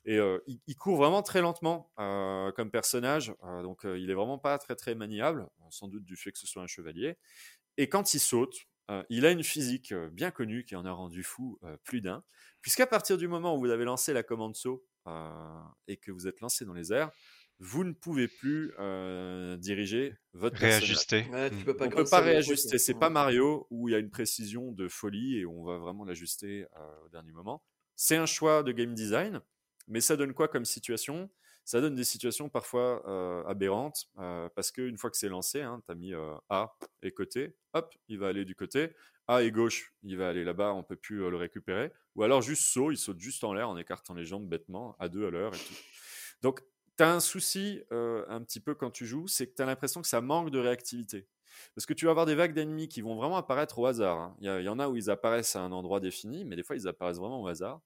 [0.04, 0.18] Et
[0.66, 5.46] il, court vraiment très lentement comme personnage, donc il est vraiment pas très très maniable,
[5.70, 7.18] sans doute du fait que ce soit un chevalier.
[7.76, 8.66] Et quand il saute,
[9.08, 12.24] il a une physique bien connue qui en a rendu fou plus d'un,
[12.62, 14.86] puisqu'à partir du moment où vous avez lancé la commande saut
[15.86, 17.10] et que vous êtes lancé dans les airs,
[17.60, 18.72] vous ne pouvez plus
[19.58, 21.26] diriger votre réajuster.
[21.30, 22.78] Ouais, tu peux pas on ne peut pas réajuster.
[22.78, 26.04] C'est pas Mario où il y a une précision de folie et on va vraiment
[26.04, 26.66] l'ajuster
[27.04, 27.62] au dernier moment.
[27.96, 29.40] C'est un choix de game design,
[29.88, 31.30] mais ça donne quoi comme situation?
[31.66, 35.94] Ça donne des situations parfois aberrantes parce qu'une fois que c'est lancé, hein, tu as
[35.94, 36.14] mis
[36.48, 38.94] A et côté, hop, il va aller du côté.
[39.28, 41.92] A et gauche, il va aller là-bas, on peut plus le récupérer.
[42.16, 45.08] Ou alors juste saut, il saute juste en l'air en écartant les jambes bêtement, à
[45.08, 45.74] deux à l'heure et tout.
[46.42, 46.64] Donc
[47.00, 50.02] tu as un souci un petit peu quand tu joues, c'est que tu as l'impression
[50.02, 51.26] que ça manque de réactivité.
[51.74, 54.18] Parce que tu vas avoir des vagues d'ennemis qui vont vraiment apparaître au hasard.
[54.18, 54.36] Hein.
[54.40, 56.86] Il y, en a où ils apparaissent à un endroit défini, mais des fois ils
[56.86, 57.80] apparaissent vraiment au hasard.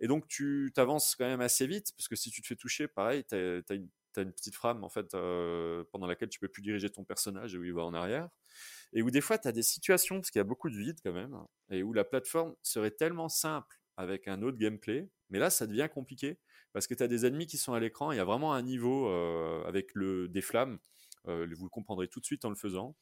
[0.00, 2.88] Et donc tu t'avances quand même assez vite, parce que si tu te fais toucher,
[2.88, 3.74] pareil, tu as,
[4.20, 5.12] une petite frame en fait,
[5.92, 8.28] pendant laquelle tu peux plus diriger ton personnage et où il va en arrière.
[8.92, 10.98] Et où des fois tu as des situations, parce qu'il y a beaucoup de vide
[11.04, 11.38] quand même,
[11.70, 15.88] et où la plateforme serait tellement simple avec un autre gameplay, mais là ça devient
[15.92, 16.40] compliqué
[16.76, 18.60] parce que tu as des ennemis qui sont à l'écran, il y a vraiment un
[18.60, 20.78] niveau euh, avec le, des flammes,
[21.26, 22.94] euh, vous le comprendrez tout de suite en le faisant.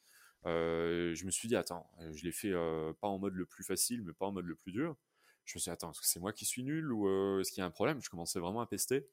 [0.45, 2.53] Euh, je me suis dit, attends, je l'ai fait
[3.01, 4.95] pas en mode le plus facile, mais pas en mode le plus dur.
[5.43, 7.09] Je me suis dit, attends, est-ce que c'est moi qui suis nul ou
[7.41, 8.01] est-ce qu'il y a un problème?
[8.01, 9.09] Je commençais vraiment à pester.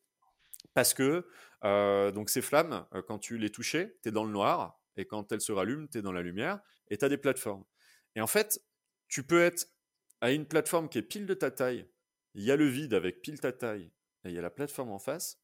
[0.75, 1.27] Parce que
[2.13, 5.41] donc ces flammes, quand tu les touchais, tu es dans le noir, et quand elles
[5.41, 7.65] se rallument, tu es dans la lumière, et tu as des plateformes.
[8.15, 8.65] Et en fait,
[9.09, 9.67] tu peux être
[10.21, 11.89] à une plateforme qui est pile de ta taille,
[12.35, 13.91] il y a le vide avec pile ta taille,
[14.25, 15.41] il y a la plateforme en face,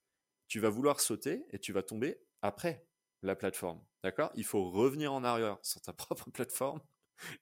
[0.46, 2.86] tu vas vouloir sauter et tu vas tomber après
[3.22, 3.80] la plateforme.
[4.02, 4.30] D'accord?
[4.34, 6.80] Il faut revenir en arrière sur ta propre plateforme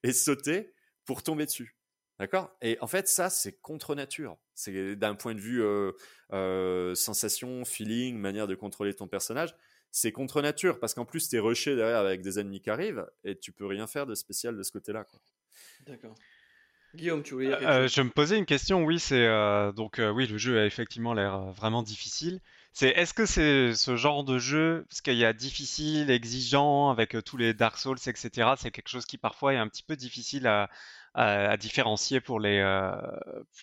[0.03, 0.73] et sauter
[1.05, 1.77] pour tomber dessus.
[2.19, 2.57] D'accord?
[2.63, 4.39] Et en fait, ça, c'est contre nature.
[4.55, 5.93] C'est d'un point de vue euh,
[6.33, 9.55] euh, sensation, feeling, manière de contrôler ton personnage.
[9.93, 13.07] C'est contre nature parce qu'en plus, tu es rushé derrière avec des ennemis qui arrivent
[13.25, 15.07] et tu peux rien faire de spécial de ce côté-là.
[15.87, 16.15] D'accord.
[16.97, 20.27] Guillaume, tu voulais euh, Je me posais une question, oui, c'est euh, donc euh, oui,
[20.27, 22.41] le jeu a effectivement l'air vraiment difficile.
[22.73, 27.17] C'est est-ce que c'est ce genre de jeu, parce qu'il y a difficile, exigeant, avec
[27.25, 28.55] tous les Dark Souls, etc.
[28.59, 30.69] C'est quelque chose qui parfois est un petit peu difficile à,
[31.15, 32.63] à, différencier pour les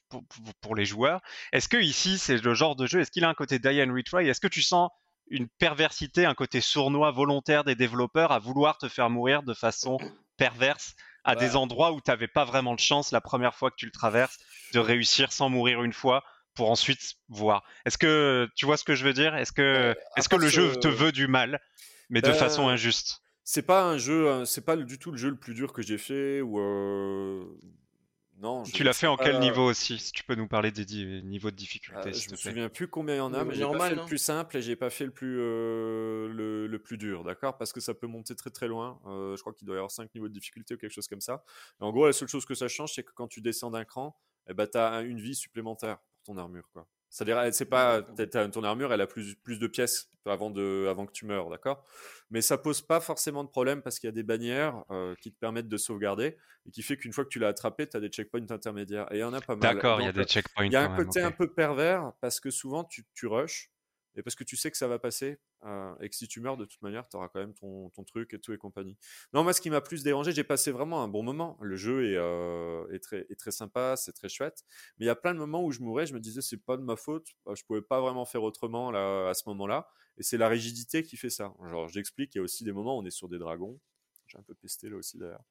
[0.09, 0.23] pour,
[0.61, 1.21] pour, les joueurs.
[1.51, 3.93] Est-ce que ici c'est le genre de jeu Est-ce qu'il a un côté die and
[3.93, 4.27] retry?
[4.27, 4.89] Est-ce que tu sens
[5.29, 9.97] une perversité, un côté sournois volontaire des développeurs à vouloir te faire mourir de façon
[10.37, 13.75] perverse à des endroits où tu n'avais pas vraiment de chance la première fois que
[13.75, 14.37] tu le traverses
[14.73, 16.23] de réussir sans mourir une fois
[16.55, 17.63] pour ensuite voir.
[17.85, 19.35] Est-ce que tu vois ce que je veux dire?
[19.35, 21.59] Est-ce que, est-ce que le jeu te veut du mal,
[22.09, 23.21] mais de façon ben, injuste?
[23.43, 25.97] C'est pas un jeu, c'est pas du tout le jeu le plus dur que j'ai
[25.97, 27.43] fait ou euh,
[28.43, 28.63] non.
[28.63, 30.85] Tu l'as fait en quel niveau aussi Si tu peux nous parler des
[31.23, 32.09] niveaux de difficulté.
[32.09, 34.05] Euh, je me souviens plus combien il y en a, mais j'ai pas fait le
[34.05, 36.27] plus simple et j'ai pas fait le plus euh,
[36.67, 37.57] le, plus dur, d'accord?
[37.57, 38.99] Parce que ça peut monter très très loin.
[39.05, 41.21] Euh, je crois qu'il doit y avoir 5 niveaux de difficulté ou quelque chose comme
[41.21, 41.43] ça.
[41.79, 44.19] en gros, la seule chose que ça change, c'est que quand tu descends d'un cran,
[44.49, 46.85] eh ben, tu as une vie supplémentaire pour ton armure, quoi.
[47.13, 51.11] C'est-à-dire, c'est pas ton armure, elle a plus, plus de pièces avant, de, avant que
[51.11, 51.85] tu meurs, d'accord?
[52.31, 55.31] Mais ça pose pas forcément de problème parce qu'il y a des bannières euh, qui
[55.31, 57.99] te permettent de sauvegarder et qui fait qu'une fois que tu l'as attrapé, tu as
[57.99, 59.05] des checkpoints intermédiaires.
[59.11, 59.75] Et il y en a pas mal.
[59.75, 60.65] D'accord, il y a des checkpoints.
[60.65, 63.69] Il y a un côté un peu pervers parce que souvent tu, tu rushes
[64.15, 66.57] et parce que tu sais que ça va passer euh, et que si tu meurs
[66.57, 68.97] de toute manière, tu auras quand même ton, ton, truc et tout et compagnie.
[69.33, 71.57] Non, moi, ce qui m'a plus dérangé, j'ai passé vraiment un bon moment.
[71.61, 74.63] Le jeu est, euh, est, très, est très sympa, c'est très chouette.
[74.97, 76.77] Mais il y a plein de moments où je mourais, je me disais, c'est pas
[76.77, 79.87] de ma faute, bah, je pouvais pas vraiment faire autrement là, à ce moment-là.
[80.17, 81.53] Et c'est la rigidité qui fait ça.
[81.69, 83.79] Genre, j'explique, il y a aussi des moments où on est sur des dragons.
[84.27, 85.43] J'ai un peu pesté là aussi d'ailleurs.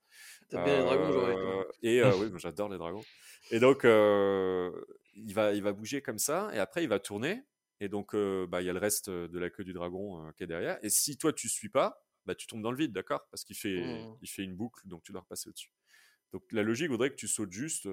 [0.49, 3.03] T'as bien les dragons, euh, Et oui, j'adore les dragons.
[3.51, 7.43] Et donc, il, va, il va bouger comme ça, et après, il va tourner.
[7.83, 10.47] Et donc, bah, il y a le reste de la queue du dragon qui est
[10.47, 10.79] derrière.
[10.85, 13.27] Et si toi, tu suis pas, bah, tu tombes dans le vide, d'accord?
[13.33, 14.19] Parce qu'il fait, mmh.
[14.23, 15.73] il fait une boucle, donc tu dois repasser au-dessus.
[16.33, 17.89] Donc, la logique voudrait que tu sautes juste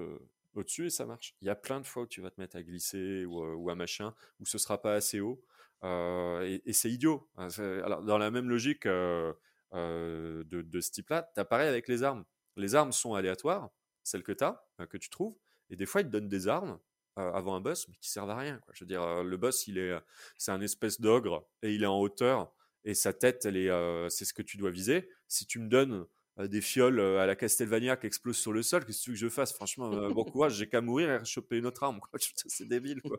[0.54, 1.34] au-dessus et ça marche.
[1.40, 3.68] Il y a plein de fois où tu vas te mettre à glisser ou, ou
[3.68, 5.44] à machin, où ce sera pas assez haut.
[5.82, 7.28] et, c'est idiot.
[7.36, 9.34] Hein, alors, dans la même logique de,
[9.72, 12.24] de, ce type-là, tu apparais avec les armes.
[12.54, 13.70] Les armes sont aléatoires,
[14.04, 15.36] celles que tu as, que tu trouves,
[15.68, 16.78] Et des fois, ils te donnent des armes
[17.16, 18.58] avant un boss, mais qui servent à rien.
[18.64, 18.72] Quoi.
[18.74, 19.94] Je veux dire, le boss, il est,
[20.38, 22.52] c'est un espèce d'ogre et il est en hauteur
[22.84, 23.70] et sa tête, elle est,
[24.10, 25.08] c'est ce que tu dois viser.
[25.28, 26.06] Si tu me donnes
[26.38, 29.20] des fioles à la Castlevania qui explosent sur le sol, qu'est-ce que tu veux que
[29.20, 29.52] je fasse?
[29.52, 32.00] Franchement, bon courage, j'ai qu'à mourir et choper une autre arme.
[32.46, 33.02] C'est débile.
[33.02, 33.18] Quoi.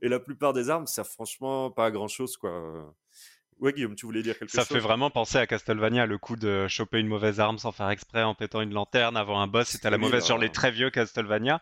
[0.00, 2.36] Et la plupart des armes servent franchement pas à grand chose.
[2.36, 2.94] Quoi.
[3.60, 6.36] Ouais, Guillaume, tu voulais dire quelque chose Ça fait vraiment penser à Castlevania, le coup
[6.36, 9.68] de choper une mauvaise arme sans faire exprès en pétant une lanterne avant un boss.
[9.68, 11.60] C'était la mauvaise sur les très vieux Castlevania.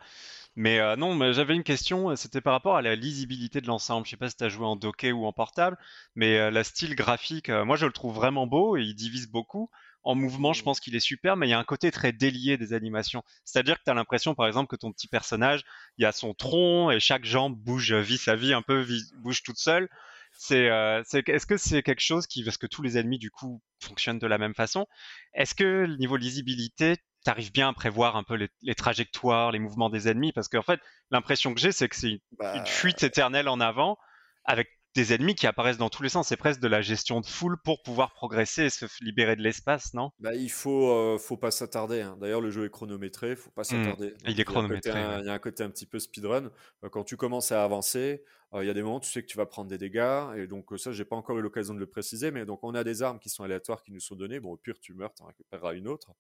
[0.55, 3.67] Mais euh, non, mais j'avais une question, euh, c'était par rapport à la lisibilité de
[3.67, 4.07] l'ensemble.
[4.07, 5.79] Je sais pas si tu as joué en docké ou en portable,
[6.15, 9.71] mais euh, la style graphique, moi je le trouve vraiment beau et il divise beaucoup.
[10.05, 10.65] En mouvement, je mmh.
[10.65, 13.23] pense qu'il est super, mais il y a un côté très délié des animations.
[13.45, 15.63] C'est-à-dire que tu as l'impression, par exemple, que ton petit personnage,
[15.97, 18.85] il y a son tronc et chaque jambe bouge vis à vis, un peu
[19.23, 19.89] bouge toute seule.
[20.33, 24.19] C'est, est-ce que c'est quelque chose qui, parce que tous les ennemis du coup fonctionnent
[24.19, 24.87] de la même façon,
[25.35, 29.91] est-ce que le niveau lisibilité, t'arrives bien à prévoir un peu les, trajectoires, les mouvements
[29.91, 30.81] des ennemis, parce qu'en fait,
[31.11, 33.99] l'impression que j'ai, c'est que c'est une, bah fuite éternelle en avant,
[34.45, 36.29] avec des ennemis qui apparaissent dans tous les sens.
[36.29, 39.95] C'est presque de la gestion de foule pour pouvoir progresser et se libérer de l'espace,
[39.95, 40.11] non?
[40.21, 42.03] Bah, Il faut, euh, faut pas s'attarder.
[42.03, 42.17] Hein.
[42.21, 43.65] D'ailleurs, le jeu est chronométré, il faut pas mmh.
[43.65, 44.15] s'attarder.
[44.27, 44.91] il est chronométré.
[45.21, 46.51] Il y, a un côté un petit peu speedrun.
[46.85, 49.23] Euh, quand tu commences à avancer, euh, il y a des moments où tu sais
[49.23, 50.37] que tu vas prendre des dégâts.
[50.37, 52.31] Et donc, ça, j'ai pas encore eu l'occasion de le préciser.
[52.31, 54.41] Mais donc, on a des armes qui sont aléatoires qui nous sont données.
[54.41, 56.13] Bon, au pire, tu meurs, tu en récupéreras une autre.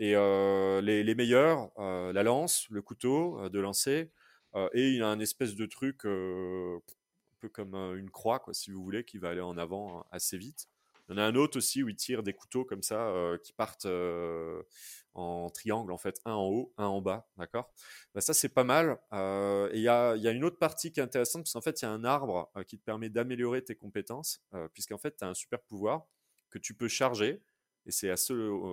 [0.00, 4.10] Et les, les, meilleurs, la lance, le couteau de lancer.
[4.72, 6.04] et il y a un espèce de truc
[7.40, 10.68] peu comme une croix, quoi, si vous voulez, qui va aller en avant assez vite.
[11.08, 13.10] Il y en a un autre aussi où il tire des couteaux comme ça
[13.42, 13.86] qui partent
[15.14, 17.72] en triangle, en fait, un en haut, un en bas, d'accord?
[18.14, 18.98] Bah, Ça, c'est pas mal.
[19.12, 21.88] et il y a, une autre partie qui est intéressante, parce qu'en fait, il y
[21.88, 24.42] a un arbre qui te permet d'améliorer tes compétences,
[24.74, 26.06] puisqu'en fait, tu as un super pouvoir
[26.50, 27.42] que tu peux charger.
[27.86, 28.16] Et c'est à,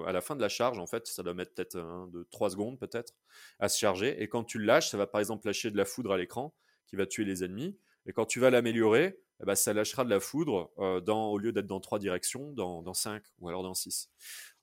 [0.08, 1.78] à la fin de la charge, en fait, ça doit mettre peut-être
[2.12, 3.14] de 3 secondes, peut-être,
[3.60, 4.22] à se charger.
[4.22, 6.54] Et quand tu le lâches, ça va par exemple lâcher de la foudre à l'écran
[6.86, 7.78] qui va tuer les ennemis.
[8.06, 11.52] Et quand tu vas l'améliorer, eh ben, ça lâchera de la foudre euh, au lieu
[11.52, 14.10] d'être dans trois directions, dans, cinq ou alors dans six.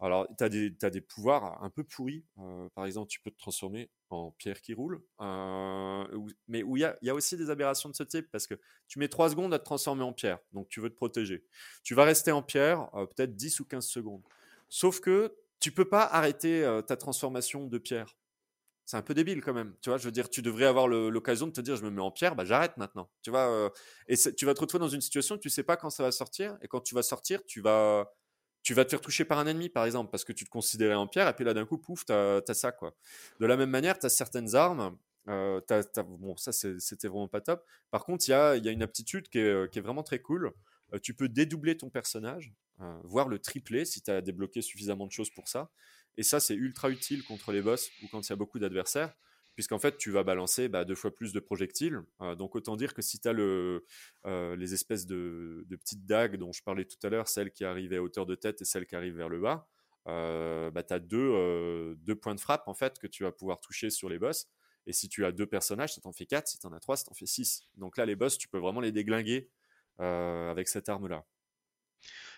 [0.00, 0.48] Alors, tu as,
[0.90, 2.24] des pouvoirs un peu pourris.
[2.38, 5.02] Euh, par exemple, tu peux te transformer en pierre qui roule.
[5.20, 6.04] Euh,
[6.48, 8.54] mais où il y a, y a, aussi des aberrations de ce type parce que
[8.88, 10.38] tu mets trois secondes à te transformer en pierre.
[10.52, 11.44] Donc, tu veux te protéger.
[11.82, 14.22] Tu vas rester en pierre peut-être 10 ou 15 secondes.
[14.68, 18.16] Sauf que tu peux pas arrêter ta transformation de pierre
[18.84, 19.74] c'est un peu débile quand même.
[19.80, 22.02] Tu vois, je veux dire, tu devrais avoir l'occasion de te dire, je me mets
[22.02, 23.10] en pierre, bah j'arrête maintenant.
[23.22, 23.70] Tu vois, euh,
[24.08, 26.12] et tu vas te retrouver dans une situation où tu sais pas quand ça va
[26.12, 28.12] sortir, et quand tu vas sortir, tu vas,
[28.62, 30.94] tu vas te faire toucher par un ennemi, par exemple, parce que tu te considérais
[30.94, 32.94] en pierre, et puis là d'un coup, pouf, t'as as ça quoi.
[33.40, 34.96] De la même manière, tu as certaines armes.
[35.28, 35.60] Euh,
[36.18, 37.64] bon, ça c'était vraiment pas top.
[37.92, 40.18] Par contre, il y a, y a, une aptitude qui est, qui est vraiment très
[40.18, 40.52] cool.
[40.92, 42.52] Euh, tu peux dédoubler ton personnage,
[43.04, 45.70] voire le tripler si tu as débloqué suffisamment de choses pour ça.
[46.16, 49.14] Et ça, c'est ultra utile contre les boss ou quand il y a beaucoup d'adversaires,
[49.54, 52.00] puisqu'en fait, tu vas balancer bah, deux fois plus de projectiles.
[52.20, 53.80] Euh, donc, autant dire que si tu as euh,
[54.56, 58.02] les espèces de, petites dagues dont je parlais tout à l'heure, celles qui arrivaient à
[58.02, 59.68] hauteur de tête et celles qui arrivent vers le bas,
[60.08, 63.60] euh, bah, tu as deux, deux, points de frappe en fait que tu vas pouvoir
[63.60, 64.48] toucher sur les boss.
[64.86, 66.48] Et si tu as deux personnages, ça t'en fait quatre.
[66.48, 67.68] Si tu en as trois, ça t'en fait six.
[67.76, 69.48] Donc là, les boss, tu peux vraiment les déglinguer
[69.98, 71.24] avec cette arme-là.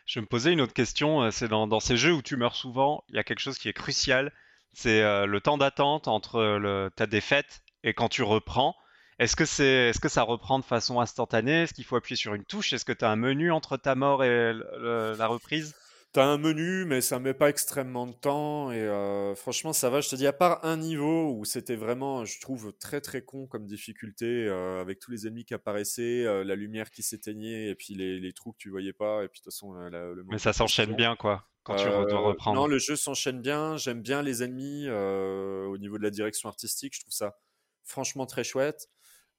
[0.06, 3.05] Je me posais une autre question, euh, c'est dans, ces jeux où tu meurs souvent,
[3.09, 4.32] il y a quelque chose qui est crucial,
[4.72, 8.76] c'est euh, le temps d'attente entre le, ta défaite et quand tu reprends.
[9.18, 11.62] Est-ce que, c'est, est-ce que ça reprend de façon instantanée?
[11.62, 12.72] Est-ce qu'il faut appuyer sur une touche?
[12.72, 15.76] Est-ce que tu as un menu entre ta mort et la reprise?
[16.15, 18.70] T'as un menu, mais ça met pas extrêmement de temps.
[18.70, 20.01] Et euh, franchement, ça va.
[20.01, 23.49] Je te dis, à part un niveau où c'était vraiment, je trouve, très très con
[23.49, 27.74] comme difficulté, euh, avec tous les ennemis qui apparaissaient, euh, la lumière qui s'éteignait, et
[27.74, 30.39] puis les, les, trous que tu voyais pas, et puis de toute façon, le Mais
[30.39, 32.61] ça s'enchaîne bien, quoi, quand tu dois reprendre.
[32.61, 33.77] Non, le jeu s'enchaîne bien.
[33.77, 36.95] J'aime bien les ennemis au niveau de la direction artistique.
[36.95, 37.41] Je trouve ça
[37.82, 38.89] franchement très chouette.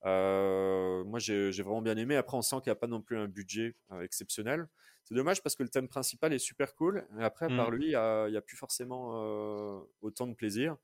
[0.04, 2.16] Moi, j'ai vraiment bien aimé.
[2.16, 4.68] Après, on sent qu'il n'y a pas non plus un budget exceptionnel.
[5.06, 7.06] C'est dommage parce que le thème principal est super cool.
[7.20, 7.74] Et après, par mmh.
[7.74, 10.76] lui, il n'y a, plus forcément euh, autant de plaisir.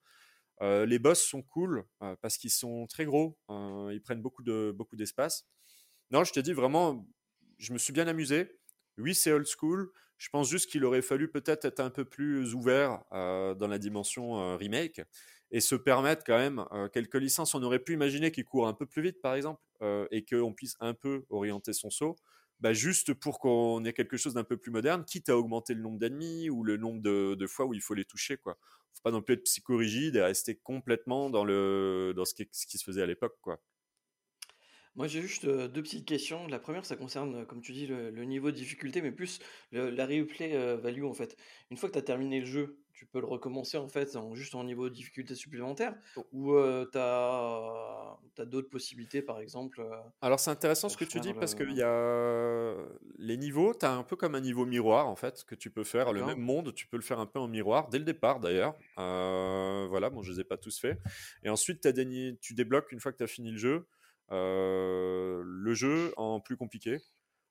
[0.61, 3.37] Euh, les boss sont cool euh, parce qu'ils sont très gros.
[3.49, 5.49] ils prennent beaucoup de beaucoup d'espace.
[6.13, 7.05] Non, je te dis vraiment,
[7.59, 8.61] je me suis bien amusé.
[8.97, 9.91] Oui, c'est old school.
[10.19, 14.57] Je pense juste qu'il aurait fallu peut-être être un peu plus ouvert dans la dimension
[14.57, 15.01] remake
[15.53, 17.55] et se permettre quand même quelques licences.
[17.55, 19.61] On aurait pu imaginer qu'il court un peu plus vite, par exemple,
[20.11, 22.17] et qu'on puisse un peu orienter son saut.
[22.61, 25.83] Bah, juste pour qu'on ait quelque chose d'un peu plus moderne, quitte à augmenter le
[25.83, 28.37] nombre d'ennemis ou le nombre de, fois où il faut les toucher.
[28.37, 28.57] Quoi.
[28.95, 32.67] faut pas non plus être psychorigide et rester complètement dans, le, dans ce, qui, ce
[32.67, 33.37] qui se faisait à l'époque.
[33.43, 33.61] quoi.
[34.95, 36.47] Moi, j'ai juste euh, deux petites questions.
[36.49, 39.41] La première, ça concerne, euh, comme tu dis, le, niveau de difficulté, mais plus
[39.73, 41.37] la replay euh, value en fait.
[41.71, 44.35] Une fois que tu as terminé le jeu, tu peux le recommencer en fait en,
[44.35, 45.95] juste en niveau de difficulté supplémentaire?
[46.17, 46.27] Oh.
[46.33, 46.53] ou
[46.93, 51.35] tu as, d'autres possibilités par exemple euh, Alors c'est intéressant ce pour que tu dis
[51.35, 51.67] parce le...
[51.67, 52.75] qu'il y a
[53.19, 55.85] les niveaux, tu as un peu comme un niveau miroir en fait que tu peux
[55.85, 56.13] faire.
[56.13, 56.43] Le même D'accord.
[56.43, 58.77] monde, tu peux le faire un peu en miroir dès le départ d'ailleurs.
[58.99, 60.99] Euh, voilà, bon, je les ai pas tous faits.
[61.43, 63.87] Et ensuite, t'as des ni- tu débloques une fois que tu as fini le jeu,
[64.31, 67.01] le jeu en plus compliqué.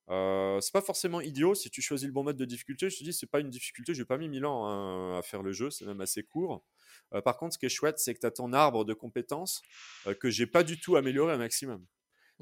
[0.09, 2.89] Euh, c'est pas forcément idiot si tu choisis le bon mode de difficulté.
[2.89, 5.41] Je te dis, c'est pas une difficulté, j'ai pas mis 1000 ans hein, à faire
[5.41, 6.65] le jeu, c'est même assez court.
[7.13, 9.61] Euh, par contre, ce qui est chouette, c'est que tu as ton arbre de compétences
[10.07, 11.85] euh, que j'ai pas du tout amélioré un maximum.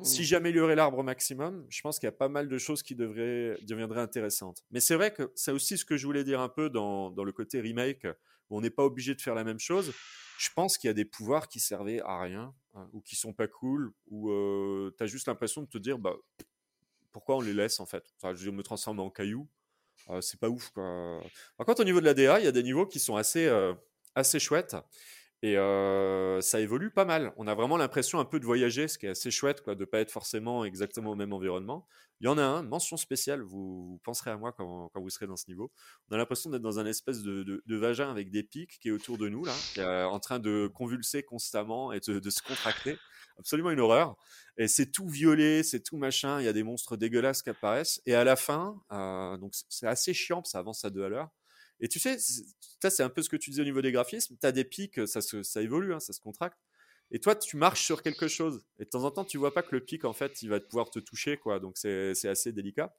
[0.01, 0.23] Si Hmm.
[0.23, 3.57] j'améliorais l'arbre au maximum, je pense qu'il y a pas mal de choses qui devraient,
[3.63, 4.63] deviendraient intéressantes.
[4.71, 7.25] Mais c'est vrai que c'est aussi ce que je voulais dire un peu dans, dans
[7.25, 8.07] le côté remake,
[8.49, 9.93] où on n'est pas obligé de faire la même chose.
[10.37, 13.33] Je pense qu'il y a des pouvoirs qui servaient à rien, hein, ou qui sont
[13.33, 14.31] pas cool, ou
[14.97, 16.15] tu as juste l'impression de te dire, bah,
[17.11, 18.05] pourquoi on les laisse en fait?
[18.17, 19.49] Enfin, Je me transforme en caillou,
[20.09, 20.69] euh, c'est pas ouf.
[20.69, 21.21] Quoi.
[21.57, 23.45] Par contre, au niveau de la DA, il y a des niveaux qui sont assez,
[23.45, 23.73] euh,
[24.15, 24.75] assez chouettes.
[25.41, 25.55] Et
[26.41, 27.33] ça évolue pas mal.
[27.37, 29.81] On a vraiment l'impression un peu de voyager, ce qui est assez chouette, quoi, de
[29.81, 31.87] ne pas être forcément exactement au même environnement.
[32.21, 35.37] Il y en a un, mention spéciale, vous, penserez à moi quand, vous serez dans
[35.37, 35.71] ce niveau.
[36.09, 39.17] On a l'impression d'être dans un espèce de, vagin avec des pics qui est autour
[39.17, 42.97] de nous, là, qui est en train de convulser constamment et de, de se contracter.
[43.39, 44.17] Absolument une horreur.
[44.57, 46.41] Et c'est tout violet, c'est tout machin.
[46.41, 48.01] Il y a des monstres dégueulasses qui apparaissent.
[48.05, 51.29] Et à la fin, euh, donc c'est assez chiant, ça avance à deux à l'heure.
[51.79, 52.17] Et tu sais,
[52.81, 54.65] ça c'est un peu ce que tu disais au niveau des graphismes, tu as des
[54.65, 56.59] pics, ça, ça évolue, hein, ça se contracte.
[57.11, 58.63] Et toi, tu marches sur quelque chose.
[58.77, 60.59] Et de temps en temps, tu vois pas que le pic, en fait, il va
[60.59, 61.59] pouvoir te toucher, quoi.
[61.59, 62.95] Donc c'est assez délicat.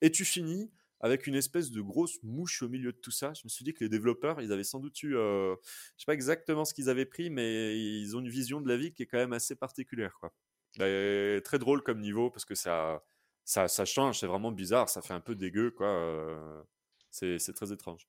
[0.00, 3.32] Et tu finis avec une espèce de grosse mouche au milieu de tout ça.
[3.34, 5.54] Je me suis dit que les développeurs, ils avaient sans doute eu, euh,
[5.96, 8.76] je sais pas exactement ce qu'ils avaient pris, mais ils ont une vision de la
[8.76, 10.32] vie qui est quand même assez particulière, quoi.
[10.80, 13.02] Et très drôle comme niveau parce que ça,
[13.44, 15.88] ça, ça change, c'est vraiment bizarre, ça fait un peu dégueu, quoi.
[15.88, 16.62] Euh,
[17.10, 18.06] c'est très étrange.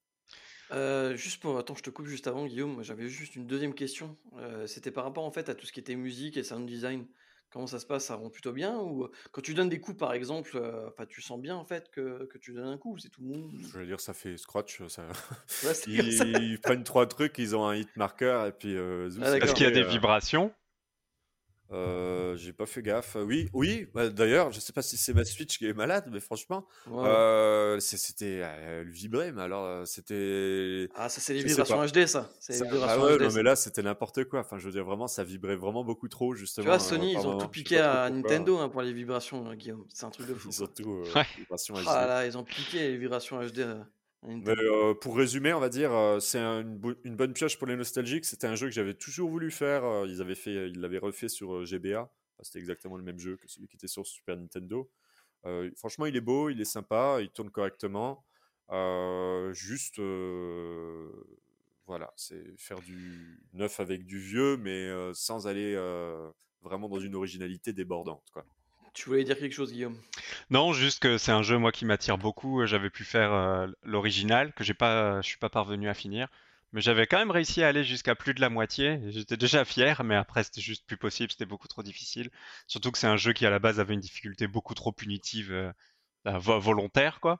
[0.71, 2.83] Euh, juste pour, attends, je te coupe juste avant, Guillaume.
[2.83, 4.17] J'avais juste une deuxième question.
[4.37, 7.05] Euh, C'était par rapport en fait à tout ce qui était musique et sound design.
[7.51, 8.05] Comment ça se passe?
[8.05, 10.55] Ça rend plutôt bien ou quand tu donnes des coups, par exemple,
[10.87, 13.49] enfin, tu sens bien en fait que, que tu donnes un coup, c'est tout mou.
[13.73, 14.85] Je veux dire, ça fait scratch.
[14.87, 15.01] Ça...
[15.63, 16.25] Ouais, ils, ça.
[16.25, 18.77] ils, prennent trois trucs, ils ont un hit marker et puis.
[18.77, 20.53] Euh, Ah, Est-ce qu'il y a des vibrations?
[21.71, 23.15] Euh, j'ai pas fait gaffe.
[23.19, 23.87] Oui, oui.
[23.93, 27.07] Bah, D'ailleurs, je sais pas si c'est ma Switch qui est malade, mais franchement, Ouais.
[27.07, 30.89] euh, c'était elle vibrait, mais alors euh, c'était.
[30.95, 31.83] Ah, ça c'est les vibrations.
[31.85, 32.29] HD, ça.
[32.39, 33.21] C'est Ça- les ah vibrations ouais, HD.
[33.21, 33.35] non, ça.
[33.37, 34.39] mais là, c'était n'importe quoi.
[34.41, 36.63] Enfin, je veux dire, vraiment, ça vibrait vraiment beaucoup trop, justement.
[36.63, 38.09] Tu vois, euh, Sony, ils ont tout piqué à.
[38.09, 39.85] Nintendo hein, pour les vibrations, Guillaume.
[39.93, 40.49] C'est un truc de fou.
[40.51, 41.03] Ils ont tout.
[41.05, 41.25] euh, Ouais.
[41.87, 43.59] Ah là, ils ont piqué les vibrations HD
[44.25, 47.67] Euh, pour résumer, on va dire, euh, c'est un- une, bo- une bonne pioche pour
[47.67, 48.25] les nostalgiques.
[48.25, 49.83] C'était un jeu que j'avais toujours voulu faire.
[49.85, 52.11] euh, ils l'avaient refait sur GBA.
[52.41, 54.89] C'était exactement le même jeu que celui qui était sur Super Nintendo.
[55.77, 58.25] Franchement, il est beau, il est sympa, il tourne correctement.
[59.53, 59.99] Juste,
[61.85, 65.75] voilà, c'est faire du neuf avec du vieux, mais sans aller
[66.61, 68.23] vraiment dans une originalité débordante.
[68.99, 69.95] Tu voulais dire quelque chose, Guillaume?
[70.49, 72.65] Non, juste que c'est un jeu moi qui m'attire beaucoup.
[72.65, 76.27] J'avais pu faire euh, l'original que j'ai pas, je suis pas parvenu à finir,
[76.73, 78.99] mais j'avais quand même réussi à aller jusqu'à plus de la moitié.
[79.07, 82.29] J'étais déjà fier, mais après c'était juste plus possible, c'était beaucoup trop difficile.
[82.67, 85.51] Surtout que c'est un jeu qui à la base avait une difficulté beaucoup trop punitive,
[85.53, 85.71] euh,
[86.25, 87.39] vo- volontaire quoi.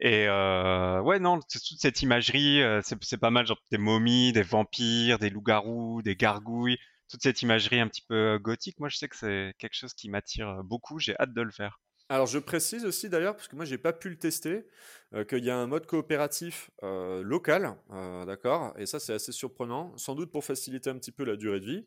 [0.00, 5.18] Et euh, ouais non, toute cette imagerie, c'est pas mal, genre des momies, des vampires,
[5.18, 8.78] des loups-garous, des gargouilles, toute cette imagerie un petit peu gothique.
[8.80, 10.98] Moi je sais que c'est quelque chose qui m'attire beaucoup.
[10.98, 11.80] J'ai hâte de le faire.
[12.08, 14.64] Alors je précise aussi d'ailleurs, parce que moi j'ai pas pu le tester,
[15.12, 19.32] euh, qu'il y a un mode coopératif euh, local, euh, d'accord, et ça c'est assez
[19.32, 21.86] surprenant, sans doute pour faciliter un petit peu la durée de vie,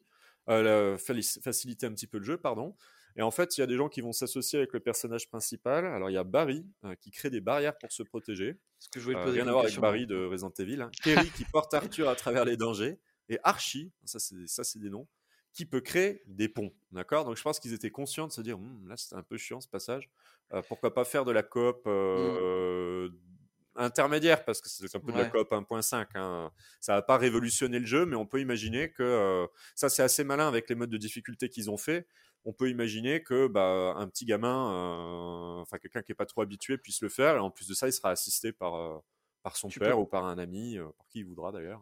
[0.49, 2.75] euh, la- faciliter un petit peu le jeu, pardon.
[3.15, 5.85] Et en fait, il y a des gens qui vont s'associer avec le personnage principal.
[5.85, 8.99] Alors il y a Barry euh, qui crée des barrières pour se protéger, Parce que
[8.99, 9.79] je voulais te Euh, poser rien à voir avec.
[9.79, 10.81] Barry de Resident Evil.
[10.81, 10.91] Hein.
[11.01, 12.99] Terry qui porte Arthur à travers les dangers.
[13.29, 15.07] Et Archie, ça c'est ça c'est des noms,
[15.53, 16.73] qui peut créer des ponts.
[16.91, 17.25] D'accord?
[17.25, 19.61] Donc je pense qu'ils étaient conscients de se dire, Hum, là c'était un peu chiant
[19.61, 20.09] ce passage.
[20.53, 23.09] Euh, pourquoi pas faire de la coop euh,
[23.75, 24.45] intermédiaire?
[24.45, 26.07] Parce que c'est un peu de la coop 1.5.
[26.15, 26.51] Hein.
[26.81, 30.23] Ça va pas révolutionner le jeu, mais on peut imaginer que euh, ça c'est assez
[30.23, 32.07] malin avec les modes de difficulté qu'ils ont fait.
[32.45, 36.41] On peut imaginer que bah, un petit gamin, euh, enfin quelqu'un qui est pas trop
[36.41, 37.35] habitué, puisse le faire.
[37.35, 39.01] Et en plus de ça, il sera assisté par
[39.43, 41.81] par son Tu père peux- ou par un ami, par qui il voudra d'ailleurs.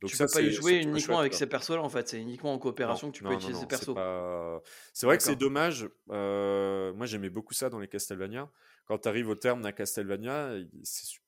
[0.00, 2.08] Donc tu ça, peux pas y jouer uniquement chouette, avec ces persos-là, en fait.
[2.08, 3.86] C'est uniquement en coopération Non, que tu peux non, utiliser non, ces persos.
[3.86, 4.62] C'est pas...
[4.92, 5.88] c'est vrai que c'est dommage.
[6.10, 8.50] euh, moi, j'aimais beaucoup ça dans les Castlevania.
[8.86, 11.20] Quand tu arrives au terme d'un Castlevania, su-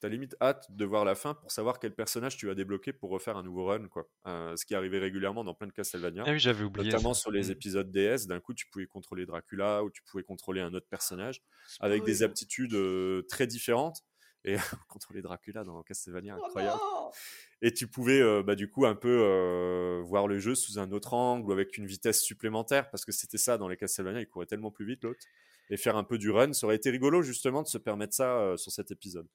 [0.00, 3.10] t'as limite hâte de voir la fin pour savoir quel personnage tu vas débloquer pour
[3.10, 4.08] refaire un nouveau run, quoi.
[4.26, 6.24] Euh, ce qui arrivait régulièrement dans plein de Castlevania.
[6.26, 7.20] Ah oui, j'avais oublié Notamment ça.
[7.22, 7.52] sur les Mm.
[7.52, 11.42] épisodes DS, d'un coup tu pouvais contrôler Dracula ou tu pouvais contrôler un autre personnage
[11.80, 14.02] avec des aptitudes euh, très différentes.
[14.44, 14.56] Et
[14.88, 16.80] contrôler Dracula dans Castlevania, Oh incroyable.
[17.62, 20.90] Et tu pouvais euh, bah, du coup un peu euh, voir le jeu sous un
[20.92, 24.28] autre angle ou avec une vitesse supplémentaire parce que c'était ça dans les Castlevania, il
[24.28, 25.20] courait tellement plus vite l'autre.
[25.72, 28.38] Et faire un peu du run, ça aurait été rigolo justement de se permettre ça
[28.38, 29.28] euh, sur cet épisode.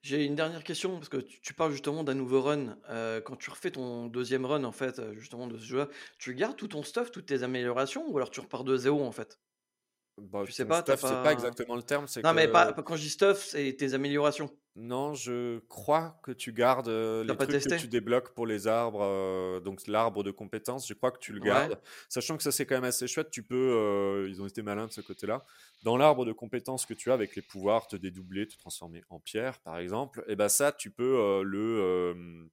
[0.00, 2.76] J'ai une dernière question, parce que tu, tu parles justement d'un nouveau run.
[2.88, 5.88] Euh, quand tu refais ton deuxième run, en fait, justement, de ce jeu-là,
[6.18, 9.12] tu gardes tout ton stuff, toutes tes améliorations, ou alors tu repars de zéro, en
[9.12, 9.38] fait?
[10.18, 12.06] Bah, Tu sais pas, stuff, c'est pas- pas exactement le terme.
[12.06, 14.50] c'est Non, mais que- pas, pas quand je dis stuff, c'est tes améliorations.
[14.76, 19.02] Non, je crois que tu gardes euh, les trucs que tu débloques pour les arbres,
[19.02, 21.46] euh, donc l'arbre de compétences, je crois que tu le Ouais.
[21.46, 21.80] gardes.
[22.08, 24.86] Sachant que ça c'est quand même assez chouette, tu peux, euh, ils ont été malins
[24.86, 25.44] de ce côté-là.
[25.82, 29.18] Dans l'arbre de compétences que tu as avec les pouvoirs, te dédoubler, te transformer en
[29.20, 32.48] pierre par exemple, et ben ça tu peux le,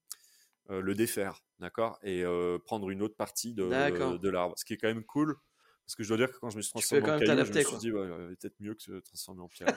[0.70, 2.00] le défaire, d'accord?
[2.04, 2.24] Et
[2.66, 5.36] prendre une autre partie de, de l'arbre, ce qui est quand même cool.
[5.90, 7.64] Parce que je dois dire que quand je me suis transformé en caillou, je me
[7.64, 8.08] suis dit, ouais,
[8.40, 9.74] peut-être mieux que se transformer en pierre.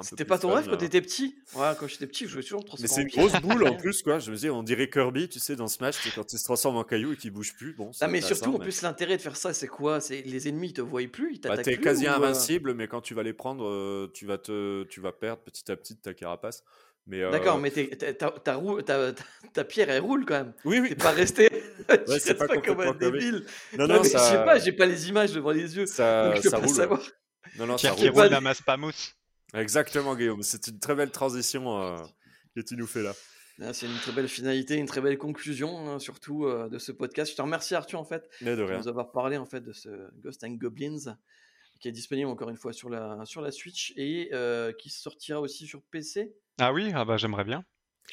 [0.00, 1.36] C'était pas ton rêve quand t'étais petit?
[1.54, 3.76] Ouais, quand j'étais petit, je jouais toujours me Mais transformer c'est une grosse boule en
[3.76, 4.18] plus, quoi.
[4.18, 6.84] Je me dis, on dirait Kirby, tu sais, dans Smash, quand il se transforme en
[6.84, 7.74] caillou et qu'il bouge plus.
[7.74, 10.00] Bon, Non, mais surtout, en mais- plus, l'intérêt de faire ça, c'est quoi?
[10.00, 12.14] C'est les ennemis, ils te voient plus, ils Bah, t'attaquent t'es plus quasi ou, euh,
[12.14, 15.70] invincible, mais quand tu vas les prendre, euh, tu vas te, tu vas perdre petit
[15.70, 16.64] à petit ta carapace.
[17.06, 19.22] Mais euh, D'accord, mais ta, roue- ta- ta-
[19.52, 20.52] ta pierre, elle roule quand même.
[20.64, 20.88] oui, oui.
[20.90, 21.48] T'es pas resté.
[21.88, 23.44] tu Ouais, c'est pas pas comme un débile.
[23.76, 25.86] Non, Non, non, ça, je sais pas, j'ai pas les images devant les yeux.
[25.86, 26.74] ça, donc je peux ça pas roule.
[26.76, 27.02] savoir.
[27.58, 28.26] Non, non, ça Pierre qui J'ai roule.
[28.26, 29.14] la masse pas mousse.
[29.54, 30.42] Exactement, Guillaume.
[30.42, 31.96] C'est une très belle transition euh,
[32.56, 33.12] que tu nous fais là.
[33.60, 36.90] Ah, C'est une très belle finalité, une très belle conclusion, hein, surtout euh, de ce
[36.92, 37.32] podcast.
[37.32, 39.88] Je te remercie, Arthur, en fait, de de nous avoir parlé en fait de ce
[40.22, 41.16] Ghost and Goblins,
[41.80, 45.40] qui est disponible encore une fois sur la, sur la Switch et euh, qui sortira
[45.40, 46.32] aussi sur PC.
[46.58, 47.64] Ah oui, ah bah j'aimerais bien.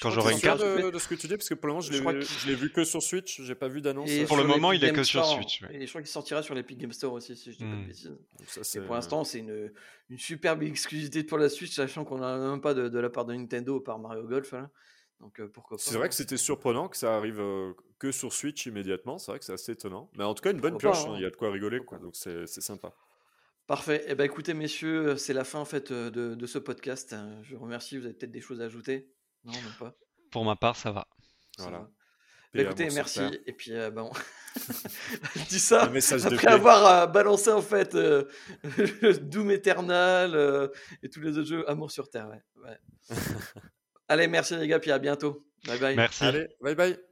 [0.01, 0.61] Quand j'aurai une carte.
[0.61, 2.83] de, de ce que tu dis parce que pour le moment je l'ai vu que
[2.85, 4.09] sur Switch, j'ai pas vu d'annonce.
[4.09, 5.25] Et Pour le moment, il est que sur.
[5.25, 5.75] Switch, ouais.
[5.75, 7.75] Et je crois qu'il sortira sur l'Epic Game Store aussi, si je dis pas de
[7.75, 7.85] Hmm.
[7.87, 8.79] bêtises.
[8.85, 9.71] Pour l'instant, c'est une,
[10.09, 13.25] une superbe exclusivité pour la Switch, sachant qu'on n'a même pas de, de la part
[13.25, 14.51] de Nintendo par Mario Golf.
[14.53, 14.69] là.
[15.19, 15.83] Donc euh, pourquoi pas.
[15.83, 19.17] C'est vrai hein, que c'était surprenant que ça arrive euh, que sur Switch immédiatement.
[19.17, 20.09] C'est vrai que c'est assez étonnant.
[20.17, 21.05] Mais en tout cas, une bonne Pourquoi pioche.
[21.07, 21.15] hein, hein.
[21.17, 21.97] Il y a de quoi rigoler, quoi.
[21.97, 22.93] Donc c'est c'est sympa.
[23.69, 24.03] Parfait.
[24.07, 27.13] Eh ben, écoutez, messieurs, c'est la fin en fait euh, de, de ce podcast.
[27.13, 27.97] Euh, Je vous remercie.
[27.99, 29.11] Vous avez peut-être des choses à ajouter?
[29.43, 29.95] Non, même pas.
[30.31, 31.07] Pour ma part, ça va.
[31.55, 31.77] Ça Voilà.
[31.77, 31.89] va.
[32.55, 33.21] Bah, écoutez, merci.
[33.45, 34.11] Et puis, euh, bon,
[35.35, 38.23] je dis ça Un message de après avoir euh, balancé en fait euh,
[39.21, 40.67] Doom Eternal euh,
[41.03, 42.27] et tous les autres jeux Amour sur Terre.
[42.27, 42.41] ouais.
[42.63, 42.77] Ouais.
[44.07, 45.45] Allez, merci les gars, puis à bientôt.
[45.67, 45.95] Bye bye.
[45.95, 46.23] Merci.
[46.23, 47.08] Allez, bye bye.